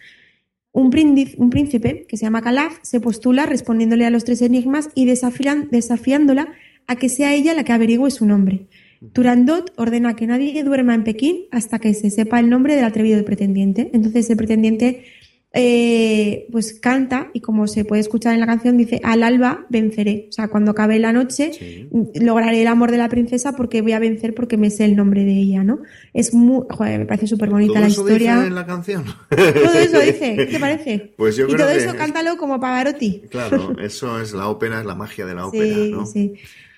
Un, 0.73 0.91
príncipe, 0.91 1.35
un 1.39 1.51
príncipe 1.51 2.07
que 2.09 2.17
se 2.17 2.25
llama 2.27 2.43
Calaf 2.43 2.79
se 2.83 3.01
postula 3.01 3.47
respondiéndole 3.47 4.07
a 4.07 4.11
los 4.11 4.23
tres 4.23 4.41
enigmas 4.43 4.89
y 4.95 5.07
desafian- 5.07 5.69
desafiándola 5.71 6.53
a 6.87 6.97
que 6.97 7.09
sea 7.09 7.35
ella 7.35 7.55
la 7.55 7.65
que 7.65 7.73
averigüe 7.73 8.11
su 8.11 8.27
nombre. 8.27 8.67
Turandot 9.13 9.73
ordena 9.77 10.15
que 10.15 10.27
nadie 10.27 10.63
duerma 10.63 10.95
en 10.95 11.05
Pekín 11.05 11.45
hasta 11.51 11.79
que 11.79 11.95
se 11.95 12.11
sepa 12.11 12.39
el 12.39 12.51
nombre 12.51 12.77
del 12.77 12.85
atrevido 12.85 13.25
pretendiente. 13.25 13.91
Entonces 13.95 14.29
el 14.29 14.37
pretendiente 14.37 15.05
eh, 15.53 16.47
pues 16.53 16.75
canta 16.79 17.29
y 17.35 17.41
como 17.41 17.67
se 17.67 17.85
puede 17.85 18.01
escuchar 18.03 18.35
en 18.35 18.41
la 18.41 18.47
canción 18.47 18.77
dice 18.77 19.01
al 19.03 19.23
alba 19.23 19.67
venceré. 19.69 20.27
O 20.29 20.33
sea, 20.33 20.49
cuando 20.49 20.71
acabe 20.73 20.99
la 20.99 21.13
noche 21.13 21.89
lograré 22.15 22.61
el 22.61 22.69
amor 22.69 22.91
de 22.93 22.99
la 22.99 23.09
princesa 23.09 23.57
porque 23.57 23.81
voy 23.83 23.93
a 23.93 23.99
vencer 23.99 24.35
porque 24.35 24.57
me 24.57 24.71
sé 24.71 24.85
el 24.85 24.95
nombre 24.97 25.25
de 25.25 25.33
ella, 25.33 25.65
¿no? 25.65 25.81
Es 26.13 26.35
muy, 26.35 26.65
joder, 26.71 27.01
me 27.01 27.07
parece 27.07 27.27
súper 27.27 27.49
bonita 27.51 27.73
¿Todo 27.73 27.81
la 27.81 27.89
eso 27.89 28.03
historia. 28.03 28.35
dice 28.37 28.47
en 28.49 28.55
la 28.55 28.67
canción? 28.67 29.05
Todo 29.31 29.79
eso 29.79 29.99
dice, 30.01 30.37
¿qué 30.37 30.47
te 30.47 30.61
parece? 30.61 31.15
Pues 31.17 31.35
yo 31.37 31.45
y 31.47 31.55
creo 31.55 31.67
todo 31.67 31.71
que 31.71 31.77
eso 31.83 31.91
es- 31.91 31.97
cántalo 31.97 32.37
como 32.37 32.61
Pavarotti. 32.61 33.23
Claro, 33.31 33.77
eso 33.83 34.21
es 34.21 34.33
la 34.35 34.47
ópera, 34.49 34.81
es 34.81 34.87
la 34.87 34.95
magia 34.95 35.27
de 35.27 35.35
la 35.35 35.47
ópera, 35.47 35.75
Sí, 35.75 35.91
¿no? 35.91 36.07
sí. 36.07 36.35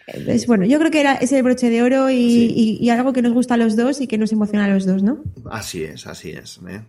Entonces, 0.06 0.46
bueno, 0.46 0.64
yo 0.66 0.78
creo 0.78 0.90
que 0.90 1.00
era, 1.00 1.14
es 1.14 1.32
el 1.32 1.42
broche 1.42 1.70
de 1.70 1.82
oro 1.82 2.10
y, 2.10 2.16
y- 2.16 2.78
y 2.80 2.90
algo 2.90 3.12
que 3.12 3.22
nos 3.22 3.32
gusta 3.32 3.54
a 3.54 3.56
los 3.56 3.76
dos 3.76 4.00
y 4.00 4.06
que 4.06 4.18
nos 4.18 4.32
emociona 4.32 4.64
a 4.64 4.68
los 4.68 4.84
dos, 4.86 5.02
¿no? 5.02 5.22
Así 5.50 5.84
es, 5.84 6.06
así 6.06 6.30
es. 6.30 6.60
¿eh? 6.68 6.80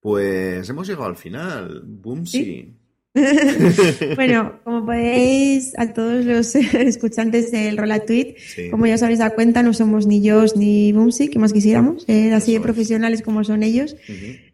Pues 0.00 0.68
hemos 0.68 0.86
llegado 0.86 1.06
al 1.06 1.16
final. 1.16 1.82
Boom, 1.84 2.26
sí. 2.26 2.72
bueno, 4.16 4.58
como 4.64 4.84
podéis, 4.84 5.72
a 5.78 5.92
todos 5.92 6.24
los 6.24 6.54
escuchantes 6.56 7.52
del 7.52 7.76
Rola 7.78 8.00
Tweet, 8.00 8.34
Sí. 8.38 8.70
como 8.70 8.86
ya 8.86 8.96
os 8.96 9.02
habéis 9.04 9.20
dado 9.20 9.34
cuenta, 9.36 9.62
no 9.62 9.72
somos 9.72 10.06
ni 10.08 10.20
yo 10.20 10.44
ni 10.56 10.92
Bumsy, 10.92 11.28
que 11.28 11.38
más 11.38 11.52
quisiéramos, 11.52 12.02
ser 12.02 12.34
así 12.34 12.54
de 12.54 12.60
profesionales 12.60 13.22
como 13.22 13.44
son 13.44 13.62
ellos. 13.62 13.94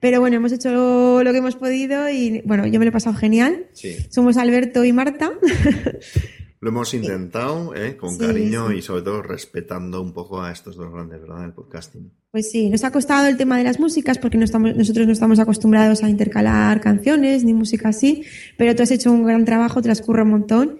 Pero 0.00 0.20
bueno, 0.20 0.36
hemos 0.36 0.52
hecho 0.52 1.22
lo 1.24 1.32
que 1.32 1.38
hemos 1.38 1.56
podido 1.56 2.10
y 2.10 2.42
bueno, 2.44 2.66
yo 2.66 2.78
me 2.78 2.84
lo 2.84 2.90
he 2.90 2.92
pasado 2.92 3.16
genial. 3.16 3.66
Sí. 3.72 3.96
Somos 4.10 4.36
Alberto 4.36 4.84
y 4.84 4.92
Marta. 4.92 5.30
Lo 6.62 6.68
hemos 6.68 6.92
intentado, 6.92 7.74
¿eh? 7.74 7.96
Con 7.96 8.10
Sí, 8.10 8.18
cariño 8.18 8.68
sí. 8.68 8.76
y 8.76 8.82
sobre 8.82 9.00
todo 9.00 9.22
respetando 9.22 10.02
un 10.02 10.12
poco 10.12 10.42
a 10.42 10.52
estos 10.52 10.76
dos 10.76 10.92
grandes, 10.92 11.22
¿verdad? 11.22 11.46
El 11.46 11.54
podcasting. 11.54 12.12
Pues 12.30 12.50
sí, 12.50 12.68
nos 12.68 12.84
ha 12.84 12.92
costado 12.92 13.26
el 13.28 13.38
tema 13.38 13.56
de 13.56 13.64
las 13.64 13.80
músicas 13.80 14.18
porque 14.18 14.36
no 14.36 14.44
estamos, 14.44 14.76
nosotros 14.76 15.06
no 15.06 15.12
estamos 15.14 15.38
acostumbrados 15.38 16.02
a 16.02 16.10
intercalar 16.10 16.82
canciones 16.82 17.44
ni 17.44 17.54
música 17.54 17.88
así, 17.88 18.24
pero 18.58 18.76
tú 18.76 18.82
has 18.82 18.90
hecho 18.90 19.10
un 19.10 19.24
gran 19.24 19.46
trabajo, 19.46 19.80
transcurre 19.80 20.22
un 20.22 20.30
montón. 20.30 20.78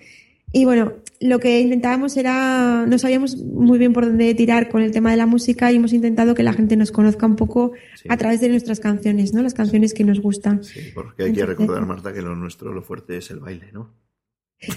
Y 0.52 0.66
bueno, 0.66 0.94
lo 1.20 1.38
que 1.38 1.60
intentábamos 1.60 2.14
era, 2.18 2.84
no 2.86 2.98
sabíamos 2.98 3.38
muy 3.38 3.78
bien 3.78 3.94
por 3.94 4.04
dónde 4.04 4.34
tirar 4.34 4.68
con 4.68 4.82
el 4.82 4.90
tema 4.90 5.12
de 5.12 5.16
la 5.16 5.26
música 5.26 5.72
y 5.72 5.76
hemos 5.76 5.94
intentado 5.94 6.34
que 6.34 6.42
la 6.42 6.52
gente 6.52 6.76
nos 6.76 6.92
conozca 6.92 7.24
un 7.24 7.36
poco 7.36 7.72
a 8.08 8.16
través 8.18 8.42
de 8.42 8.50
nuestras 8.50 8.80
canciones, 8.80 9.32
¿no? 9.32 9.42
Las 9.42 9.54
canciones 9.54 9.94
que 9.94 10.04
nos 10.04 10.20
gustan. 10.20 10.60
Porque 10.92 11.22
hay 11.22 11.32
que 11.32 11.46
recordar, 11.46 11.86
Marta, 11.86 12.12
que 12.12 12.20
lo 12.20 12.36
nuestro, 12.36 12.74
lo 12.74 12.82
fuerte 12.82 13.16
es 13.16 13.30
el 13.30 13.40
baile, 13.40 13.70
¿no? 13.72 13.94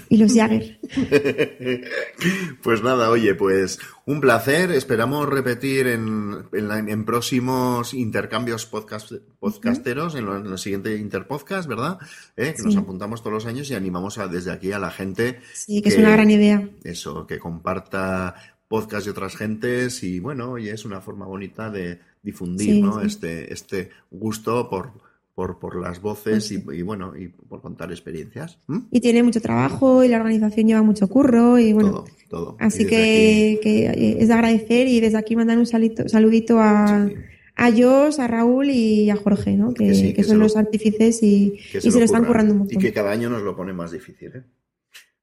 Y 0.08 0.16
los 0.16 0.32
Jagger. 0.34 0.78
Pues 2.62 2.82
nada, 2.82 3.10
oye, 3.10 3.34
pues 3.34 3.78
un 4.06 4.20
placer. 4.20 4.70
Esperamos 4.70 5.28
repetir 5.28 5.86
en, 5.86 6.44
en, 6.52 6.68
la- 6.68 6.78
en 6.78 7.04
próximos 7.04 7.92
intercambios 7.92 8.64
podcast, 8.66 9.12
podcasteros, 9.38 10.14
en, 10.14 10.24
lo- 10.26 10.38
en 10.38 10.46
el 10.46 10.58
siguiente 10.58 10.96
Interpodcast, 10.96 11.68
¿verdad? 11.68 11.98
¿Eh? 12.36 12.54
Que 12.56 12.62
nos 12.62 12.76
apuntamos 12.76 13.20
todos 13.22 13.34
los 13.34 13.46
años 13.46 13.70
y 13.70 13.74
animamos 13.74 14.16
a- 14.18 14.28
desde 14.28 14.50
aquí 14.52 14.72
a 14.72 14.78
la 14.78 14.90
gente. 14.90 15.40
Sí, 15.52 15.82
que 15.82 15.90
es 15.90 15.98
una 15.98 16.12
gran 16.12 16.30
idea. 16.30 16.66
Eso, 16.84 17.26
que 17.26 17.38
comparta 17.38 18.34
podcast 18.68 19.04
de 19.04 19.10
otras 19.10 19.36
gentes 19.36 20.02
y 20.02 20.18
bueno, 20.20 20.52
oye, 20.52 20.70
es 20.72 20.84
una 20.86 21.00
forma 21.02 21.26
bonita 21.26 21.70
de 21.70 22.00
difundir, 22.22 22.66
Sí, 22.70 22.82
¿no? 22.82 23.00
sí. 23.00 23.06
Este, 23.06 23.52
este 23.52 23.90
gusto 24.10 24.68
por, 24.70 24.92
por, 25.34 25.58
por 25.58 25.80
las 25.80 26.00
voces 26.00 26.52
Pues 26.64 26.76
y, 26.76 26.78
y 26.78 26.82
bueno, 26.82 27.16
y 27.18 27.28
por 27.28 27.60
contar 27.60 27.90
experiencias. 27.90 28.58
¿Mm? 28.68 28.78
Y 28.90 29.00
tiene 29.00 29.22
mucho 29.22 29.40
trabajo 29.40 30.04
y 30.04 30.08
la 30.08 30.18
organización 30.18 30.66
lleva 30.68 30.82
mucho 30.82 31.08
curro 31.08 31.58
y 31.58 31.72
bueno. 31.72 32.04
Todo. 32.30 32.56
Así 32.60 32.82
Y 32.82 32.84
desde 32.84 33.60
que, 33.60 33.86
eh, 33.86 34.16
es 34.20 34.28
de 34.28 34.34
agradecer 34.34 34.86
y 34.88 35.00
desde 35.00 35.18
aquí 35.18 35.34
mandar 35.36 35.58
un 35.58 35.66
salito- 35.66 36.08
saludito 36.08 36.58
a, 36.60 37.08
a 37.56 37.72
Jos, 37.72 38.18
a 38.20 38.26
Raúl 38.28 38.70
y 38.70 39.10
a 39.10 39.16
Jorge, 39.16 39.56
¿no? 39.56 39.74
Que, 39.74 39.88
Que 39.88 39.94
sí, 39.94 40.02
que 40.08 40.14
que 40.14 40.24
son 40.24 40.38
lo- 40.38 40.44
los 40.44 40.56
artífices 40.56 41.22
y, 41.22 41.58
y 41.74 41.80
se, 41.80 41.90
lo 41.98 42.04
están 42.04 42.20
curran. 42.20 42.24
currando 42.26 42.52
un 42.52 42.58
montón. 42.60 42.78
Y 42.78 42.82
que 42.82 42.92
cada 42.92 43.10
año 43.10 43.28
nos 43.28 43.42
lo 43.42 43.56
pone 43.56 43.72
más 43.72 43.90
difícil, 43.92 44.30
¿eh? 44.34 44.42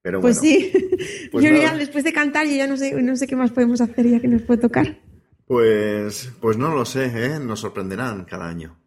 Pero 0.02 0.20
pues 0.20 0.40
bueno, 0.40 0.56
sí. 0.58 0.72
pues 1.32 1.46
yo 1.46 1.52
nada. 1.52 1.64
ya 1.64 1.78
después 1.78 2.04
de 2.04 2.12
cantar 2.12 2.48
yo 2.48 2.56
ya 2.56 2.68
no 2.68 2.76
sé, 2.76 3.02
no 3.02 3.16
sé 3.16 3.28
qué 3.28 3.36
más 3.38 3.52
podemos 3.52 3.80
hacer 3.82 4.10
ya 4.10 4.20
que 4.20 4.28
nos 4.28 4.42
puede 4.42 4.60
tocar. 4.62 4.98
pues, 5.46 6.32
pues 6.42 6.58
no 6.58 6.74
lo 6.74 6.86
sé, 6.86 7.06
¿eh? 7.06 7.40
Nos 7.40 7.60
sorprenderán 7.62 8.26
cada 8.26 8.48
año. 8.50 8.78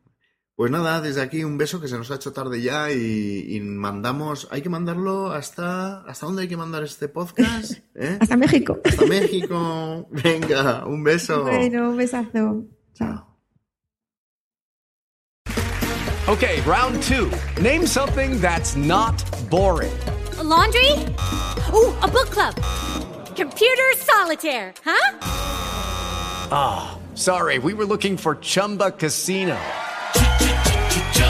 Pues 0.56 0.70
nada, 0.70 1.00
desde 1.00 1.20
aquí 1.20 1.42
un 1.42 1.58
beso 1.58 1.80
que 1.80 1.88
se 1.88 1.98
nos 1.98 2.12
ha 2.12 2.14
hecho 2.14 2.32
tarde 2.32 2.62
ya 2.62 2.92
y, 2.92 3.44
y 3.56 3.60
mandamos, 3.60 4.46
hay 4.52 4.62
que 4.62 4.68
mandarlo 4.68 5.32
hasta, 5.32 6.02
¿hasta 6.02 6.26
dónde 6.26 6.42
hay 6.42 6.48
que 6.48 6.56
mandar 6.56 6.84
este 6.84 7.08
podcast? 7.08 7.72
¿Eh? 7.96 8.18
Hasta 8.20 8.36
México. 8.36 8.78
Hasta 8.84 9.04
México. 9.04 10.06
Venga, 10.12 10.86
un 10.86 11.02
beso. 11.02 11.42
Bueno, 11.42 11.90
un 11.90 11.96
besazo. 11.96 12.64
Chao. 12.94 13.26
Okay, 16.28 16.60
round 16.62 17.02
two. 17.02 17.30
Name 17.60 17.84
something 17.86 18.40
that's 18.40 18.76
not 18.76 19.22
boring. 19.50 19.92
A 20.38 20.42
laundry? 20.42 20.90
Ooh, 21.74 21.92
a 22.00 22.08
book 22.08 22.30
club. 22.30 22.54
Computer 23.36 23.92
solitaire, 23.96 24.72
huh? 24.84 25.18
Ah, 26.50 26.98
sorry, 27.14 27.58
we 27.58 27.74
were 27.74 27.84
looking 27.84 28.16
for 28.16 28.36
Chumba 28.36 28.92
Casino. 28.92 29.58